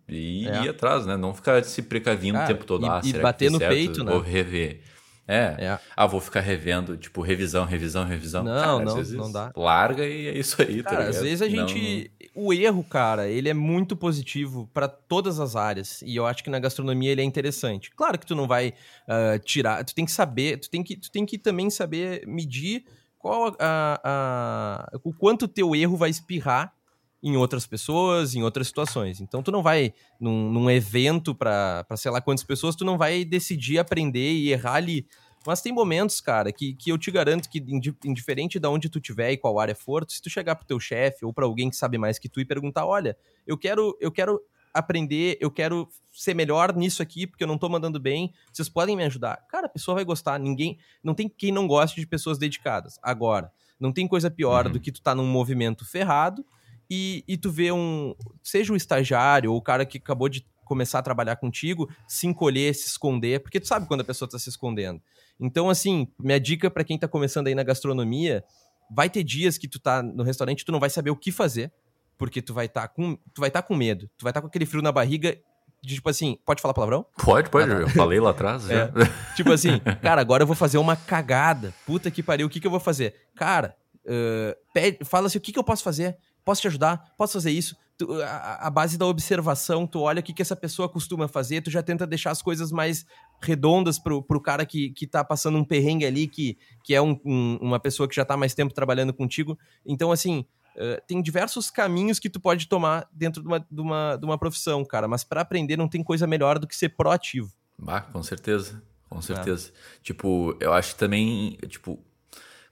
e 0.10 0.48
é. 0.48 0.64
ir 0.64 0.70
atrás, 0.70 1.06
né? 1.06 1.18
Não 1.18 1.34
ficar 1.34 1.64
se 1.64 1.82
precavindo 1.82 2.40
o 2.40 2.46
tempo 2.46 2.66
todo. 2.66 2.86
E, 2.86 2.90
ah, 2.90 3.02
e 3.04 3.14
bater 3.14 3.52
no 3.52 3.58
certo? 3.58 3.74
peito, 3.74 4.04
né? 4.04 4.12
Vou 4.12 4.22
rever. 4.22 4.82
É. 5.28 5.56
é. 5.60 5.80
Ah, 5.96 6.08
vou 6.08 6.22
ficar 6.22 6.40
revendo, 6.40 6.96
tipo, 6.96 7.22
revisão, 7.22 7.66
revisão, 7.66 8.06
revisão. 8.06 8.44
Não, 8.44 8.80
cara, 8.80 8.86
não, 8.86 9.04
não 9.04 9.32
dá. 9.32 9.52
Larga 9.56 10.06
e 10.06 10.28
é 10.28 10.38
isso 10.38 10.62
aí, 10.62 10.82
tá 10.82 10.92
cara, 10.92 11.04
tá 11.04 11.10
às 11.10 11.22
vezes 11.22 11.42
a 11.42 11.50
gente. 11.50 12.10
Não... 12.34 12.44
O 12.46 12.54
erro, 12.54 12.84
cara, 12.84 13.28
ele 13.28 13.50
é 13.50 13.54
muito 13.54 13.98
positivo 13.98 14.70
para 14.74 14.88
todas 14.88 15.40
as 15.40 15.56
áreas. 15.56 16.02
E 16.04 16.16
eu 16.16 16.26
acho 16.26 16.44
que 16.44 16.50
na 16.50 16.60
gastronomia 16.60 17.12
ele 17.12 17.22
é 17.22 17.26
interessante. 17.26 17.92
Claro 17.92 18.18
que 18.18 18.26
tu 18.26 18.36
não 18.36 18.48
vai 18.48 18.70
uh, 18.70 19.40
tirar. 19.40 19.84
Tu 19.84 19.94
tem 19.94 20.06
que 20.06 20.12
saber, 20.12 20.58
tu 20.60 20.70
tem 20.70 20.82
que, 20.84 20.96
tu 20.96 21.12
tem 21.12 21.26
que 21.26 21.38
também 21.38 21.70
saber 21.70 22.26
medir 22.26 22.86
qual 23.18 23.56
a, 23.60 24.00
a, 24.04 25.00
o 25.04 25.12
quanto 25.12 25.48
teu 25.48 25.76
erro 25.76 25.98
vai 25.98 26.10
espirrar 26.10 26.77
em 27.22 27.36
outras 27.36 27.66
pessoas, 27.66 28.36
em 28.36 28.44
outras 28.44 28.68
situações. 28.68 29.20
Então, 29.20 29.42
tu 29.42 29.52
não 29.52 29.64
vai 29.64 29.94
num, 30.20 30.52
num 30.52 30.70
evento 30.70 31.34
para 31.34 31.86
sei 31.96 32.12
lá 32.12 32.22
quantas 32.22 32.44
pessoas, 32.44 32.76
tu 32.76 32.86
não 32.86 32.98
vai 32.98 33.26
decidir 33.26 33.80
aprender 33.80 34.34
e 34.34 34.52
errar 34.52 34.76
ali 34.76 35.08
Mas 35.46 35.62
tem 35.62 35.74
momentos, 35.74 36.22
cara, 36.22 36.52
que, 36.52 36.74
que 36.74 36.92
eu 36.92 36.98
te 36.98 37.10
garanto 37.10 37.50
que, 37.50 37.64
indiferente 38.06 38.60
de 38.60 38.68
onde 38.68 38.90
tu 38.90 39.00
tiver 39.00 39.32
e 39.32 39.38
qual 39.38 39.60
área 39.60 39.76
for, 39.76 40.06
se 40.08 40.22
tu 40.22 40.30
chegar 40.30 40.56
pro 40.56 40.68
teu 40.68 40.80
chefe 40.80 41.26
ou 41.26 41.34
para 41.34 41.46
alguém 41.46 41.70
que 41.70 41.76
sabe 41.76 41.98
mais 41.98 42.20
que 42.20 42.30
tu 42.30 42.40
e 42.40 42.46
perguntar, 42.46 42.86
olha, 42.86 43.18
eu 43.46 43.58
quero, 43.58 43.98
eu 44.00 44.12
quero 44.12 44.40
aprender, 44.74 45.38
eu 45.42 45.50
quero 45.50 45.88
ser 46.12 46.36
melhor 46.36 46.76
nisso 46.76 47.02
aqui, 47.02 47.26
porque 47.26 47.44
eu 47.44 47.48
não 47.48 47.58
tô 47.58 47.68
mandando 47.68 48.00
bem, 48.00 48.32
vocês 48.54 48.70
podem 48.70 48.96
me 48.96 49.04
ajudar. 49.04 49.38
Cara, 49.50 49.66
a 49.66 49.70
pessoa 49.70 49.96
vai 49.96 50.06
gostar, 50.06 50.40
ninguém, 50.40 50.78
não 51.04 51.16
tem 51.16 51.28
quem 51.28 51.52
não 51.52 51.68
goste 51.68 52.00
de 52.00 52.06
pessoas 52.06 52.38
dedicadas. 52.38 53.00
Agora, 53.02 53.52
não 53.80 53.92
tem 53.92 54.08
coisa 54.08 54.30
pior 54.30 54.68
uhum. 54.68 54.74
do 54.74 54.80
que 54.80 54.92
tu 54.92 55.02
tá 55.02 55.16
num 55.16 55.26
movimento 55.26 55.86
ferrado 55.86 56.46
e, 56.90 57.24
e 57.28 57.38
tu 57.38 57.52
vê 57.52 57.72
um, 57.72 58.16
seja 58.44 58.74
o 58.74 58.76
estagiário 58.76 59.52
ou 59.52 59.58
o 59.58 59.62
cara 59.62 59.86
que 59.86 59.98
acabou 59.98 60.30
de 60.30 60.46
começar 60.64 61.00
a 61.00 61.02
trabalhar 61.02 61.38
contigo, 61.38 61.90
se 62.08 62.28
encolher, 62.28 62.76
se 62.76 62.88
esconder, 62.88 63.40
porque 63.40 63.60
tu 63.60 63.68
sabe 63.68 63.88
quando 63.88 64.02
a 64.02 64.04
pessoa 64.04 64.30
tá 64.30 64.38
se 64.38 64.50
escondendo. 64.50 65.02
Então, 65.40 65.70
assim, 65.70 66.08
minha 66.20 66.40
dica 66.40 66.70
para 66.70 66.84
quem 66.84 66.98
tá 66.98 67.08
começando 67.08 67.48
aí 67.48 67.56
na 67.56 67.64
gastronomia, 67.64 68.44
vai 68.92 69.10
ter 69.10 69.24
dias 69.24 69.58
que 69.58 69.68
tu 69.68 69.80
tá 69.80 70.04
no 70.04 70.24
restaurante, 70.24 70.66
tu 70.66 70.72
não 70.72 70.80
vai 70.80 70.90
saber 70.90 71.10
o 71.10 71.16
que 71.16 71.32
fazer, 71.32 71.72
porque 72.18 72.42
tu 72.42 72.54
vai 72.54 72.66
estar 72.66 72.82
tá 72.82 72.88
com, 72.88 73.16
tu 73.34 73.40
vai 73.40 73.50
estar 73.50 73.62
tá 73.62 73.68
com 73.68 73.76
medo, 73.76 74.10
tu 74.18 74.24
vai 74.24 74.32
estar 74.32 74.40
tá 74.40 74.42
com 74.42 74.48
aquele 74.48 74.66
frio 74.66 74.82
na 74.82 74.92
barriga 74.92 75.38
de, 75.82 75.96
tipo 75.96 76.10
assim, 76.10 76.38
pode 76.46 76.62
falar 76.62 76.74
palavrão? 76.74 77.06
Pode, 77.24 77.50
pode, 77.50 77.70
eu 77.70 77.90
falei 77.90 78.20
lá 78.20 78.32
atrás. 78.32 78.70
É. 78.70 78.92
Tipo 79.36 79.52
assim, 79.52 79.80
cara, 80.02 80.20
agora 80.20 80.42
eu 80.42 80.48
vou 80.48 80.56
fazer 80.56 80.80
uma 80.80 80.96
cagada. 80.96 81.74
Puta 81.86 82.10
que 82.10 82.24
pariu, 82.24 82.48
o 82.48 82.50
que, 82.50 82.60
que 82.60 82.66
eu 82.66 82.72
vou 82.72 82.80
fazer? 82.80 83.14
Cara, 83.36 83.76
uh, 84.04 84.56
pede, 84.74 85.06
fala 85.06 85.28
assim, 85.28 85.38
o 85.38 85.42
que, 85.42 85.54
que 85.54 85.60
eu 85.60 85.64
posso 85.64 85.84
fazer? 85.84 86.18
Posso 86.48 86.62
te 86.62 86.68
ajudar? 86.70 87.14
Posso 87.18 87.34
fazer 87.34 87.52
isso? 87.52 87.76
Tu, 87.98 88.10
a, 88.24 88.68
a, 88.68 88.70
base 88.70 88.98
da 88.98 89.06
observação, 89.06 89.86
tu 89.86 90.00
olha 90.00 90.22
o 90.22 90.24
que, 90.24 90.32
que 90.32 90.42
essa 90.42 90.56
pessoa 90.56 90.88
costuma 90.88 91.28
fazer, 91.28 91.62
tu 91.62 91.70
já 91.70 91.84
tenta 91.84 92.08
deixar 92.08 92.32
as 92.32 92.42
coisas 92.42 92.72
mais 92.72 93.06
redondas 93.44 94.00
pro, 94.00 94.24
pro 94.24 94.40
cara 94.40 94.66
que, 94.66 94.92
que 94.92 95.06
tá 95.06 95.26
passando 95.26 95.58
um 95.58 95.66
perrengue 95.66 96.06
ali, 96.06 96.26
que, 96.26 96.58
que 96.86 96.96
é 96.96 97.02
um, 97.02 97.20
um, 97.26 97.58
uma 97.60 97.82
pessoa 97.82 98.08
que 98.08 98.16
já 98.16 98.24
tá 98.24 98.38
mais 98.38 98.54
tempo 98.54 98.74
trabalhando 98.74 99.14
contigo. 99.14 99.60
Então, 99.86 100.10
assim, 100.10 100.46
uh, 100.78 101.02
tem 101.06 101.22
diversos 101.22 101.70
caminhos 101.70 102.18
que 102.18 102.30
tu 102.30 102.40
pode 102.40 102.70
tomar 102.70 103.10
dentro 103.12 103.42
de 103.42 103.48
uma, 103.50 103.60
de 103.60 103.82
uma, 103.82 104.16
de 104.16 104.26
uma 104.26 104.38
profissão, 104.38 104.86
cara. 104.86 105.06
Mas 105.06 105.26
para 105.26 105.42
aprender 105.42 105.76
não 105.76 105.90
tem 105.90 106.02
coisa 106.02 106.26
melhor 106.26 106.60
do 106.60 106.66
que 106.66 106.78
ser 106.78 106.96
proativo. 106.96 107.52
Bah, 107.78 108.00
com 108.00 108.24
certeza. 108.24 108.82
Com 109.10 109.22
certeza. 109.22 109.68
É. 109.68 110.00
Tipo, 110.02 110.56
eu 110.62 110.72
acho 110.72 110.96
também, 110.96 111.58
tipo, 111.68 112.00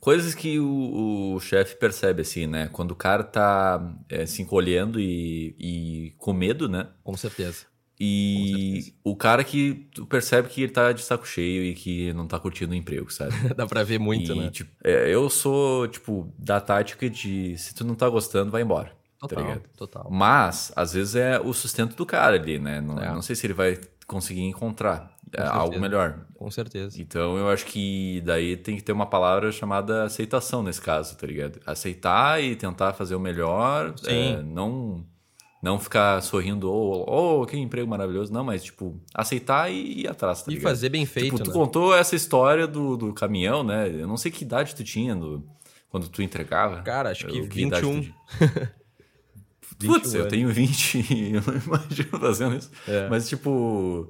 Coisas 0.06 0.36
que 0.36 0.60
o, 0.60 1.34
o 1.34 1.40
chefe 1.40 1.76
percebe, 1.78 2.22
assim, 2.22 2.46
né? 2.46 2.70
Quando 2.72 2.92
o 2.92 2.96
cara 2.96 3.24
tá 3.24 3.82
é, 4.08 4.24
se 4.28 4.40
encolhendo 4.40 5.00
e, 5.00 5.56
e 5.58 6.14
com 6.20 6.32
medo, 6.32 6.70
né? 6.70 6.90
Com 7.04 7.18
certeza. 7.18 7.66
E 8.00 8.94
o 9.04 9.16
cara 9.16 9.44
que 9.44 9.90
tu 9.96 10.06
percebe 10.06 10.48
que 10.48 10.62
ele 10.62 10.72
tá 10.72 10.92
de 10.92 11.02
saco 11.02 11.28
cheio 11.28 11.64
e 11.64 11.74
que 11.74 12.14
não 12.14 12.28
tá 12.28 12.40
curtindo 12.40 12.74
o 12.74 12.76
emprego, 12.76 13.12
sabe? 13.12 13.32
Dá 13.58 13.66
pra 13.66 13.82
ver 13.82 14.00
muito, 14.00 14.32
e, 14.32 14.38
né? 14.38 14.52
Tipo, 14.52 14.70
é, 14.84 15.12
eu 15.12 15.28
sou, 15.28 15.88
tipo, 15.88 16.32
da 16.38 16.62
tática 16.62 17.10
de 17.10 17.58
se 17.58 17.74
tu 17.74 17.84
não 17.84 17.96
tá 17.96 18.08
gostando, 18.08 18.52
vai 18.52 18.62
embora. 18.62 18.92
Tá 19.20 19.28
total, 19.28 19.56
tá 19.56 19.62
total. 19.76 20.08
Mas, 20.12 20.72
às 20.76 20.94
vezes, 20.94 21.16
é 21.16 21.40
o 21.40 21.52
sustento 21.52 21.96
do 21.96 22.06
cara 22.06 22.36
ali, 22.36 22.60
né? 22.60 22.80
Não, 22.80 23.00
é. 23.00 23.12
não 23.12 23.24
sei 23.24 23.36
se 23.36 23.48
ele 23.48 23.56
vai 23.56 23.80
conseguir 24.06 24.44
encontrar 24.44 25.15
algo 25.38 25.80
melhor. 25.80 26.26
Com 26.36 26.50
certeza. 26.52 27.02
Então 27.02 27.38
eu 27.38 27.50
acho 27.50 27.66
que 27.66 28.22
daí 28.26 28.58
tem 28.58 28.76
que 28.76 28.84
ter 28.84 28.92
uma 28.92 29.06
palavra 29.06 29.52
chamada 29.52 30.04
aceitação 30.04 30.62
nesse 30.64 30.82
caso, 30.82 31.18
tá 31.18 31.26
ligado? 31.28 31.60
Aceitar 31.66 32.42
e 32.42 32.56
tentar 32.56 32.94
fazer 32.94 33.16
o 33.16 33.20
melhor. 33.20 33.94
É, 34.06 34.42
não 34.42 35.06
não 35.66 35.80
ficar 35.80 36.22
sorrindo, 36.22 36.72
ou 36.72 37.04
oh, 37.10 37.42
oh, 37.42 37.46
que 37.48 37.58
emprego 37.58 37.90
maravilhoso. 37.90 38.32
Não, 38.32 38.44
mas, 38.44 38.64
tipo, 38.64 39.02
aceitar 39.12 39.72
e 39.72 40.02
ir 40.02 40.08
atrás, 40.08 40.44
tá 40.44 40.52
E 40.52 40.56
ligado? 40.56 40.70
fazer 40.70 40.90
bem 40.90 41.08
feito, 41.08 41.38
tipo, 41.38 41.44
tu 41.44 41.48
né? 41.50 41.54
contou 41.54 41.96
essa 41.96 42.16
história 42.16 42.68
do, 42.68 42.96
do 42.96 43.12
caminhão, 43.12 43.64
né? 43.64 43.90
Eu 43.90 44.08
não 44.08 44.16
sei 44.16 44.32
que 44.32 44.44
idade 44.44 44.76
tu 44.76 44.84
tinha 44.84 45.16
do, 45.16 45.44
quando 45.90 46.08
tu 46.08 46.22
entregava. 46.22 46.84
Cara, 46.84 47.10
acho 47.10 47.26
que, 47.26 47.48
que 47.48 47.66
21. 47.66 48.08
Putz, 49.80 50.14
eu 50.14 50.28
tenho 50.28 50.50
20 50.50 51.14
e 51.14 51.34
eu 51.36 51.42
não 51.42 51.56
imagino 51.56 52.20
fazendo 52.20 52.56
isso. 52.56 52.72
É. 52.88 53.10
Mas, 53.10 53.28
tipo, 53.28 54.10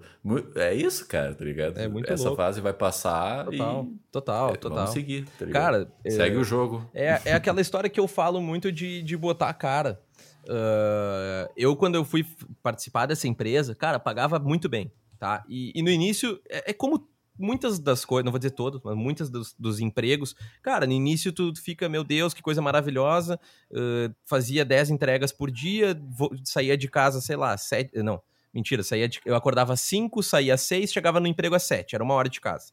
é 0.55 0.73
isso, 0.73 1.07
cara, 1.07 1.33
tá 1.33 1.43
ligado? 1.43 1.77
É 1.77 1.87
muito 1.87 2.11
Essa 2.11 2.25
louco. 2.25 2.37
fase 2.37 2.61
vai 2.61 2.73
passar 2.73 3.45
total, 3.45 3.83
e... 3.83 4.11
Total, 4.11 4.49
é, 4.49 4.55
total. 4.57 4.77
Vamos 4.77 4.91
seguir, 4.91 5.25
tá? 5.39 5.47
Cara... 5.47 5.91
Segue 6.07 6.35
é, 6.35 6.39
o 6.39 6.43
jogo. 6.43 6.89
É, 6.93 7.21
é 7.25 7.33
aquela 7.33 7.61
história 7.61 7.89
que 7.89 7.99
eu 7.99 8.07
falo 8.07 8.41
muito 8.41 8.71
de, 8.71 9.01
de 9.01 9.17
botar 9.17 9.49
a 9.49 9.53
cara. 9.53 9.99
Uh, 10.43 11.49
eu, 11.57 11.75
quando 11.75 11.95
eu 11.95 12.05
fui 12.05 12.25
participar 12.61 13.07
dessa 13.07 13.27
empresa, 13.27 13.73
cara, 13.73 13.99
pagava 13.99 14.37
muito 14.37 14.69
bem, 14.69 14.91
tá? 15.17 15.43
E, 15.49 15.71
e 15.73 15.81
no 15.81 15.89
início, 15.89 16.39
é, 16.47 16.69
é 16.69 16.73
como 16.73 17.07
muitas 17.37 17.79
das 17.79 18.05
coisas, 18.05 18.25
não 18.25 18.31
vou 18.31 18.39
dizer 18.39 18.51
todas, 18.51 18.81
mas 18.83 18.95
muitas 18.95 19.29
dos, 19.29 19.53
dos, 19.57 19.79
empregos, 19.79 20.35
cara, 20.61 20.85
no 20.85 20.93
início 20.93 21.31
tu 21.31 21.53
fica, 21.55 21.89
meu 21.89 22.03
Deus, 22.03 22.33
que 22.33 22.41
coisa 22.41 22.61
maravilhosa, 22.61 23.39
uh, 23.71 24.13
fazia 24.25 24.63
10 24.63 24.91
entregas 24.91 25.31
por 25.31 25.51
dia, 25.51 25.99
vou, 26.09 26.31
saía 26.43 26.77
de 26.77 26.87
casa, 26.87 27.21
sei 27.21 27.35
lá, 27.35 27.57
7, 27.57 28.01
não, 28.03 28.21
mentira, 28.53 28.83
saía 28.83 29.07
de, 29.07 29.19
eu 29.25 29.35
acordava 29.35 29.73
às 29.73 29.81
5, 29.81 30.23
saía 30.23 30.53
às 30.53 30.61
6, 30.61 30.91
chegava 30.91 31.19
no 31.19 31.27
emprego 31.27 31.55
às 31.55 31.63
7, 31.63 31.95
era 31.95 32.03
uma 32.03 32.13
hora 32.13 32.29
de 32.29 32.39
casa. 32.39 32.71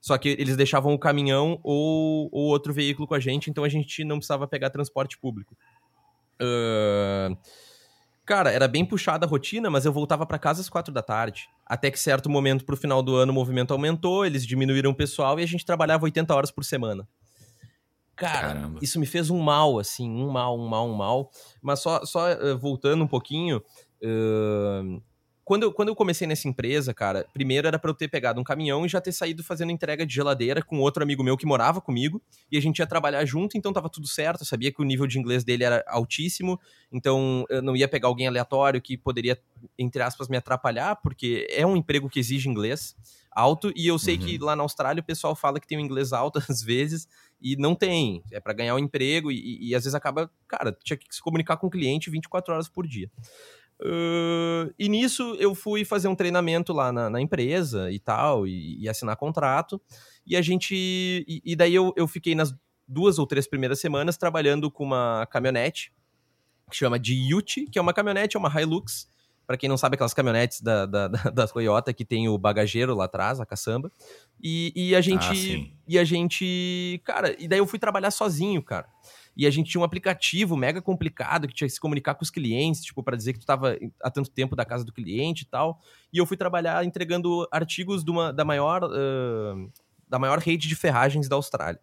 Só 0.00 0.18
que 0.18 0.30
eles 0.30 0.56
deixavam 0.56 0.92
o 0.92 0.98
caminhão 0.98 1.60
ou, 1.62 2.28
ou 2.32 2.48
outro 2.48 2.72
veículo 2.72 3.06
com 3.06 3.14
a 3.14 3.20
gente, 3.20 3.48
então 3.48 3.62
a 3.62 3.68
gente 3.68 4.02
não 4.02 4.16
precisava 4.16 4.48
pegar 4.48 4.68
transporte 4.68 5.16
público. 5.16 5.56
Uh, 6.40 7.36
Cara, 8.32 8.50
era 8.50 8.66
bem 8.66 8.82
puxada 8.82 9.26
a 9.26 9.28
rotina, 9.28 9.68
mas 9.68 9.84
eu 9.84 9.92
voltava 9.92 10.24
para 10.24 10.38
casa 10.38 10.62
às 10.62 10.68
quatro 10.70 10.90
da 10.90 11.02
tarde. 11.02 11.50
Até 11.66 11.90
que 11.90 11.98
certo 11.98 12.30
momento 12.30 12.64
pro 12.64 12.78
final 12.78 13.02
do 13.02 13.14
ano 13.14 13.30
o 13.30 13.34
movimento 13.34 13.72
aumentou, 13.74 14.24
eles 14.24 14.46
diminuíram 14.46 14.90
o 14.90 14.94
pessoal 14.94 15.38
e 15.38 15.42
a 15.42 15.46
gente 15.46 15.66
trabalhava 15.66 16.04
80 16.04 16.34
horas 16.34 16.50
por 16.50 16.64
semana. 16.64 17.06
Cara, 18.16 18.54
Caramba. 18.54 18.78
isso 18.80 18.98
me 18.98 19.04
fez 19.04 19.28
um 19.28 19.38
mal, 19.38 19.78
assim, 19.78 20.08
um 20.08 20.30
mal, 20.30 20.58
um 20.58 20.66
mal, 20.66 20.88
um 20.88 20.94
mal. 20.94 21.30
Mas 21.60 21.80
só, 21.80 22.06
só 22.06 22.32
uh, 22.32 22.58
voltando 22.58 23.04
um 23.04 23.06
pouquinho, 23.06 23.58
uh, 24.02 25.02
quando 25.44 25.64
eu, 25.64 25.72
quando 25.72 25.88
eu 25.88 25.96
comecei 25.96 26.26
nessa 26.26 26.46
empresa, 26.46 26.94
cara, 26.94 27.26
primeiro 27.32 27.66
era 27.66 27.78
para 27.78 27.90
eu 27.90 27.94
ter 27.94 28.08
pegado 28.08 28.40
um 28.40 28.44
caminhão 28.44 28.86
e 28.86 28.88
já 28.88 29.00
ter 29.00 29.12
saído 29.12 29.42
fazendo 29.42 29.72
entrega 29.72 30.06
de 30.06 30.14
geladeira 30.14 30.62
com 30.62 30.78
outro 30.78 31.02
amigo 31.02 31.22
meu 31.22 31.36
que 31.36 31.44
morava 31.44 31.80
comigo, 31.80 32.22
e 32.50 32.56
a 32.56 32.62
gente 32.62 32.78
ia 32.78 32.86
trabalhar 32.86 33.24
junto, 33.24 33.58
então 33.58 33.72
tava 33.72 33.88
tudo 33.88 34.06
certo, 34.06 34.42
eu 34.42 34.46
sabia 34.46 34.72
que 34.72 34.80
o 34.80 34.84
nível 34.84 35.06
de 35.06 35.18
inglês 35.18 35.42
dele 35.42 35.64
era 35.64 35.84
altíssimo, 35.88 36.60
então 36.92 37.44
eu 37.48 37.60
não 37.60 37.74
ia 37.74 37.88
pegar 37.88 38.06
alguém 38.08 38.28
aleatório 38.28 38.80
que 38.80 38.96
poderia, 38.96 39.36
entre 39.76 40.02
aspas, 40.02 40.28
me 40.28 40.36
atrapalhar, 40.36 40.96
porque 40.96 41.46
é 41.50 41.66
um 41.66 41.76
emprego 41.76 42.08
que 42.08 42.20
exige 42.20 42.48
inglês 42.48 42.94
alto, 43.32 43.72
e 43.74 43.86
eu 43.86 43.98
sei 43.98 44.16
uhum. 44.16 44.20
que 44.20 44.38
lá 44.38 44.54
na 44.54 44.62
Austrália 44.62 45.00
o 45.00 45.04
pessoal 45.04 45.34
fala 45.34 45.58
que 45.58 45.66
tem 45.66 45.78
um 45.78 45.80
inglês 45.80 46.12
alto 46.12 46.38
às 46.48 46.62
vezes, 46.62 47.08
e 47.40 47.56
não 47.56 47.74
tem, 47.74 48.22
é 48.30 48.38
para 48.38 48.52
ganhar 48.52 48.74
o 48.74 48.76
um 48.76 48.80
emprego, 48.80 49.32
e, 49.32 49.38
e, 49.38 49.70
e 49.70 49.74
às 49.74 49.82
vezes 49.82 49.94
acaba, 49.94 50.30
cara, 50.46 50.76
tinha 50.84 50.96
que 50.96 51.06
se 51.10 51.20
comunicar 51.20 51.56
com 51.56 51.66
o 51.66 51.70
cliente 51.70 52.10
24 52.10 52.54
horas 52.54 52.68
por 52.68 52.86
dia. 52.86 53.10
Uh, 53.84 54.72
e 54.78 54.88
nisso 54.88 55.36
eu 55.40 55.56
fui 55.56 55.84
fazer 55.84 56.06
um 56.06 56.14
treinamento 56.14 56.72
lá 56.72 56.92
na, 56.92 57.10
na 57.10 57.20
empresa 57.20 57.90
e 57.90 57.98
tal, 57.98 58.46
e, 58.46 58.80
e, 58.80 58.88
assinar 58.88 59.16
contrato. 59.16 59.80
E 60.24 60.36
a 60.36 60.42
gente. 60.42 60.74
E, 60.74 61.42
e, 61.44 61.56
daí 61.56 61.74
eu, 61.74 61.92
eu 61.96 62.06
fiquei 62.06 62.34
nas 62.34 62.54
duas 62.86 63.18
ou 63.18 63.26
três 63.26 63.48
primeiras 63.48 63.80
semanas 63.80 64.16
trabalhando 64.16 64.70
com 64.70 64.84
uma 64.84 65.26
caminhonete 65.26 65.92
que 66.70 66.76
chama 66.76 66.98
de 66.98 67.14
Yuti, 67.14 67.66
que 67.66 67.78
é 67.78 67.82
uma 67.82 67.92
caminhonete, 67.92 68.36
é 68.36 68.40
uma 68.40 68.48
Hilux. 68.48 69.10
Para 69.44 69.56
quem 69.56 69.68
não 69.68 69.76
sabe, 69.76 69.94
aquelas 69.94 70.14
caminhonetes 70.14 70.60
da, 70.60 70.86
da, 70.86 71.08
da, 71.08 71.48
Toyota 71.48 71.92
que 71.92 72.04
tem 72.04 72.28
o 72.28 72.38
bagageiro 72.38 72.94
lá 72.94 73.06
atrás, 73.06 73.40
a 73.40 73.46
caçamba. 73.46 73.90
E, 74.40 74.72
e 74.76 74.94
a 74.94 75.00
gente. 75.00 75.72
Ah, 75.74 75.82
e 75.88 75.98
a 75.98 76.04
gente. 76.04 77.02
Cara, 77.04 77.34
e 77.36 77.48
daí 77.48 77.58
eu 77.58 77.66
fui 77.66 77.80
trabalhar 77.80 78.12
sozinho, 78.12 78.62
cara 78.62 78.86
e 79.36 79.46
a 79.46 79.50
gente 79.50 79.70
tinha 79.70 79.80
um 79.80 79.84
aplicativo 79.84 80.56
mega 80.56 80.82
complicado 80.82 81.48
que 81.48 81.54
tinha 81.54 81.66
que 81.66 81.74
se 81.74 81.80
comunicar 81.80 82.14
com 82.14 82.22
os 82.22 82.30
clientes, 82.30 82.82
tipo, 82.82 83.02
para 83.02 83.16
dizer 83.16 83.32
que 83.32 83.38
tu 83.38 83.42
estava 83.42 83.78
há 84.02 84.10
tanto 84.10 84.30
tempo 84.30 84.54
da 84.54 84.64
casa 84.64 84.84
do 84.84 84.92
cliente 84.92 85.42
e 85.42 85.46
tal. 85.46 85.80
E 86.12 86.18
eu 86.18 86.26
fui 86.26 86.36
trabalhar 86.36 86.84
entregando 86.84 87.46
artigos 87.50 88.04
uma, 88.04 88.32
da 88.32 88.44
maior 88.44 88.84
uh, 88.84 89.72
da 90.06 90.18
maior 90.18 90.38
rede 90.38 90.68
de 90.68 90.76
ferragens 90.76 91.28
da 91.28 91.36
Austrália. 91.36 91.80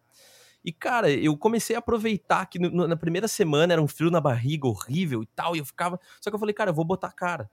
E, 0.64 0.72
cara, 0.72 1.10
eu 1.10 1.36
comecei 1.36 1.74
a 1.74 1.78
aproveitar 1.80 2.46
que 2.46 2.58
no, 2.58 2.86
na 2.86 2.96
primeira 2.96 3.26
semana 3.26 3.72
era 3.72 3.82
um 3.82 3.88
frio 3.88 4.10
na 4.10 4.20
barriga 4.20 4.68
horrível 4.68 5.22
e 5.22 5.26
tal, 5.26 5.56
e 5.56 5.58
eu 5.58 5.64
ficava. 5.64 5.98
Só 6.20 6.30
que 6.30 6.36
eu 6.36 6.38
falei, 6.38 6.54
cara, 6.54 6.70
eu 6.70 6.74
vou 6.74 6.84
botar 6.84 7.10
cara. 7.10 7.50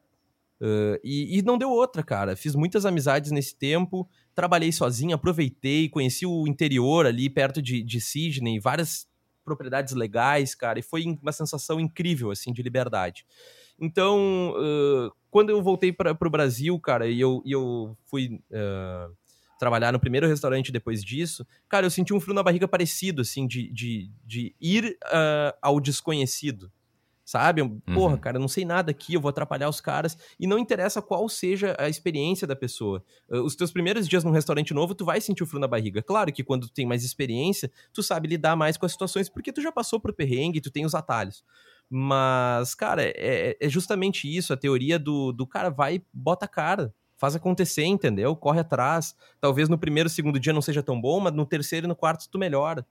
Uh, 0.59 0.99
e, 1.03 1.37
e, 1.37 1.41
não 1.41 1.57
deu 1.57 1.69
outra, 1.69 2.03
cara. 2.03 2.35
Fiz 2.35 2.53
muitas 2.53 2.85
amizades 2.85 3.31
nesse 3.31 3.55
tempo, 3.55 4.07
trabalhei 4.35 4.71
sozinho, 4.71 5.15
aproveitei, 5.15 5.87
conheci 5.87 6.25
o 6.25 6.47
interior 6.47 7.05
ali 7.05 7.29
perto 7.29 7.61
de, 7.61 7.81
de 7.81 8.01
Sydney, 8.01 8.59
várias 8.59 9.07
propriedades 9.47 9.93
legais, 9.93 10.53
cara, 10.53 10.77
e 10.77 10.81
foi 10.81 11.05
uma 11.21 11.31
sensação 11.31 11.79
incrível, 11.79 12.31
assim, 12.31 12.51
de 12.51 12.61
liberdade. 12.61 13.25
Então, 13.79 14.53
uh, 14.57 15.09
quando 15.31 15.51
eu 15.51 15.63
voltei 15.63 15.93
para 15.93 16.11
o 16.11 16.29
Brasil, 16.29 16.77
cara, 16.81 17.07
e 17.07 17.17
eu, 17.17 17.41
e 17.45 17.53
eu 17.53 17.97
fui 18.03 18.41
uh, 18.51 19.15
trabalhar 19.57 19.93
no 19.93 20.01
primeiro 20.01 20.27
restaurante 20.27 20.69
depois 20.69 21.01
disso, 21.01 21.47
cara, 21.69 21.85
eu 21.85 21.89
senti 21.89 22.13
um 22.13 22.19
frio 22.19 22.33
na 22.33 22.43
barriga 22.43 22.67
parecido, 22.67 23.21
assim, 23.21 23.47
de, 23.47 23.71
de, 23.71 24.11
de 24.25 24.53
ir 24.59 24.97
uh, 25.05 25.55
ao 25.61 25.79
desconhecido. 25.79 26.69
Sabe? 27.27 27.61
Uhum. 27.61 27.81
Porra, 27.93 28.17
cara, 28.17 28.37
eu 28.37 28.39
não 28.39 28.47
sei 28.47 28.63
nada 28.63 28.89
aqui, 28.89 29.15
eu 29.15 29.19
vou 29.19 29.27
atrapalhar 29.27 29.67
os 29.67 29.81
caras. 29.81 30.17
E 30.39 30.47
não 30.47 30.57
interessa 30.57 31.01
qual 31.01 31.27
seja 31.27 31.75
a 31.77 31.89
experiência 31.89 32.47
da 32.47 32.55
pessoa. 32.55 33.03
Uh, 33.29 33.41
os 33.41 33.53
teus 33.53 33.69
primeiros 33.69 34.07
dias 34.07 34.23
num 34.23 34.31
restaurante 34.31 34.73
novo, 34.73 34.95
tu 34.95 35.03
vai 35.03 35.19
sentir 35.19 35.43
o 35.43 35.45
frio 35.45 35.59
na 35.59 35.67
barriga. 35.67 36.01
Claro 36.01 36.31
que 36.31 36.41
quando 36.41 36.67
tu 36.67 36.73
tem 36.73 36.85
mais 36.85 37.03
experiência, 37.03 37.69
tu 37.91 38.01
sabe 38.01 38.29
lidar 38.29 38.55
mais 38.55 38.77
com 38.77 38.85
as 38.85 38.93
situações, 38.93 39.27
porque 39.27 39.51
tu 39.51 39.61
já 39.61 39.73
passou 39.73 39.99
por 39.99 40.13
perrengue, 40.13 40.61
tu 40.61 40.71
tem 40.71 40.85
os 40.85 40.95
atalhos. 40.95 41.43
Mas, 41.89 42.73
cara, 42.73 43.03
é, 43.03 43.57
é 43.59 43.67
justamente 43.67 44.33
isso, 44.33 44.53
a 44.53 44.57
teoria 44.57 44.97
do, 44.97 45.33
do 45.33 45.45
cara 45.45 45.69
vai, 45.69 46.01
bota 46.13 46.45
a 46.45 46.47
cara, 46.47 46.93
faz 47.17 47.35
acontecer, 47.35 47.83
entendeu? 47.83 48.37
Corre 48.37 48.61
atrás. 48.61 49.13
Talvez 49.41 49.67
no 49.67 49.77
primeiro, 49.77 50.07
segundo 50.07 50.39
dia 50.39 50.53
não 50.53 50.61
seja 50.61 50.81
tão 50.81 50.99
bom, 50.99 51.19
mas 51.19 51.33
no 51.33 51.45
terceiro 51.45 51.87
e 51.87 51.89
no 51.89 51.95
quarto 51.95 52.29
tu 52.29 52.39
melhora. 52.39 52.87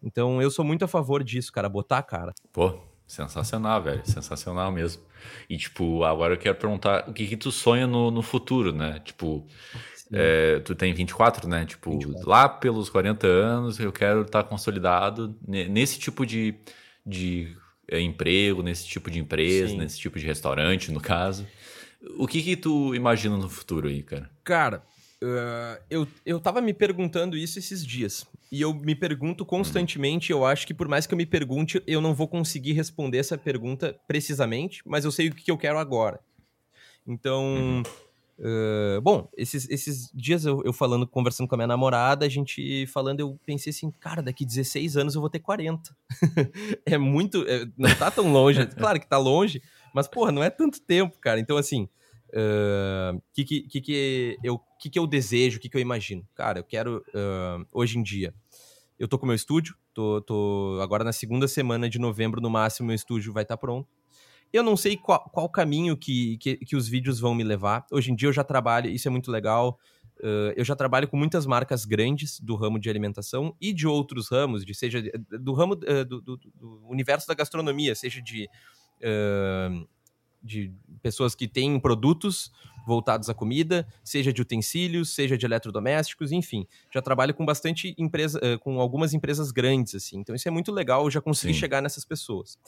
Então 0.00 0.40
eu 0.40 0.52
sou 0.52 0.64
muito 0.64 0.84
a 0.84 0.88
favor 0.88 1.24
disso, 1.24 1.52
cara, 1.52 1.68
botar 1.68 1.98
a 1.98 2.02
cara. 2.02 2.32
Pô, 2.52 2.78
Sensacional, 3.12 3.82
velho. 3.82 4.00
Sensacional 4.06 4.72
mesmo. 4.72 5.02
E, 5.46 5.58
tipo, 5.58 6.02
agora 6.02 6.32
eu 6.32 6.38
quero 6.38 6.54
perguntar 6.54 7.06
o 7.06 7.12
que, 7.12 7.26
que 7.26 7.36
tu 7.36 7.52
sonha 7.52 7.86
no, 7.86 8.10
no 8.10 8.22
futuro, 8.22 8.72
né? 8.72 9.02
Tipo, 9.04 9.46
é, 10.10 10.60
tu 10.60 10.74
tem 10.74 10.94
24, 10.94 11.46
né? 11.46 11.66
Tipo, 11.66 11.90
24. 11.90 12.26
lá 12.26 12.48
pelos 12.48 12.88
40 12.88 13.26
anos 13.26 13.78
eu 13.78 13.92
quero 13.92 14.22
estar 14.22 14.42
tá 14.42 14.48
consolidado 14.48 15.38
nesse 15.46 15.98
tipo 15.98 16.24
de, 16.24 16.54
de 17.04 17.54
é, 17.86 18.00
emprego, 18.00 18.62
nesse 18.62 18.86
tipo 18.86 19.10
de 19.10 19.18
empresa, 19.18 19.68
Sim. 19.68 19.76
nesse 19.76 19.98
tipo 19.98 20.18
de 20.18 20.24
restaurante, 20.24 20.90
no 20.90 21.00
caso. 21.00 21.46
O 22.16 22.26
que 22.26 22.42
que 22.42 22.56
tu 22.56 22.94
imagina 22.94 23.36
no 23.36 23.50
futuro 23.50 23.88
aí, 23.88 24.02
cara? 24.02 24.30
Cara, 24.42 24.82
Uh, 25.22 25.80
eu, 25.88 26.08
eu 26.26 26.40
tava 26.40 26.60
me 26.60 26.74
perguntando 26.74 27.36
isso 27.36 27.56
esses 27.56 27.86
dias. 27.86 28.26
E 28.50 28.60
eu 28.60 28.74
me 28.74 28.94
pergunto 28.94 29.46
constantemente. 29.46 30.32
Eu 30.32 30.44
acho 30.44 30.66
que 30.66 30.74
por 30.74 30.88
mais 30.88 31.06
que 31.06 31.14
eu 31.14 31.16
me 31.16 31.24
pergunte, 31.24 31.80
eu 31.86 32.00
não 32.00 32.12
vou 32.12 32.26
conseguir 32.26 32.72
responder 32.72 33.18
essa 33.18 33.38
pergunta 33.38 33.96
precisamente, 34.08 34.82
mas 34.84 35.04
eu 35.04 35.12
sei 35.12 35.28
o 35.28 35.34
que 35.34 35.50
eu 35.50 35.56
quero 35.56 35.78
agora. 35.78 36.18
Então. 37.06 37.82
Uh, 38.38 39.00
bom, 39.00 39.28
esses, 39.36 39.70
esses 39.70 40.10
dias 40.12 40.44
eu, 40.44 40.60
eu, 40.64 40.72
falando, 40.72 41.06
conversando 41.06 41.46
com 41.46 41.54
a 41.54 41.58
minha 41.58 41.68
namorada, 41.68 42.26
a 42.26 42.28
gente 42.28 42.84
falando, 42.88 43.20
eu 43.20 43.38
pensei 43.46 43.70
assim, 43.70 43.92
cara, 44.00 44.20
daqui 44.20 44.44
16 44.44 44.96
anos 44.96 45.14
eu 45.14 45.20
vou 45.20 45.30
ter 45.30 45.38
40. 45.38 45.94
é 46.84 46.98
muito. 46.98 47.44
É, 47.46 47.64
não 47.78 47.94
tá 47.94 48.10
tão 48.10 48.32
longe. 48.32 48.66
claro 48.66 48.98
que 48.98 49.06
tá 49.06 49.18
longe, 49.18 49.62
mas, 49.94 50.08
porra, 50.08 50.32
não 50.32 50.42
é 50.42 50.50
tanto 50.50 50.80
tempo, 50.80 51.16
cara. 51.20 51.38
Então, 51.38 51.56
assim 51.56 51.88
o 52.34 53.16
uh, 53.16 53.22
que, 53.32 53.44
que, 53.44 53.80
que, 53.80 54.38
eu, 54.42 54.58
que, 54.78 54.88
que 54.90 54.98
eu 54.98 55.06
desejo, 55.06 55.58
o 55.58 55.60
que, 55.60 55.68
que 55.68 55.76
eu 55.76 55.80
imagino? 55.80 56.26
Cara, 56.34 56.60
eu 56.60 56.64
quero, 56.64 57.04
uh, 57.08 57.66
hoje 57.70 57.98
em 57.98 58.02
dia, 58.02 58.34
eu 58.98 59.06
tô 59.06 59.18
com 59.18 59.26
meu 59.26 59.34
estúdio, 59.34 59.76
tô, 59.92 60.20
tô 60.22 60.78
agora 60.82 61.04
na 61.04 61.12
segunda 61.12 61.46
semana 61.46 61.88
de 61.88 61.98
novembro, 61.98 62.40
no 62.40 62.48
máximo, 62.48 62.86
meu 62.86 62.96
estúdio 62.96 63.32
vai 63.32 63.42
estar 63.42 63.56
tá 63.56 63.60
pronto. 63.60 63.88
Eu 64.52 64.62
não 64.62 64.76
sei 64.76 64.96
qual, 64.96 65.28
qual 65.30 65.48
caminho 65.48 65.96
que, 65.96 66.36
que, 66.38 66.56
que, 66.56 66.76
os 66.76 66.86
vídeos 66.86 67.18
vão 67.18 67.34
me 67.34 67.42
levar. 67.42 67.86
Hoje 67.90 68.12
em 68.12 68.14
dia 68.14 68.28
eu 68.28 68.32
já 68.32 68.44
trabalho, 68.44 68.90
isso 68.90 69.08
é 69.08 69.10
muito 69.10 69.30
legal. 69.30 69.78
Uh, 70.18 70.52
eu 70.54 70.64
já 70.64 70.76
trabalho 70.76 71.08
com 71.08 71.16
muitas 71.16 71.46
marcas 71.46 71.84
grandes 71.84 72.38
do 72.38 72.54
ramo 72.54 72.78
de 72.78 72.88
alimentação 72.88 73.56
e 73.60 73.72
de 73.72 73.86
outros 73.86 74.30
ramos, 74.30 74.64
de 74.64 74.74
seja 74.74 75.02
do 75.40 75.52
ramo 75.52 75.72
uh, 75.74 76.04
do, 76.04 76.20
do, 76.20 76.36
do, 76.36 76.86
universo 76.86 77.26
da 77.26 77.34
gastronomia, 77.34 77.94
seja 77.94 78.20
de 78.22 78.48
uh, 78.98 79.88
de 80.42 80.72
pessoas 81.02 81.34
que 81.34 81.46
têm 81.46 81.78
produtos 81.78 82.50
voltados 82.86 83.28
à 83.28 83.34
comida, 83.34 83.86
seja 84.02 84.32
de 84.32 84.42
utensílios, 84.42 85.14
seja 85.14 85.38
de 85.38 85.46
eletrodomésticos, 85.46 86.32
enfim. 86.32 86.66
Já 86.92 87.00
trabalho 87.00 87.32
com 87.32 87.44
bastante 87.44 87.94
empresa, 87.96 88.40
eh, 88.42 88.58
com 88.58 88.80
algumas 88.80 89.14
empresas 89.14 89.52
grandes, 89.52 89.94
assim. 89.94 90.18
Então 90.18 90.34
isso 90.34 90.48
é 90.48 90.50
muito 90.50 90.72
legal, 90.72 91.04
eu 91.04 91.10
já 91.10 91.20
consegui 91.20 91.54
Sim. 91.54 91.60
chegar 91.60 91.80
nessas 91.80 92.04
pessoas. 92.04 92.58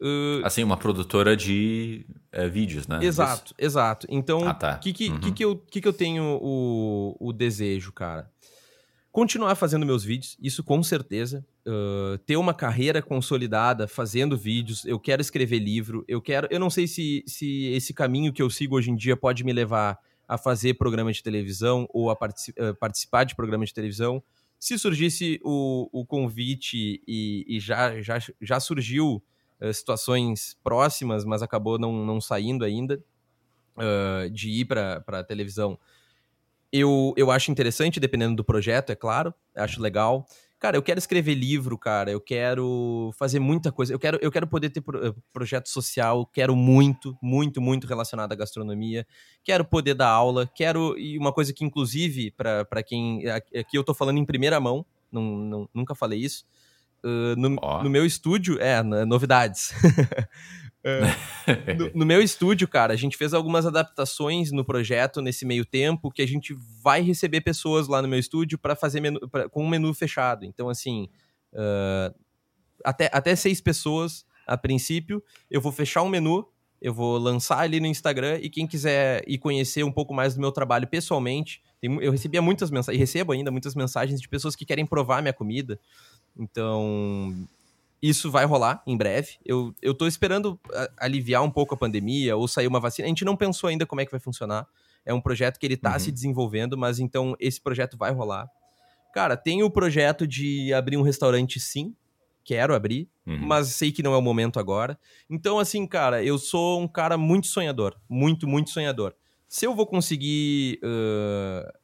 Uh... 0.00 0.44
Assim, 0.44 0.62
uma 0.62 0.76
produtora 0.76 1.36
de 1.36 2.06
é, 2.30 2.48
vídeos, 2.48 2.86
né? 2.86 3.00
Exato, 3.02 3.46
Isso. 3.46 3.54
exato. 3.58 4.06
Então, 4.08 4.42
o 4.42 4.48
ah, 4.48 4.54
tá. 4.54 4.78
que, 4.78 4.92
que, 4.92 5.10
uhum. 5.10 5.20
que, 5.20 5.32
que, 5.32 5.44
eu, 5.44 5.56
que, 5.56 5.80
que 5.80 5.88
eu 5.88 5.92
tenho 5.92 6.38
o, 6.40 7.16
o 7.18 7.32
desejo, 7.32 7.92
cara? 7.92 8.30
Continuar 9.18 9.56
fazendo 9.56 9.84
meus 9.84 10.04
vídeos, 10.04 10.36
isso 10.40 10.62
com 10.62 10.80
certeza. 10.80 11.44
Uh, 11.66 12.18
ter 12.18 12.36
uma 12.36 12.54
carreira 12.54 13.02
consolidada 13.02 13.88
fazendo 13.88 14.38
vídeos. 14.38 14.84
Eu 14.84 14.96
quero 14.96 15.20
escrever 15.20 15.58
livro. 15.58 16.04
Eu 16.06 16.22
quero. 16.22 16.46
Eu 16.52 16.60
não 16.60 16.70
sei 16.70 16.86
se, 16.86 17.24
se 17.26 17.64
esse 17.72 17.92
caminho 17.92 18.32
que 18.32 18.40
eu 18.40 18.48
sigo 18.48 18.76
hoje 18.76 18.92
em 18.92 18.94
dia 18.94 19.16
pode 19.16 19.42
me 19.42 19.52
levar 19.52 19.98
a 20.28 20.38
fazer 20.38 20.74
programa 20.74 21.12
de 21.12 21.20
televisão 21.20 21.88
ou 21.92 22.10
a 22.10 22.14
particip, 22.14 22.62
uh, 22.62 22.72
participar 22.76 23.24
de 23.24 23.34
programa 23.34 23.66
de 23.66 23.74
televisão. 23.74 24.22
Se 24.56 24.78
surgisse 24.78 25.40
o, 25.42 25.88
o 25.92 26.06
convite 26.06 27.02
e, 27.04 27.44
e, 27.48 27.58
já, 27.58 28.00
já, 28.00 28.20
já 28.40 28.60
surgiu 28.60 29.20
uh, 29.60 29.74
situações 29.74 30.56
próximas, 30.62 31.24
mas 31.24 31.42
acabou 31.42 31.76
não, 31.76 32.06
não 32.06 32.20
saindo 32.20 32.64
ainda 32.64 33.02
de 34.32 34.50
ir 34.50 34.64
para 34.64 35.02
a 35.06 35.22
televisão 35.22 35.78
eu, 36.72 37.14
eu 37.16 37.30
acho 37.30 37.50
interessante, 37.50 38.00
dependendo 38.00 38.36
do 38.36 38.44
projeto, 38.44 38.90
é 38.90 38.94
claro. 38.94 39.34
Acho 39.56 39.80
legal. 39.80 40.26
Cara, 40.58 40.76
eu 40.76 40.82
quero 40.82 40.98
escrever 40.98 41.34
livro, 41.34 41.78
cara. 41.78 42.10
Eu 42.10 42.20
quero 42.20 43.10
fazer 43.16 43.38
muita 43.38 43.70
coisa. 43.70 43.92
Eu 43.92 43.98
quero, 43.98 44.18
eu 44.20 44.30
quero 44.30 44.46
poder 44.46 44.70
ter 44.70 44.80
pro, 44.80 45.06
eh, 45.06 45.14
projeto 45.32 45.68
social. 45.68 46.26
Quero 46.26 46.56
muito, 46.56 47.16
muito, 47.22 47.60
muito 47.60 47.86
relacionado 47.86 48.32
à 48.32 48.34
gastronomia. 48.34 49.06
Quero 49.44 49.64
poder 49.64 49.94
dar 49.94 50.08
aula. 50.08 50.50
Quero. 50.52 50.98
E 50.98 51.16
uma 51.16 51.32
coisa 51.32 51.52
que, 51.52 51.64
inclusive, 51.64 52.32
para 52.32 52.82
quem. 52.84 53.22
Aqui 53.30 53.78
eu 53.78 53.84
tô 53.84 53.94
falando 53.94 54.18
em 54.18 54.24
primeira 54.24 54.58
mão. 54.58 54.84
Não, 55.12 55.22
não 55.22 55.68
nunca 55.72 55.94
falei 55.94 56.18
isso. 56.18 56.44
Uh, 57.04 57.36
no, 57.36 57.56
oh. 57.62 57.84
no, 57.84 57.88
meu 57.88 58.04
estúdio, 58.04 58.60
é, 58.60 58.82
novidades. 58.82 59.72
É, 60.84 61.74
no, 61.74 61.90
no, 61.94 62.06
meu 62.06 62.22
estúdio, 62.22 62.68
cara, 62.68 62.92
a 62.92 62.96
gente 62.96 63.16
fez 63.16 63.34
algumas 63.34 63.66
adaptações 63.66 64.52
no 64.52 64.64
projeto 64.64 65.20
nesse 65.20 65.44
meio 65.44 65.64
tempo 65.64 66.10
que 66.10 66.22
a 66.22 66.26
gente 66.26 66.54
vai 66.82 67.02
receber 67.02 67.40
pessoas 67.40 67.88
lá 67.88 68.00
no 68.00 68.08
meu 68.08 68.18
estúdio 68.18 68.58
para 68.58 68.76
fazer 68.76 69.00
menu, 69.00 69.20
pra, 69.28 69.48
com 69.48 69.64
um 69.64 69.68
menu 69.68 69.92
fechado. 69.92 70.44
Então, 70.44 70.68
assim, 70.68 71.08
uh, 71.52 72.14
até, 72.84 73.10
até 73.12 73.34
seis 73.34 73.60
pessoas 73.60 74.24
a 74.46 74.56
princípio. 74.56 75.22
Eu 75.50 75.60
vou 75.60 75.70
fechar 75.70 76.02
um 76.02 76.08
menu, 76.08 76.48
eu 76.80 76.94
vou 76.94 77.18
lançar 77.18 77.60
ali 77.60 77.80
no 77.80 77.86
Instagram 77.86 78.38
e 78.40 78.48
quem 78.48 78.66
quiser 78.66 79.22
ir 79.26 79.38
conhecer 79.38 79.84
um 79.84 79.92
pouco 79.92 80.14
mais 80.14 80.34
do 80.34 80.40
meu 80.40 80.50
trabalho 80.50 80.86
pessoalmente, 80.86 81.60
tem, 81.80 82.02
eu 82.02 82.10
recebia 82.10 82.40
muitas 82.40 82.70
mensagens, 82.70 82.98
recebo 82.98 83.32
ainda 83.32 83.50
muitas 83.50 83.74
mensagens 83.74 84.20
de 84.20 84.28
pessoas 84.28 84.56
que 84.56 84.64
querem 84.64 84.86
provar 84.86 85.20
minha 85.20 85.34
comida. 85.34 85.78
Então, 86.36 87.34
isso 88.02 88.30
vai 88.30 88.44
rolar 88.44 88.82
em 88.86 88.96
breve. 88.96 89.38
Eu, 89.44 89.74
eu 89.82 89.94
tô 89.94 90.06
esperando 90.06 90.58
aliviar 90.96 91.42
um 91.42 91.50
pouco 91.50 91.74
a 91.74 91.78
pandemia 91.78 92.36
ou 92.36 92.46
sair 92.46 92.66
uma 92.66 92.80
vacina. 92.80 93.06
A 93.06 93.08
gente 93.08 93.24
não 93.24 93.36
pensou 93.36 93.68
ainda 93.68 93.84
como 93.84 94.00
é 94.00 94.04
que 94.04 94.10
vai 94.10 94.20
funcionar. 94.20 94.66
É 95.04 95.12
um 95.12 95.20
projeto 95.20 95.58
que 95.58 95.66
ele 95.66 95.76
tá 95.76 95.94
uhum. 95.94 95.98
se 95.98 96.12
desenvolvendo, 96.12 96.76
mas 96.76 96.98
então 96.98 97.34
esse 97.40 97.60
projeto 97.60 97.96
vai 97.96 98.12
rolar. 98.12 98.48
Cara, 99.12 99.36
tem 99.36 99.62
o 99.62 99.70
projeto 99.70 100.26
de 100.26 100.72
abrir 100.72 100.96
um 100.96 101.02
restaurante 101.02 101.58
sim. 101.58 101.94
Quero 102.44 102.74
abrir, 102.74 103.08
uhum. 103.26 103.46
mas 103.46 103.68
sei 103.68 103.92
que 103.92 104.02
não 104.02 104.14
é 104.14 104.16
o 104.16 104.22
momento 104.22 104.58
agora. 104.58 104.98
Então, 105.28 105.58
assim, 105.58 105.86
cara, 105.86 106.24
eu 106.24 106.38
sou 106.38 106.80
um 106.80 106.88
cara 106.88 107.18
muito 107.18 107.46
sonhador. 107.46 107.94
Muito, 108.08 108.46
muito 108.46 108.70
sonhador. 108.70 109.14
Se 109.46 109.66
eu 109.66 109.74
vou 109.74 109.86
conseguir 109.86 110.78
uh, 110.82 111.78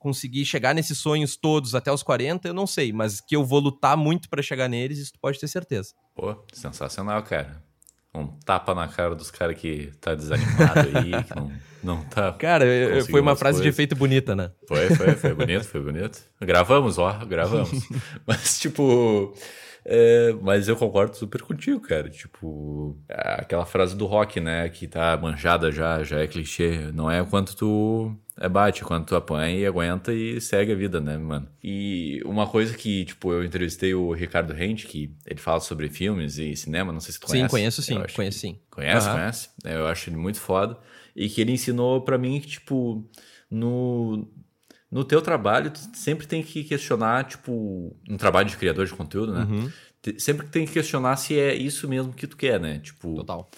conseguir 0.00 0.46
chegar 0.46 0.74
nesses 0.74 0.98
sonhos 0.98 1.36
todos 1.36 1.74
até 1.74 1.92
os 1.92 2.02
40, 2.02 2.48
eu 2.48 2.54
não 2.54 2.66
sei, 2.66 2.92
mas 2.92 3.20
que 3.20 3.36
eu 3.36 3.44
vou 3.44 3.60
lutar 3.60 3.96
muito 3.96 4.28
para 4.28 4.42
chegar 4.42 4.66
neles, 4.66 4.98
isso 4.98 5.12
tu 5.12 5.20
pode 5.20 5.38
ter 5.38 5.46
certeza. 5.46 5.90
Pô, 6.16 6.34
sensacional, 6.52 7.22
cara. 7.22 7.62
Um 8.12 8.26
tapa 8.26 8.74
na 8.74 8.88
cara 8.88 9.14
dos 9.14 9.30
caras 9.30 9.56
que 9.56 9.92
tá 10.00 10.16
desanimado 10.16 10.80
aí, 10.80 11.12
que 11.22 11.36
não, 11.36 11.52
não 11.84 12.04
tá. 12.04 12.32
Cara, 12.32 12.64
foi 13.08 13.20
uma 13.20 13.36
frase 13.36 13.58
coisas. 13.58 13.62
de 13.62 13.68
efeito 13.68 13.94
bonita, 13.94 14.34
né? 14.34 14.50
Foi, 14.66 14.88
foi, 14.96 15.14
foi 15.14 15.34
bonito, 15.34 15.64
foi 15.64 15.80
bonito. 15.80 16.18
Gravamos, 16.40 16.98
ó, 16.98 17.12
gravamos. 17.24 17.70
mas, 18.26 18.58
tipo. 18.58 19.32
É, 19.84 20.34
mas 20.42 20.68
eu 20.68 20.76
concordo 20.76 21.16
super 21.16 21.40
contigo, 21.42 21.80
cara. 21.80 22.10
Tipo, 22.10 22.98
aquela 23.08 23.64
frase 23.64 23.96
do 23.96 24.06
rock, 24.06 24.40
né? 24.40 24.68
Que 24.68 24.88
tá 24.88 25.16
manjada 25.16 25.70
já, 25.70 26.02
já 26.02 26.18
é 26.18 26.26
clichê. 26.26 26.90
Não 26.92 27.08
é 27.08 27.22
o 27.22 27.26
quanto 27.26 27.54
tu 27.56 28.16
é 28.40 28.48
bate, 28.48 28.82
quanto 28.82 29.08
tu 29.08 29.14
apanha 29.14 29.54
e 29.54 29.66
aguenta 29.66 30.14
e 30.14 30.40
segue 30.40 30.72
a 30.72 30.74
vida, 30.74 30.98
né, 30.98 31.18
mano? 31.18 31.46
E 31.62 32.22
uma 32.24 32.46
coisa 32.46 32.74
que, 32.74 33.04
tipo, 33.04 33.30
eu 33.34 33.44
entrevistei 33.44 33.92
o 33.94 34.12
Ricardo 34.14 34.54
Rente, 34.54 34.86
que 34.86 35.14
ele 35.26 35.38
fala 35.38 35.60
sobre 35.60 35.90
filmes 35.90 36.38
e 36.38 36.56
cinema, 36.56 36.90
não 36.90 37.00
sei 37.00 37.12
se 37.12 37.20
tu 37.20 37.26
conhece. 37.26 37.44
Sim, 37.44 37.50
conheço 37.50 37.82
sim, 37.82 38.02
conheço 38.14 38.38
sim. 38.38 38.58
Conhece, 38.70 39.06
uhum. 39.08 39.14
conhece? 39.14 39.48
É, 39.62 39.74
eu 39.74 39.86
acho 39.86 40.08
ele 40.08 40.16
muito 40.16 40.40
foda. 40.40 40.78
E 41.14 41.28
que 41.28 41.42
ele 41.42 41.52
ensinou 41.52 42.00
para 42.00 42.16
mim 42.16 42.40
que, 42.40 42.48
tipo, 42.48 43.06
no, 43.50 44.26
no 44.90 45.04
teu 45.04 45.20
trabalho, 45.20 45.70
tu 45.70 45.78
sempre 45.92 46.26
tem 46.26 46.42
que 46.42 46.64
questionar, 46.64 47.24
tipo, 47.24 47.94
um 48.08 48.16
trabalho 48.16 48.48
de 48.48 48.56
criador 48.56 48.86
de 48.86 48.94
conteúdo, 48.94 49.34
né? 49.34 49.44
Uhum. 49.44 49.70
Sempre 50.18 50.46
tem 50.46 50.64
que 50.64 50.72
questionar 50.72 51.14
se 51.16 51.38
é 51.38 51.54
isso 51.54 51.86
mesmo 51.86 52.14
que 52.14 52.26
tu 52.26 52.38
quer, 52.38 52.58
né? 52.58 52.78
Tipo. 52.78 53.16
Total. 53.16 53.50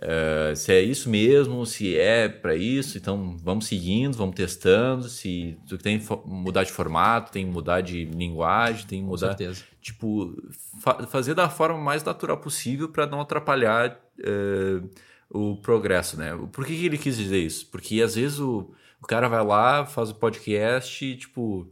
Uh, 0.00 0.56
se 0.56 0.72
é 0.72 0.80
isso 0.80 1.10
mesmo, 1.10 1.66
se 1.66 1.94
é 1.94 2.26
para 2.26 2.56
isso, 2.56 2.96
então 2.96 3.36
vamos 3.36 3.66
seguindo, 3.66 4.16
vamos 4.16 4.34
testando. 4.34 5.08
Se 5.10 5.58
tu 5.68 5.76
tem 5.76 5.98
que 5.98 6.06
mudar 6.24 6.64
de 6.64 6.72
formato, 6.72 7.30
tem 7.30 7.44
que 7.44 7.52
mudar 7.52 7.82
de 7.82 8.06
linguagem, 8.06 8.86
tem 8.86 9.00
que 9.02 9.06
mudar. 9.06 9.32
Com 9.32 9.36
certeza. 9.36 9.62
Tipo, 9.82 10.34
fa 10.80 11.06
fazer 11.06 11.34
da 11.34 11.50
forma 11.50 11.78
mais 11.78 12.02
natural 12.02 12.38
possível 12.38 12.88
para 12.88 13.06
não 13.06 13.20
atrapalhar 13.20 14.00
uh, 14.20 14.88
o 15.28 15.56
progresso, 15.56 16.16
né? 16.16 16.30
Por 16.50 16.64
que, 16.64 16.74
que, 16.74 16.86
ele 16.86 16.98
quis 16.98 17.18
dizer 17.18 17.38
isso? 17.38 17.66
Porque 17.66 18.00
às 18.00 18.14
vezes 18.14 18.38
o, 18.40 18.70
o 19.02 19.06
cara 19.06 19.28
vai 19.28 19.44
lá, 19.44 19.84
faz 19.84 20.08
o 20.08 20.14
podcast 20.14 21.04
e, 21.04 21.14
tipo, 21.14 21.68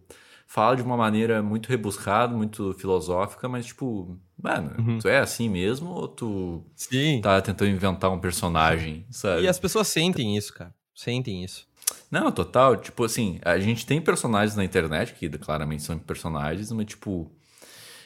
fala 0.48 0.74
de 0.74 0.82
uma 0.82 0.96
maneira 0.96 1.40
muito 1.40 1.68
rebuscada, 1.68 2.34
muito 2.34 2.72
filosófica, 2.74 3.48
mas, 3.48 3.66
tipo, 3.66 4.18
Mano, 4.40 4.72
uhum. 4.78 4.98
tu 4.98 5.08
é 5.08 5.18
assim 5.18 5.48
mesmo 5.48 5.90
ou 5.90 6.06
tu 6.06 6.64
Sim. 6.76 7.20
tá 7.20 7.40
tentando 7.40 7.72
inventar 7.72 8.10
um 8.10 8.20
personagem, 8.20 9.04
sabe? 9.10 9.42
E 9.42 9.48
as 9.48 9.58
pessoas 9.58 9.88
sentem 9.88 10.36
isso, 10.36 10.54
cara. 10.54 10.72
Sentem 10.94 11.42
isso. 11.42 11.66
Não, 12.08 12.30
total. 12.30 12.76
Tipo 12.76 13.04
assim, 13.04 13.40
a 13.42 13.58
gente 13.58 13.84
tem 13.84 14.00
personagens 14.00 14.56
na 14.56 14.64
internet 14.64 15.14
que 15.14 15.28
claramente 15.28 15.82
são 15.82 15.98
personagens, 15.98 16.70
mas 16.70 16.86
tipo. 16.86 17.30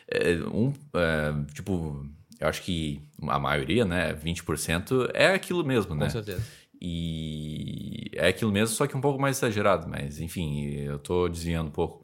É, 0.08 0.34
um, 0.52 0.72
é, 0.94 1.52
tipo, 1.54 2.06
eu 2.40 2.48
acho 2.48 2.62
que 2.62 3.02
a 3.28 3.38
maioria, 3.38 3.84
né? 3.84 4.14
20% 4.14 5.10
é 5.12 5.34
aquilo 5.34 5.64
mesmo, 5.64 5.94
né? 5.94 6.06
Com 6.06 6.12
certeza. 6.12 6.42
E 6.80 8.10
é 8.14 8.28
aquilo 8.28 8.50
mesmo, 8.50 8.74
só 8.74 8.86
que 8.86 8.96
um 8.96 9.00
pouco 9.00 9.20
mais 9.20 9.36
exagerado, 9.36 9.88
mas 9.88 10.18
enfim, 10.18 10.70
eu 10.70 10.98
tô 10.98 11.28
desviando 11.28 11.68
um 11.68 11.72
pouco. 11.72 12.01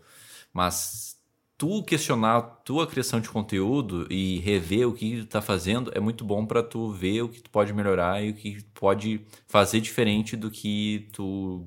Mas 0.58 1.16
tu 1.56 1.84
questionar 1.84 2.36
a 2.36 2.42
tua 2.42 2.84
criação 2.84 3.20
de 3.20 3.28
conteúdo 3.28 4.08
e 4.10 4.40
rever 4.40 4.88
o 4.88 4.92
que 4.92 5.18
tu 5.18 5.26
tá 5.26 5.40
fazendo 5.40 5.92
é 5.94 6.00
muito 6.00 6.24
bom 6.24 6.44
para 6.44 6.64
tu 6.64 6.90
ver 6.90 7.22
o 7.22 7.28
que 7.28 7.40
tu 7.40 7.48
pode 7.48 7.72
melhorar 7.72 8.24
e 8.24 8.30
o 8.30 8.34
que 8.34 8.60
pode 8.74 9.20
fazer 9.46 9.80
diferente 9.80 10.36
do 10.36 10.50
que 10.50 11.08
tu 11.12 11.64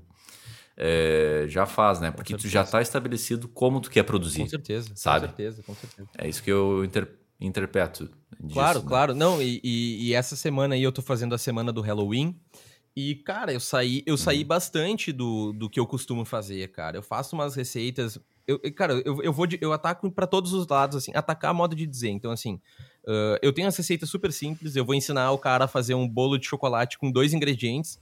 é, 0.76 1.46
já 1.48 1.66
faz, 1.66 2.02
né? 2.02 2.12
Porque 2.12 2.36
tu 2.36 2.50
já 2.50 2.66
tá 2.66 2.82
estabelecido 2.82 3.48
como 3.48 3.80
tu 3.80 3.90
quer 3.90 4.04
produzir. 4.04 4.42
Com 4.42 4.50
certeza, 4.50 4.92
sabe? 4.94 5.28
Com 5.28 5.36
certeza, 5.38 5.64
com 5.64 5.76
certeza. 5.76 6.10
É 6.18 6.28
isso 6.28 6.44
que 6.44 6.52
eu 6.52 6.84
inter, 6.84 7.08
interpreto. 7.40 8.10
Disso, 8.42 8.54
claro, 8.54 8.80
né? 8.80 8.86
claro. 8.86 9.16
Não, 9.16 9.42
e, 9.42 9.62
e, 9.64 10.10
e, 10.10 10.14
essa 10.14 10.36
semana 10.36 10.76
aí 10.76 10.84
eu 10.84 10.92
tô 10.92 11.02
fazendo 11.02 11.34
a 11.34 11.38
semana 11.38 11.72
do 11.72 11.80
Halloween. 11.80 12.38
E, 12.94 13.16
cara, 13.16 13.54
eu 13.54 13.60
saí, 13.62 14.04
eu 14.06 14.18
saí 14.18 14.42
uhum. 14.42 14.48
bastante 14.48 15.14
do, 15.14 15.54
do 15.54 15.70
que 15.70 15.80
eu 15.80 15.88
costumo 15.88 16.26
fazer, 16.26 16.70
cara. 16.74 16.98
Eu 16.98 17.02
faço 17.02 17.38
umas 17.38 17.56
receitas 17.56 18.20
eu, 18.62 18.74
cara, 18.74 18.94
eu, 19.06 19.22
eu 19.22 19.34
vou 19.34 19.46
de, 19.46 19.58
eu 19.62 19.74
ataco 19.74 20.10
para 20.12 20.28
todos 20.28 20.54
os 20.54 20.68
lados, 20.68 20.98
assim, 20.98 21.12
atacar 21.14 21.52
a 21.52 21.54
modo 21.54 21.76
de 21.76 21.86
dizer. 21.86 22.10
Então, 22.10 22.32
assim, 22.32 22.56
uh, 23.06 23.38
eu 23.42 23.54
tenho 23.54 23.68
essa 23.68 23.78
receita 23.78 24.06
super 24.06 24.32
simples, 24.32 24.76
eu 24.76 24.86
vou 24.86 24.96
ensinar 24.96 25.32
o 25.32 25.38
cara 25.38 25.66
a 25.66 25.68
fazer 25.68 25.94
um 25.94 26.08
bolo 26.08 26.38
de 26.38 26.48
chocolate 26.48 26.98
com 26.98 27.12
dois 27.12 27.34
ingredientes, 27.34 28.00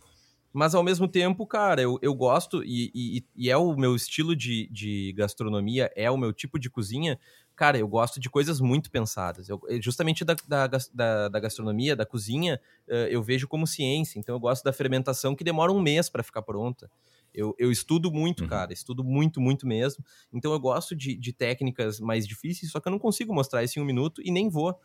mas 0.51 0.73
ao 0.73 0.83
mesmo 0.83 1.07
tempo, 1.07 1.45
cara, 1.45 1.81
eu, 1.81 1.99
eu 2.01 2.13
gosto, 2.13 2.63
e, 2.63 2.91
e, 2.93 3.23
e 3.35 3.49
é 3.49 3.57
o 3.57 3.75
meu 3.75 3.95
estilo 3.95 4.35
de, 4.35 4.67
de 4.71 5.13
gastronomia, 5.15 5.91
é 5.95 6.09
o 6.09 6.17
meu 6.17 6.33
tipo 6.33 6.57
de 6.57 6.69
cozinha, 6.69 7.19
cara, 7.55 7.77
eu 7.77 7.87
gosto 7.87 8.19
de 8.19 8.29
coisas 8.29 8.61
muito 8.61 8.89
pensadas. 8.89 9.49
Eu, 9.49 9.61
justamente 9.81 10.23
da, 10.23 10.33
da, 10.47 10.65
da, 10.67 11.27
da, 11.27 11.39
gastronomia, 11.41 11.93
da 11.93 12.05
cozinha, 12.05 12.59
eu 12.87 13.21
vejo 13.21 13.49
como 13.49 13.67
ciência. 13.67 14.17
Então 14.17 14.33
eu 14.33 14.39
gosto 14.39 14.63
da 14.63 14.71
fermentação 14.71 15.35
que 15.35 15.43
demora 15.43 15.69
um 15.69 15.81
mês 15.81 16.09
para 16.09 16.23
ficar 16.23 16.41
pronta. 16.41 16.89
Eu, 17.33 17.55
eu 17.57 17.71
estudo 17.71 18.11
muito, 18.11 18.43
uhum. 18.43 18.49
cara, 18.49 18.73
estudo 18.73 19.03
muito, 19.03 19.39
muito 19.39 19.67
mesmo. 19.67 20.03
Então 20.33 20.51
eu 20.51 20.59
gosto 20.59 20.95
de, 20.95 21.15
de 21.15 21.33
técnicas 21.33 21.99
mais 21.99 22.27
difíceis, 22.27 22.71
só 22.71 22.79
que 22.79 22.87
eu 22.87 22.91
não 22.91 22.99
consigo 22.99 23.33
mostrar 23.33 23.63
isso 23.63 23.79
em 23.79 23.81
um 23.81 23.85
minuto 23.85 24.21
e 24.23 24.31
nem 24.31 24.49
vou. 24.49 24.75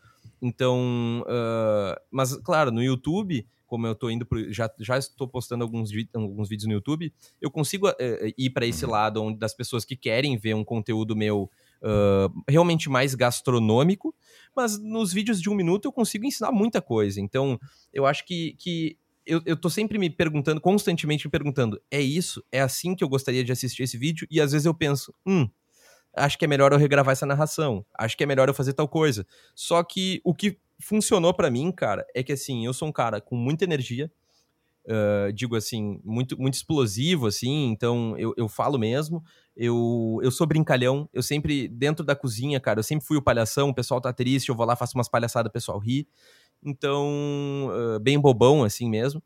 Então, 0.40 1.24
uh, 1.26 2.00
mas 2.10 2.36
claro, 2.38 2.70
no 2.70 2.82
YouTube, 2.82 3.46
como 3.66 3.86
eu 3.86 3.94
tô 3.94 4.10
indo 4.10 4.26
pro, 4.26 4.52
já, 4.52 4.70
já 4.78 4.98
estou 4.98 5.26
postando 5.26 5.64
alguns, 5.64 5.90
alguns 6.14 6.48
vídeos 6.48 6.66
no 6.66 6.74
YouTube, 6.74 7.12
eu 7.40 7.50
consigo 7.50 7.88
uh, 7.88 7.94
ir 8.36 8.50
para 8.50 8.66
esse 8.66 8.84
uhum. 8.84 8.90
lado 8.90 9.22
onde, 9.22 9.38
das 9.38 9.54
pessoas 9.54 9.84
que 9.84 9.96
querem 9.96 10.36
ver 10.36 10.54
um 10.54 10.64
conteúdo 10.64 11.16
meu 11.16 11.50
uh, 11.82 12.42
realmente 12.48 12.88
mais 12.88 13.14
gastronômico, 13.14 14.14
mas 14.54 14.78
nos 14.78 15.12
vídeos 15.12 15.40
de 15.40 15.50
um 15.50 15.54
minuto 15.54 15.86
eu 15.86 15.92
consigo 15.92 16.24
ensinar 16.24 16.52
muita 16.52 16.80
coisa. 16.80 17.20
Então, 17.20 17.58
eu 17.92 18.06
acho 18.06 18.24
que, 18.24 18.54
que 18.58 18.98
eu, 19.26 19.40
eu 19.44 19.56
tô 19.56 19.70
sempre 19.70 19.98
me 19.98 20.10
perguntando, 20.10 20.60
constantemente 20.60 21.26
me 21.26 21.30
perguntando, 21.30 21.80
é 21.90 22.00
isso? 22.00 22.44
É 22.52 22.60
assim 22.60 22.94
que 22.94 23.02
eu 23.02 23.08
gostaria 23.08 23.44
de 23.44 23.52
assistir 23.52 23.82
esse 23.82 23.96
vídeo? 23.96 24.26
E 24.30 24.40
às 24.40 24.52
vezes 24.52 24.66
eu 24.66 24.74
penso, 24.74 25.14
hum, 25.26 25.48
acho 26.16 26.38
que 26.38 26.44
é 26.44 26.48
melhor 26.48 26.72
eu 26.72 26.78
regravar 26.78 27.12
essa 27.12 27.26
narração, 27.26 27.84
acho 27.98 28.16
que 28.16 28.24
é 28.24 28.26
melhor 28.26 28.48
eu 28.48 28.54
fazer 28.54 28.72
tal 28.72 28.88
coisa. 28.88 29.26
Só 29.54 29.82
que 29.82 30.20
o 30.24 30.34
que 30.34 30.58
funcionou 30.80 31.32
para 31.32 31.50
mim, 31.50 31.70
cara, 31.72 32.06
é 32.14 32.22
que 32.22 32.32
assim, 32.32 32.66
eu 32.66 32.72
sou 32.72 32.88
um 32.88 32.92
cara 32.92 33.20
com 33.20 33.36
muita 33.36 33.64
energia, 33.64 34.10
uh, 34.86 35.32
digo 35.32 35.56
assim, 35.56 36.00
muito, 36.04 36.38
muito 36.38 36.54
explosivo, 36.54 37.26
assim, 37.26 37.70
então 37.70 38.16
eu, 38.18 38.34
eu 38.36 38.48
falo 38.48 38.78
mesmo, 38.78 39.22
eu, 39.56 40.18
eu 40.22 40.30
sou 40.30 40.46
brincalhão, 40.46 41.08
eu 41.12 41.22
sempre, 41.22 41.68
dentro 41.68 42.04
da 42.04 42.16
cozinha, 42.16 42.60
cara, 42.60 42.80
eu 42.80 42.84
sempre 42.84 43.06
fui 43.06 43.16
o 43.16 43.22
palhação, 43.22 43.70
o 43.70 43.74
pessoal 43.74 44.00
tá 44.00 44.12
triste, 44.12 44.48
eu 44.48 44.54
vou 44.54 44.66
lá, 44.66 44.76
faço 44.76 44.96
umas 44.96 45.08
palhaçadas, 45.08 45.48
o 45.48 45.52
pessoal 45.52 45.78
ri. 45.78 46.08
Então, 46.64 47.68
uh, 47.68 48.00
bem 48.00 48.18
bobão 48.18 48.64
assim 48.64 48.88
mesmo, 48.88 49.22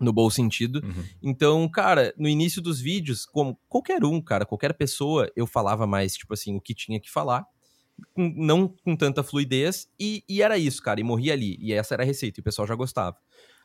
no 0.00 0.12
bom 0.12 0.30
sentido. 0.30 0.80
Uhum. 0.82 1.04
Então, 1.22 1.68
cara, 1.68 2.14
no 2.16 2.28
início 2.28 2.62
dos 2.62 2.80
vídeos, 2.80 3.26
como 3.26 3.58
qualquer 3.68 4.04
um, 4.04 4.20
cara, 4.20 4.46
qualquer 4.46 4.72
pessoa, 4.74 5.30
eu 5.36 5.46
falava 5.46 5.86
mais, 5.86 6.14
tipo 6.14 6.32
assim, 6.32 6.56
o 6.56 6.60
que 6.60 6.74
tinha 6.74 6.98
que 6.98 7.10
falar. 7.10 7.46
Com, 8.14 8.32
não 8.34 8.68
com 8.68 8.96
tanta 8.96 9.22
fluidez, 9.22 9.86
e, 10.00 10.24
e, 10.28 10.42
era 10.42 10.56
isso, 10.56 10.82
cara, 10.82 10.98
e 10.98 11.04
morria 11.04 11.34
ali. 11.34 11.56
E 11.60 11.72
essa 11.72 11.94
era 11.94 12.02
a 12.02 12.06
receita, 12.06 12.40
e 12.40 12.42
o 12.42 12.44
pessoal 12.44 12.66
já 12.66 12.74
gostava. 12.74 13.16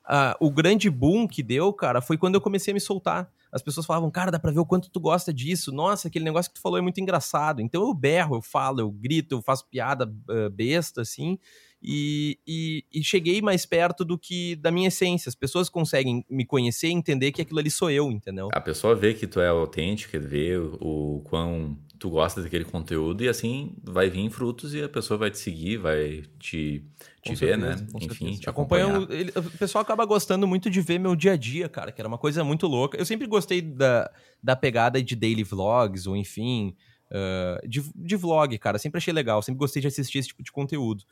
Uh, 0.05 0.45
o 0.45 0.51
grande 0.51 0.89
boom 0.89 1.27
que 1.27 1.41
deu, 1.41 1.73
cara, 1.73 2.01
foi 2.01 2.17
quando 2.17 2.35
eu 2.35 2.41
comecei 2.41 2.71
a 2.71 2.73
me 2.73 2.79
soltar. 2.79 3.31
As 3.51 3.61
pessoas 3.61 3.85
falavam, 3.85 4.11
cara, 4.11 4.29
dá 4.29 4.37
pra 4.37 4.51
ver 4.51 4.59
o 4.59 4.65
quanto 4.65 4.89
tu 4.89 4.99
gosta 4.99 5.33
disso. 5.33 5.71
Nossa, 5.71 6.07
aquele 6.07 6.25
negócio 6.25 6.51
que 6.51 6.59
tu 6.59 6.61
falou 6.61 6.77
é 6.77 6.81
muito 6.81 6.99
engraçado. 6.99 7.61
Então 7.61 7.81
eu 7.81 7.93
berro, 7.93 8.35
eu 8.35 8.41
falo, 8.41 8.81
eu 8.81 8.91
grito, 8.91 9.35
eu 9.35 9.41
faço 9.41 9.67
piada 9.69 10.05
uh, 10.05 10.49
besta, 10.49 11.01
assim 11.01 11.39
e, 11.81 12.39
e, 12.47 12.83
e, 12.91 13.03
cheguei 13.03 13.41
mais 13.41 13.65
perto 13.65 14.03
do 14.03 14.17
que 14.17 14.55
da 14.55 14.71
minha 14.71 14.87
essência. 14.87 15.29
As 15.29 15.35
pessoas 15.35 15.69
conseguem 15.69 16.25
me 16.29 16.45
conhecer 16.45 16.87
e 16.87 16.91
entender 16.91 17.31
que 17.31 17.41
aquilo 17.41 17.59
ali 17.59 17.69
sou 17.69 17.91
eu, 17.91 18.11
entendeu? 18.11 18.49
A 18.51 18.61
pessoa 18.61 18.95
vê 18.95 19.13
que 19.13 19.27
tu 19.27 19.39
é 19.39 19.47
autêntico, 19.47 20.19
vê 20.19 20.57
o, 20.57 21.17
o 21.17 21.21
quão 21.21 21.77
tu 21.99 22.09
gosta 22.09 22.41
daquele 22.41 22.65
conteúdo 22.65 23.23
e 23.23 23.27
assim 23.27 23.75
vai 23.83 24.09
vir 24.09 24.29
frutos 24.29 24.73
e 24.73 24.81
a 24.81 24.89
pessoa 24.89 25.17
vai 25.17 25.31
te 25.31 25.37
seguir, 25.39 25.77
vai 25.77 26.23
te, 26.39 26.83
te 27.21 27.35
ver, 27.35 27.57
certeza, 27.57 27.57
né? 27.57 27.87
Enfim, 27.95 28.07
certeza. 28.09 28.41
te 28.41 28.49
acompanhar. 28.49 29.11
Ele, 29.11 29.31
o 29.35 29.57
pessoal 29.57 29.81
acaba 29.81 30.05
gostando 30.05 30.47
muito 30.47 30.69
de 30.69 30.81
ver 30.81 30.99
meu 30.99 31.15
dia 31.15 31.33
a 31.33 31.37
dia, 31.37 31.67
cara, 31.67 31.91
que 31.91 32.01
era 32.01 32.07
uma 32.07 32.17
coisa 32.17 32.43
muito 32.43 32.67
louca. 32.67 32.97
Eu 32.97 33.05
sempre 33.05 33.27
gostei 33.27 33.61
da, 33.61 34.11
da 34.41 34.55
pegada 34.55 35.01
de 35.01 35.15
daily 35.15 35.43
vlogs, 35.43 36.07
ou 36.07 36.15
enfim, 36.15 36.75
uh, 37.11 37.67
de, 37.67 37.83
de 37.95 38.15
vlog, 38.15 38.57
cara. 38.57 38.77
Sempre 38.77 38.97
achei 38.97 39.13
legal, 39.13 39.41
sempre 39.41 39.59
gostei 39.59 39.81
de 39.81 39.87
assistir 39.87 40.19
esse 40.19 40.29
tipo 40.29 40.43
de 40.43 40.51
conteúdo. 40.51 41.03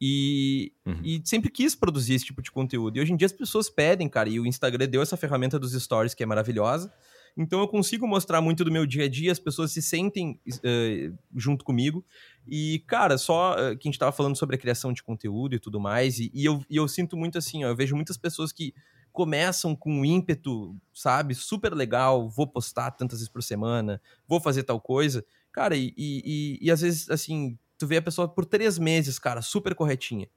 E, 0.00 0.72
uhum. 0.84 1.00
e 1.02 1.22
sempre 1.24 1.50
quis 1.50 1.74
produzir 1.74 2.14
esse 2.14 2.26
tipo 2.26 2.42
de 2.42 2.50
conteúdo. 2.50 2.96
E 2.96 3.00
hoje 3.00 3.12
em 3.12 3.16
dia 3.16 3.26
as 3.26 3.32
pessoas 3.32 3.70
pedem, 3.70 4.08
cara, 4.08 4.28
e 4.28 4.38
o 4.38 4.46
Instagram 4.46 4.88
deu 4.88 5.00
essa 5.00 5.16
ferramenta 5.16 5.58
dos 5.58 5.72
stories 5.72 6.14
que 6.14 6.22
é 6.22 6.26
maravilhosa. 6.26 6.92
Então 7.36 7.60
eu 7.60 7.68
consigo 7.68 8.06
mostrar 8.06 8.40
muito 8.40 8.64
do 8.64 8.72
meu 8.72 8.86
dia 8.86 9.04
a 9.04 9.08
dia, 9.08 9.30
as 9.30 9.38
pessoas 9.38 9.70
se 9.70 9.82
sentem 9.82 10.40
uh, 10.48 11.18
junto 11.34 11.64
comigo. 11.64 12.04
E, 12.48 12.82
cara, 12.86 13.18
só 13.18 13.52
uh, 13.52 13.76
que 13.76 13.88
a 13.88 13.90
gente 13.90 13.98
tava 13.98 14.12
falando 14.12 14.36
sobre 14.36 14.56
a 14.56 14.58
criação 14.58 14.92
de 14.92 15.02
conteúdo 15.02 15.54
e 15.54 15.58
tudo 15.58 15.78
mais, 15.78 16.18
e, 16.18 16.30
e, 16.32 16.44
eu, 16.44 16.64
e 16.70 16.76
eu 16.76 16.88
sinto 16.88 17.16
muito 17.16 17.36
assim, 17.36 17.64
ó, 17.64 17.68
eu 17.68 17.76
vejo 17.76 17.94
muitas 17.94 18.16
pessoas 18.16 18.52
que 18.52 18.72
começam 19.12 19.74
com 19.74 20.00
um 20.00 20.04
ímpeto, 20.04 20.76
sabe, 20.94 21.34
super 21.34 21.74
legal, 21.74 22.28
vou 22.28 22.46
postar 22.46 22.90
tantas 22.90 23.18
vezes 23.18 23.32
por 23.32 23.42
semana, 23.42 24.00
vou 24.26 24.40
fazer 24.40 24.62
tal 24.62 24.80
coisa. 24.80 25.24
Cara, 25.52 25.76
e, 25.76 25.92
e, 25.96 26.58
e 26.60 26.70
às 26.70 26.82
vezes, 26.82 27.10
assim, 27.10 27.58
tu 27.78 27.86
vê 27.86 27.98
a 27.98 28.02
pessoa 28.02 28.28
por 28.28 28.44
três 28.44 28.78
meses, 28.78 29.18
cara, 29.18 29.42
super 29.42 29.74
corretinha. 29.74 30.28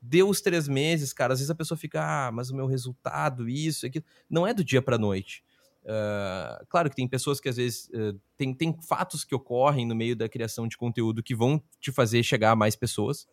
Deu 0.00 0.28
os 0.28 0.40
três 0.40 0.68
meses, 0.68 1.12
cara, 1.12 1.32
às 1.32 1.40
vezes 1.40 1.50
a 1.50 1.54
pessoa 1.54 1.76
fica, 1.76 2.00
ah, 2.02 2.32
mas 2.32 2.50
o 2.50 2.56
meu 2.56 2.66
resultado, 2.66 3.48
isso, 3.48 3.86
aquilo. 3.86 4.04
Não 4.30 4.46
é 4.46 4.54
do 4.54 4.64
dia 4.64 4.80
pra 4.80 4.96
noite. 4.96 5.42
Uh, 5.84 6.66
claro 6.68 6.90
que 6.90 6.96
tem 6.96 7.08
pessoas 7.08 7.40
que 7.40 7.48
às 7.48 7.56
vezes 7.56 7.88
uh, 7.88 8.20
tem, 8.36 8.52
tem 8.52 8.76
fatos 8.82 9.24
que 9.24 9.34
ocorrem 9.34 9.86
no 9.86 9.94
meio 9.94 10.14
da 10.14 10.28
criação 10.28 10.68
de 10.68 10.76
conteúdo 10.76 11.22
que 11.22 11.34
vão 11.34 11.62
te 11.80 11.90
fazer 11.90 12.22
chegar 12.22 12.50
a 12.50 12.56
mais 12.56 12.76
pessoas. 12.76 13.26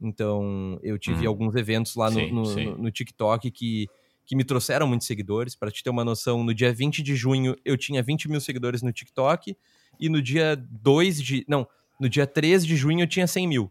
Então, 0.00 0.80
eu 0.82 0.98
tive 0.98 1.24
uhum. 1.24 1.28
alguns 1.28 1.54
eventos 1.54 1.94
lá 1.94 2.10
no, 2.10 2.18
sim, 2.18 2.32
no, 2.32 2.46
sim. 2.46 2.64
no, 2.64 2.78
no 2.78 2.90
TikTok 2.90 3.50
que, 3.50 3.86
que 4.24 4.34
me 4.34 4.44
trouxeram 4.44 4.86
muitos 4.86 5.06
seguidores. 5.06 5.54
Para 5.54 5.70
te 5.70 5.82
ter 5.82 5.90
uma 5.90 6.04
noção, 6.04 6.42
no 6.42 6.54
dia 6.54 6.72
20 6.72 7.02
de 7.02 7.14
junho 7.14 7.54
eu 7.64 7.76
tinha 7.76 8.02
20 8.02 8.28
mil 8.28 8.40
seguidores 8.40 8.82
no 8.82 8.92
TikTok. 8.92 9.54
E 9.98 10.08
no 10.08 10.22
dia 10.22 10.56
2 10.56 11.22
de. 11.22 11.44
Não, 11.46 11.68
no 12.00 12.08
dia 12.08 12.26
13 12.26 12.66
de 12.66 12.74
junho 12.74 13.02
eu 13.02 13.06
tinha 13.06 13.26
100 13.26 13.46
mil. 13.46 13.70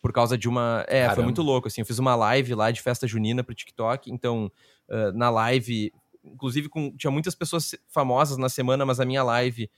Por 0.00 0.12
causa 0.12 0.38
de 0.38 0.48
uma. 0.48 0.84
É, 0.86 1.00
Caramba. 1.00 1.14
foi 1.14 1.24
muito 1.24 1.42
louco, 1.42 1.66
assim. 1.66 1.80
Eu 1.80 1.86
fiz 1.86 1.98
uma 1.98 2.14
live 2.14 2.54
lá 2.54 2.70
de 2.70 2.80
festa 2.80 3.06
junina 3.06 3.42
pro 3.42 3.54
TikTok. 3.54 4.12
Então, 4.12 4.52
uh, 4.88 5.12
na 5.16 5.30
live, 5.30 5.92
inclusive, 6.22 6.68
com, 6.68 6.94
tinha 6.96 7.10
muitas 7.10 7.34
pessoas 7.34 7.74
famosas 7.88 8.36
na 8.36 8.48
semana, 8.48 8.84
mas 8.84 9.00
a 9.00 9.04
minha 9.04 9.22
live, 9.22 9.70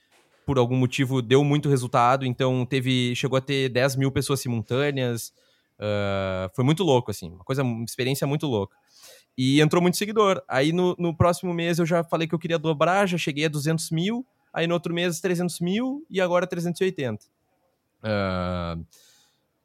por 0.45 0.57
algum 0.57 0.75
motivo, 0.75 1.21
deu 1.21 1.43
muito 1.43 1.69
resultado. 1.69 2.25
Então, 2.25 2.65
teve. 2.65 3.15
Chegou 3.15 3.37
a 3.37 3.41
ter 3.41 3.69
10 3.69 3.95
mil 3.95 4.11
pessoas 4.11 4.41
simultâneas. 4.41 5.33
Uh, 5.79 6.53
foi 6.53 6.65
muito 6.65 6.83
louco, 6.83 7.09
assim. 7.09 7.31
Uma 7.31 7.45
coisa, 7.45 7.63
uma 7.63 7.85
experiência 7.85 8.27
muito 8.27 8.47
louca. 8.47 8.75
E 9.37 9.61
entrou 9.61 9.81
muito 9.81 9.95
seguidor. 9.95 10.43
Aí 10.47 10.73
no, 10.73 10.95
no 10.99 11.15
próximo 11.15 11.53
mês 11.53 11.79
eu 11.79 11.85
já 11.85 12.03
falei 12.03 12.27
que 12.27 12.35
eu 12.35 12.39
queria 12.39 12.57
dobrar, 12.57 13.07
já 13.07 13.17
cheguei 13.17 13.45
a 13.45 13.49
200 13.49 13.91
mil. 13.91 14.25
Aí 14.51 14.65
no 14.67 14.73
outro 14.73 14.93
mês 14.93 15.21
300 15.21 15.59
mil 15.59 16.05
e 16.09 16.19
agora 16.19 16.47
380. 16.47 17.36
Uh, 18.03 18.85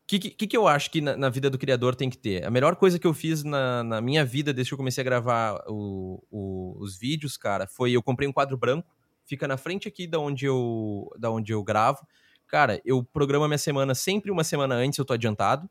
que, 0.07 0.19
que, 0.19 0.47
que 0.47 0.57
eu 0.57 0.69
acho 0.69 0.91
que 0.91 1.01
na, 1.01 1.17
na, 1.17 1.29
vida 1.31 1.49
do 1.49 1.59
criador 1.59 1.95
tem 1.95 2.11
que 2.11 2.19
ter? 2.19 2.45
A 2.45 2.51
melhor 2.51 2.77
coisa 2.77 2.99
que 2.99 3.07
eu 3.07 3.15
fiz 3.15 3.43
na, 3.43 3.83
na 3.83 4.01
minha 4.01 4.25
vida, 4.25 4.53
desde 4.53 4.71
que 4.71 4.75
eu 4.75 4.79
comecei 4.79 5.01
a 5.01 5.05
gravar 5.05 5.63
o, 5.67 6.23
o, 6.31 6.77
os 6.79 6.99
vídeos, 6.99 7.37
cara, 7.37 7.67
foi 7.67 7.93
eu 7.93 8.03
comprei 8.03 8.29
um 8.29 8.33
quadro 8.33 8.57
branco, 8.57 8.95
fica 9.25 9.49
na 9.49 9.57
frente 9.57 9.89
aqui 9.89 10.07
da 10.07 10.19
onde 10.19 10.45
eu, 10.45 11.11
da 11.19 11.31
onde 11.31 11.53
eu 11.53 11.63
gravo. 11.63 12.07
Cara, 12.47 12.81
eu 12.85 13.03
programo 13.03 13.47
minha 13.47 13.57
semana 13.57 13.95
sempre 13.95 14.31
uma 14.31 14.45
semana 14.45 14.75
antes, 14.75 14.99
eu 14.99 15.05
tô 15.05 15.15
adiantado. 15.15 15.69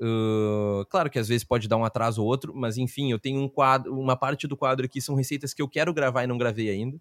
Uh, 0.00 0.84
claro 0.86 1.10
que 1.10 1.18
às 1.18 1.28
vezes 1.28 1.44
pode 1.44 1.68
dar 1.68 1.76
um 1.76 1.84
atraso 1.84 2.22
ou 2.22 2.26
outro, 2.26 2.52
mas 2.54 2.78
enfim, 2.78 3.12
eu 3.12 3.18
tenho 3.18 3.40
um 3.40 3.48
quadro, 3.48 3.96
uma 3.96 4.16
parte 4.16 4.48
do 4.48 4.56
quadro 4.56 4.86
aqui 4.86 5.00
são 5.00 5.14
receitas 5.14 5.52
que 5.52 5.60
eu 5.60 5.68
quero 5.68 5.92
gravar 5.92 6.24
e 6.24 6.26
não 6.26 6.38
gravei 6.38 6.70
ainda. 6.70 6.98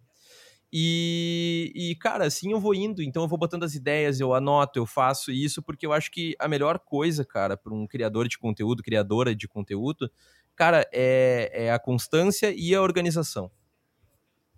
E, 0.71 1.71
e, 1.75 1.95
cara, 1.95 2.25
assim 2.25 2.51
eu 2.51 2.59
vou 2.59 2.75
indo, 2.75 3.01
então 3.01 3.23
eu 3.23 3.27
vou 3.27 3.39
botando 3.39 3.63
as 3.63 3.73
ideias, 3.73 4.19
eu 4.19 4.35
anoto, 4.35 4.77
eu 4.77 4.85
faço 4.85 5.31
isso, 5.31 5.63
porque 5.63 5.85
eu 5.85 5.91
acho 5.91 6.11
que 6.11 6.35
a 6.37 6.47
melhor 6.47 6.77
coisa, 6.77 7.25
cara, 7.25 7.57
para 7.57 7.73
um 7.73 7.87
criador 7.87 8.27
de 8.27 8.37
conteúdo, 8.37 8.83
criadora 8.83 9.35
de 9.35 9.47
conteúdo, 9.47 10.11
cara, 10.55 10.87
é, 10.93 11.51
é, 11.53 11.71
a 11.71 11.79
constância 11.79 12.53
e 12.55 12.75
a 12.75 12.81
organização. 12.81 13.49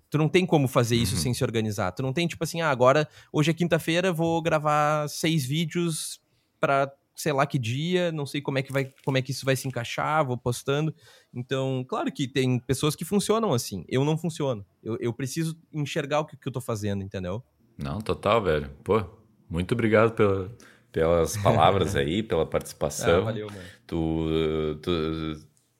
Tu 0.09 0.17
não 0.17 0.27
tem 0.27 0.45
como 0.45 0.67
fazer 0.67 0.97
isso 0.97 1.15
uhum. 1.15 1.21
sem 1.21 1.33
se 1.33 1.41
organizar. 1.41 1.93
Tu 1.93 2.03
não 2.03 2.11
tem, 2.11 2.27
tipo 2.27 2.43
assim, 2.43 2.59
ah, 2.59 2.69
agora, 2.69 3.07
hoje 3.31 3.51
é 3.51 3.53
quinta-feira, 3.53 4.11
vou 4.11 4.41
gravar 4.41 5.07
seis 5.07 5.45
vídeos 5.45 6.21
para 6.59 6.91
sei 7.15 7.33
lá 7.33 7.45
que 7.45 7.59
dia, 7.59 8.11
não 8.11 8.25
sei 8.25 8.41
como 8.41 8.57
é 8.57 8.63
que 8.63 8.71
vai, 8.71 8.91
como 9.05 9.17
é 9.17 9.21
que 9.21 9.31
isso 9.31 9.45
vai 9.45 9.55
se 9.55 9.67
encaixar, 9.67 10.25
vou 10.25 10.37
postando. 10.37 10.93
Então, 11.33 11.85
claro 11.87 12.11
que 12.11 12.27
tem 12.27 12.59
pessoas 12.59 12.95
que 12.95 13.05
funcionam 13.05 13.53
assim. 13.53 13.85
Eu 13.87 14.03
não 14.03 14.17
funciono. 14.17 14.65
Eu, 14.83 14.97
eu 14.99 15.13
preciso 15.13 15.57
enxergar 15.71 16.19
o 16.19 16.25
que, 16.25 16.35
que 16.35 16.47
eu 16.47 16.51
tô 16.51 16.59
fazendo, 16.59 17.03
entendeu? 17.03 17.41
Não, 17.77 18.01
total, 18.01 18.43
velho. 18.43 18.69
Pô, 18.83 19.03
muito 19.49 19.73
obrigado 19.73 20.11
pela, 20.11 20.51
pelas 20.91 21.37
palavras 21.41 21.95
aí, 21.95 22.21
pela 22.21 22.45
participação. 22.45 23.21
Ah, 23.21 23.25
valeu, 23.25 23.47
mano. 23.47 23.67
Tu, 23.87 24.77
tu 24.81 24.91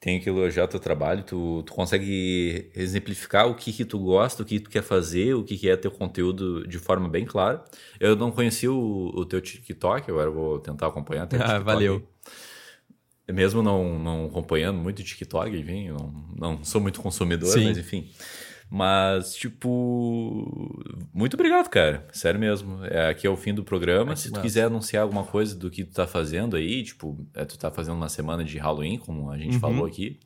tenho 0.01 0.19
que 0.19 0.27
elogiar 0.27 0.67
teu 0.67 0.79
trabalho, 0.79 1.23
tu, 1.23 1.61
tu 1.63 1.73
consegue 1.73 2.71
exemplificar 2.75 3.47
o 3.47 3.53
que 3.53 3.71
que 3.71 3.85
tu 3.85 3.99
gosta, 3.99 4.41
o 4.41 4.45
que 4.45 4.59
tu 4.59 4.69
quer 4.69 4.81
fazer, 4.81 5.35
o 5.35 5.43
que 5.43 5.55
que 5.55 5.69
é 5.69 5.77
teu 5.77 5.91
conteúdo 5.91 6.67
de 6.67 6.79
forma 6.79 7.07
bem 7.07 7.23
clara. 7.23 7.63
Eu 7.99 8.15
não 8.15 8.31
conheci 8.31 8.67
o, 8.67 9.11
o 9.13 9.23
teu 9.25 9.39
TikTok, 9.39 10.09
agora 10.09 10.31
vou 10.31 10.59
tentar 10.59 10.87
acompanhar. 10.87 11.27
Ah, 11.39 11.59
valeu. 11.59 12.01
Mesmo 13.31 13.61
não, 13.61 13.97
não 13.97 14.25
acompanhando 14.25 14.79
muito 14.79 15.03
TikTok, 15.03 15.55
enfim, 15.57 15.89
não, 15.89 16.25
não 16.37 16.63
sou 16.63 16.81
muito 16.81 17.01
consumidor, 17.01 17.49
Sim. 17.49 17.65
mas 17.65 17.77
enfim... 17.77 18.09
Mas, 18.73 19.35
tipo, 19.35 20.81
muito 21.13 21.33
obrigado, 21.33 21.67
cara. 21.67 22.07
Sério 22.13 22.39
mesmo. 22.39 22.85
É, 22.85 23.09
aqui 23.09 23.27
é 23.27 23.29
o 23.29 23.35
fim 23.35 23.53
do 23.53 23.65
programa. 23.65 24.13
É 24.13 24.15
Se 24.15 24.29
tu 24.29 24.31
massa. 24.31 24.41
quiser 24.41 24.63
anunciar 24.63 25.03
alguma 25.03 25.25
coisa 25.25 25.53
do 25.53 25.69
que 25.69 25.83
tu 25.83 25.93
tá 25.93 26.07
fazendo 26.07 26.55
aí, 26.55 26.81
tipo, 26.81 27.27
é, 27.33 27.43
tu 27.43 27.59
tá 27.59 27.69
fazendo 27.69 27.95
uma 27.95 28.07
semana 28.07 28.45
de 28.45 28.57
Halloween, 28.57 28.97
como 28.97 29.29
a 29.29 29.37
gente 29.37 29.55
uhum. 29.55 29.59
falou 29.59 29.85
aqui. 29.85 30.21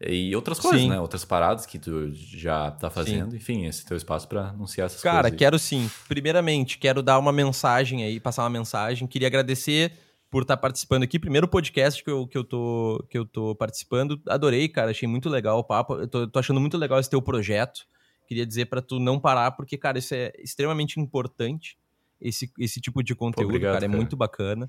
E 0.00 0.34
outras 0.34 0.58
coisas, 0.58 0.80
sim. 0.80 0.88
né? 0.88 0.98
Outras 0.98 1.26
paradas 1.26 1.66
que 1.66 1.78
tu 1.78 2.10
já 2.14 2.70
tá 2.70 2.88
fazendo. 2.88 3.32
Sim. 3.32 3.36
Enfim, 3.36 3.66
esse 3.66 3.84
é 3.84 3.88
teu 3.88 3.98
espaço 3.98 4.26
para 4.28 4.48
anunciar 4.48 4.86
essas 4.86 5.02
Cara, 5.02 5.16
coisas. 5.16 5.30
Cara, 5.32 5.38
quero 5.38 5.58
sim. 5.58 5.90
Primeiramente, 6.08 6.78
quero 6.78 7.02
dar 7.02 7.18
uma 7.18 7.32
mensagem 7.32 8.02
aí, 8.02 8.18
passar 8.18 8.44
uma 8.44 8.50
mensagem. 8.50 9.06
Queria 9.06 9.28
agradecer 9.28 9.92
por 10.34 10.42
estar 10.42 10.56
tá 10.56 10.60
participando 10.62 11.04
aqui. 11.04 11.16
Primeiro 11.16 11.46
podcast 11.46 12.02
que 12.02 12.10
eu, 12.10 12.26
que, 12.26 12.36
eu 12.36 12.42
tô, 12.42 13.06
que 13.08 13.16
eu 13.16 13.24
tô 13.24 13.54
participando. 13.54 14.20
Adorei, 14.26 14.68
cara. 14.68 14.90
Achei 14.90 15.06
muito 15.06 15.28
legal 15.28 15.60
o 15.60 15.62
papo. 15.62 15.94
Eu 15.94 16.08
tô, 16.08 16.26
tô 16.26 16.40
achando 16.40 16.60
muito 16.60 16.76
legal 16.76 16.98
esse 16.98 17.08
teu 17.08 17.22
projeto. 17.22 17.86
Queria 18.26 18.44
dizer 18.44 18.64
para 18.64 18.82
tu 18.82 18.98
não 18.98 19.20
parar, 19.20 19.52
porque, 19.52 19.78
cara, 19.78 19.96
isso 19.96 20.12
é 20.12 20.32
extremamente 20.40 20.98
importante. 20.98 21.78
Esse, 22.20 22.50
esse 22.58 22.80
tipo 22.80 23.00
de 23.00 23.14
conteúdo, 23.14 23.46
Obrigado, 23.46 23.74
cara, 23.74 23.84
é 23.84 23.88
muito 23.88 24.16
bacana. 24.16 24.68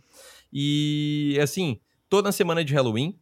E, 0.53 1.36
assim, 1.41 1.80
toda 2.07 2.32
semana 2.32 2.63
de 2.63 2.72
Halloween, 2.72 3.18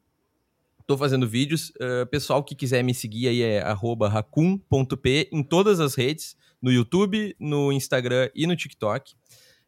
tô 0.86 0.98
fazendo 0.98 1.26
vídeos. 1.26 1.70
Uh, 1.70 2.06
pessoal 2.12 2.44
que 2.44 2.56
quiser 2.56 2.84
me 2.84 2.94
seguir 2.94 3.30
aí 3.30 3.42
é 3.42 3.62
racun.p 3.62 5.30
em 5.32 5.44
todas 5.44 5.80
as 5.80 5.96
redes, 5.96 6.36
no 6.62 6.74
YouTube, 6.74 7.38
no 7.40 7.72
Instagram 7.72 8.30
e 8.36 8.46
no 8.46 8.54
TikTok. 8.54 9.14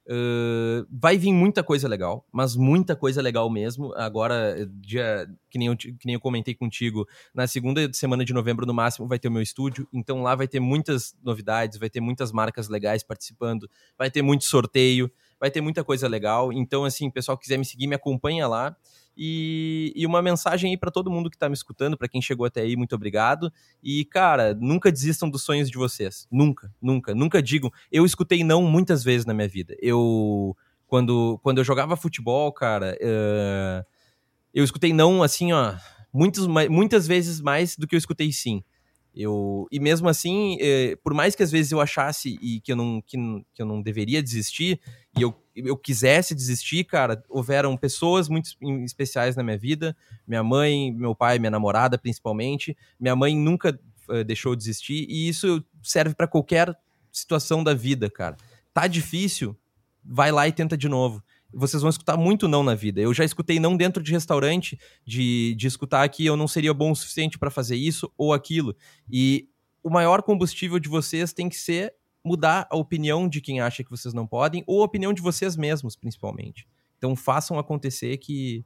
Uh, 0.08 0.86
vai 0.92 1.18
vir 1.18 1.34
muita 1.34 1.64
coisa 1.64 1.88
legal, 1.88 2.28
mas 2.32 2.56
muita 2.56 2.96
coisa 2.96 3.22
legal 3.22 3.50
mesmo. 3.50 3.94
Agora, 3.96 4.56
dia, 4.80 5.28
que, 5.50 5.58
nem 5.58 5.68
eu, 5.68 5.76
que 5.76 6.06
nem 6.06 6.14
eu 6.14 6.20
comentei 6.20 6.54
contigo, 6.54 7.08
na 7.34 7.48
segunda 7.48 7.92
semana 7.92 8.24
de 8.24 8.32
novembro, 8.32 8.66
no 8.66 8.74
máximo, 8.74 9.08
vai 9.08 9.18
ter 9.18 9.28
o 9.28 9.32
meu 9.32 9.42
estúdio. 9.42 9.88
Então 9.92 10.22
lá 10.22 10.36
vai 10.36 10.48
ter 10.48 10.60
muitas 10.60 11.16
novidades, 11.24 11.80
vai 11.80 11.90
ter 11.90 12.02
muitas 12.02 12.32
marcas 12.32 12.70
legais 12.70 13.04
participando, 13.04 13.70
vai 13.98 14.12
ter 14.12 14.22
muito 14.22 14.46
sorteio, 14.46 15.12
vai 15.40 15.50
ter 15.50 15.62
muita 15.62 15.84
coisa 15.84 16.08
legal. 16.08 16.54
Então, 16.54 16.86
assim, 16.86 17.10
pessoal 17.10 17.38
quiser 17.38 17.58
me 17.58 17.66
seguir, 17.66 17.88
me 17.88 17.96
acompanha 17.96 18.48
lá. 18.48 18.76
E, 19.18 19.94
e 19.96 20.06
uma 20.06 20.22
mensagem 20.22 20.72
aí 20.72 20.78
para 20.78 20.92
todo 20.92 21.10
mundo 21.10 21.30
que 21.30 21.36
está 21.36 21.48
me 21.48 21.56
escutando, 21.56 21.98
para 21.98 22.08
quem 22.08 22.22
chegou 22.22 22.46
até 22.46 22.62
aí, 22.62 22.76
muito 22.76 22.96
obrigado. 22.96 23.52
E, 23.82 24.04
cara, 24.06 24.54
nunca 24.54 24.92
desistam 24.92 25.30
dos 25.30 25.44
sonhos 25.44 25.70
de 25.70 25.78
vocês. 25.78 26.28
Nunca, 26.32 26.74
nunca, 26.82 27.16
nunca 27.16 27.42
digam. 27.42 27.72
Eu 27.92 28.06
escutei 28.06 28.44
não 28.44 28.64
muitas 28.64 29.04
vezes 29.04 29.26
na 29.26 29.34
minha 29.34 29.48
vida. 29.48 29.76
Eu, 29.82 30.56
quando, 30.88 31.40
quando 31.42 31.60
eu 31.60 31.64
jogava 31.64 31.96
futebol, 31.96 32.52
cara, 32.52 32.98
uh, 33.02 33.86
eu 34.54 34.64
escutei 34.64 34.94
não, 34.94 35.24
assim, 35.24 35.54
ó, 35.54 35.76
muitas, 36.14 36.48
muitas 36.48 37.08
vezes 37.08 37.42
mais 37.42 37.76
do 37.76 37.88
que 37.88 37.96
eu 37.96 38.00
escutei 38.00 38.32
sim. 38.32 38.64
Eu, 39.16 39.66
e 39.72 39.80
mesmo 39.80 40.10
assim, 40.10 40.58
eh, 40.60 40.98
por 41.02 41.14
mais 41.14 41.36
que 41.36 41.42
às 41.42 41.50
vezes 41.50 41.72
eu 41.72 41.80
achasse 41.80 42.38
e 42.42 42.60
que 42.60 42.74
eu 42.74 42.76
não, 42.76 43.02
que, 43.02 43.18
que 43.54 43.62
eu 43.62 43.66
não 43.66 43.82
deveria 43.82 44.22
desistir, 44.22 44.82
e 45.18 45.22
eu, 45.22 45.34
eu 45.56 45.78
quisesse 45.78 46.36
desistir, 46.36 46.84
cara, 46.84 47.24
houveram 47.30 47.78
pessoas 47.78 48.28
muito 48.28 48.50
especiais 48.84 49.38
na 49.38 49.44
minha 49.44 49.58
vida. 49.58 49.96
Minha 50.28 50.44
mãe, 50.44 50.92
meu 50.92 51.16
pai, 51.16 51.40
minha 51.40 51.50
namorada, 51.50 51.98
principalmente. 51.98 52.76
Minha 53.00 53.16
mãe 53.16 53.38
nunca 53.38 53.80
uh, 54.10 54.24
deixou 54.26 54.54
de 54.54 54.60
desistir, 54.60 55.06
e 55.10 55.30
isso 55.30 55.64
serve 55.82 56.14
para 56.14 56.28
qualquer 56.28 56.78
situação 57.10 57.64
da 57.64 57.74
vida, 57.74 58.10
cara. 58.10 58.36
Tá 58.74 58.86
difícil, 58.86 59.56
vai 60.04 60.30
lá 60.30 60.46
e 60.46 60.52
tenta 60.52 60.78
de 60.78 60.90
novo 60.90 61.24
vocês 61.56 61.82
vão 61.82 61.90
escutar 61.90 62.18
muito 62.18 62.48
não 62.48 62.64
na 62.64 62.76
vida. 62.76 63.00
Eu 63.00 63.14
já 63.14 63.24
escutei 63.24 63.60
não 63.60 63.78
dentro 63.78 64.04
de 64.04 64.12
restaurante, 64.12 64.78
de, 65.06 65.56
de 65.56 65.68
escutar 65.68 66.08
que 66.10 66.26
eu 66.26 66.36
não 66.36 66.48
seria 66.48 66.74
bom 66.74 66.92
o 66.92 66.96
suficiente 66.96 67.40
para 67.40 67.50
fazer 67.50 67.76
isso 67.76 68.12
ou 68.18 68.34
aquilo. 68.34 68.76
E 69.10 69.48
o 69.82 69.90
maior 69.90 70.22
combustível 70.22 70.80
de 70.80 70.90
vocês 70.90 71.32
tem 71.32 71.48
que 71.48 71.56
ser 71.56 71.94
mudar 72.24 72.68
a 72.70 72.76
opinião 72.76 73.30
de 73.30 73.40
quem 73.40 73.62
acha 73.62 73.84
que 73.84 73.90
vocês 73.90 74.14
não 74.14 74.26
podem, 74.26 74.64
ou 74.66 74.82
a 74.82 74.86
opinião 74.86 75.14
de 75.14 75.22
vocês 75.22 75.56
mesmos, 75.56 75.96
principalmente. 75.96 76.68
Então 76.98 77.16
façam 77.16 77.60
acontecer 77.60 78.18
que, 78.18 78.66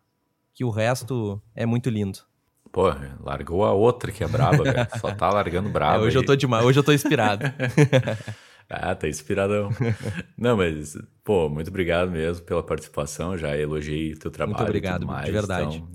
que 0.54 0.64
o 0.64 0.70
resto 0.70 1.42
é 1.54 1.66
muito 1.66 1.90
lindo. 1.90 2.20
Pô, 2.72 2.84
largou 3.22 3.66
a 3.66 3.74
outra 3.74 4.12
que 4.12 4.24
é 4.24 4.28
braba, 4.28 4.64
velho. 4.64 4.88
Só 5.00 5.14
tá 5.14 5.30
largando 5.30 5.70
braba. 5.72 6.04
É, 6.04 6.08
hoje 6.08 6.18
aí. 6.18 6.24
eu 6.24 6.26
tô 6.26 6.36
demais, 6.36 6.66
hoje 6.66 6.80
eu 6.80 6.84
tô 6.84 6.94
inspirado. 6.94 7.46
Ah, 8.70 8.94
tá 8.94 9.08
inspiradão. 9.08 9.72
Não, 10.38 10.56
mas, 10.56 10.96
pô, 11.24 11.50
muito 11.50 11.70
obrigado 11.70 12.12
mesmo 12.12 12.46
pela 12.46 12.62
participação. 12.62 13.36
Já 13.36 13.58
elogiei 13.58 14.16
teu 14.16 14.30
trabalho. 14.30 14.58
Muito 14.58 14.68
obrigado, 14.68 15.08
mais, 15.08 15.26
de 15.26 15.32
verdade. 15.32 15.78
Então, 15.78 15.90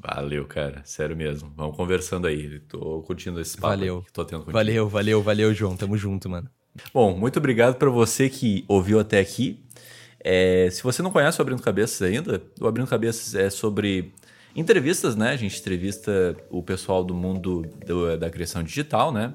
valeu, 0.00 0.46
cara. 0.46 0.80
Sério 0.84 1.14
mesmo. 1.14 1.52
Vamos 1.54 1.76
conversando 1.76 2.26
aí. 2.26 2.60
Tô 2.60 3.02
curtindo 3.02 3.38
esse 3.40 3.56
papo 3.56 3.76
valeu. 3.76 4.02
que 4.02 4.12
tô 4.12 4.24
tendo 4.24 4.38
contigo. 4.38 4.52
Valeu, 4.52 4.88
valeu, 4.88 5.22
valeu, 5.22 5.52
João. 5.52 5.76
Tamo 5.76 5.98
junto, 5.98 6.30
mano. 6.30 6.48
Bom, 6.94 7.14
muito 7.14 7.38
obrigado 7.38 7.76
para 7.76 7.90
você 7.90 8.30
que 8.30 8.64
ouviu 8.66 8.98
até 8.98 9.20
aqui. 9.20 9.62
É, 10.24 10.70
se 10.70 10.82
você 10.82 11.02
não 11.02 11.10
conhece 11.10 11.38
o 11.38 11.42
Abrindo 11.42 11.60
Cabeças 11.60 12.00
ainda, 12.00 12.40
o 12.58 12.66
Abrindo 12.66 12.88
Cabeças 12.88 13.34
é 13.34 13.50
sobre 13.50 14.14
entrevistas, 14.56 15.14
né? 15.14 15.30
A 15.30 15.36
gente 15.36 15.60
entrevista 15.60 16.34
o 16.48 16.62
pessoal 16.62 17.04
do 17.04 17.14
mundo 17.14 17.62
do, 17.84 18.16
da 18.16 18.30
criação 18.30 18.62
digital, 18.62 19.12
né? 19.12 19.34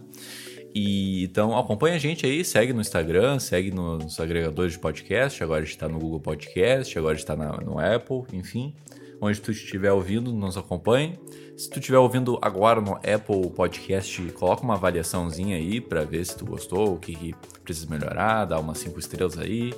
E, 0.73 1.23
então 1.23 1.57
acompanha 1.57 1.95
a 1.95 1.99
gente 1.99 2.25
aí, 2.25 2.43
segue 2.43 2.73
no 2.73 2.81
Instagram, 2.81 3.39
segue 3.39 3.71
nos 3.71 4.19
agregadores 4.19 4.73
de 4.73 4.79
podcast. 4.79 5.43
Agora 5.43 5.63
está 5.63 5.87
no 5.87 5.99
Google 5.99 6.19
Podcast, 6.19 6.97
agora 6.97 7.15
está 7.15 7.35
no 7.35 7.79
Apple, 7.79 8.23
enfim. 8.33 8.75
Onde 9.19 9.41
tu 9.41 9.51
estiver 9.51 9.91
ouvindo, 9.91 10.31
nos 10.31 10.57
acompanhe. 10.57 11.17
Se 11.57 11.67
tu 11.69 11.79
estiver 11.79 11.97
ouvindo 11.97 12.37
agora 12.39 12.79
no 12.79 12.93
Apple 12.97 13.49
Podcast, 13.55 14.21
coloca 14.33 14.61
uma 14.61 14.75
avaliaçãozinha 14.75 15.57
aí 15.57 15.81
para 15.81 16.03
ver 16.03 16.23
se 16.23 16.37
tu 16.37 16.45
gostou, 16.45 16.93
o 16.93 16.99
que, 16.99 17.15
que 17.15 17.35
precisa 17.63 17.89
melhorar, 17.89 18.45
dá 18.45 18.59
umas 18.59 18.77
cinco 18.77 18.99
estrelas 18.99 19.39
aí, 19.39 19.73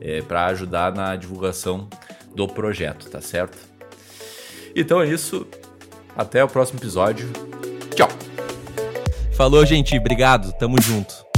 é, 0.00 0.22
para 0.22 0.46
ajudar 0.46 0.94
na 0.94 1.14
divulgação 1.16 1.88
do 2.34 2.48
projeto, 2.48 3.10
tá 3.10 3.20
certo? 3.20 3.58
Então 4.74 5.02
é 5.02 5.08
isso. 5.08 5.46
Até 6.16 6.42
o 6.42 6.48
próximo 6.48 6.78
episódio. 6.78 7.28
Tchau! 7.94 8.29
Falou, 9.40 9.64
gente. 9.64 9.96
Obrigado. 9.96 10.52
Tamo 10.52 10.76
junto. 10.82 11.29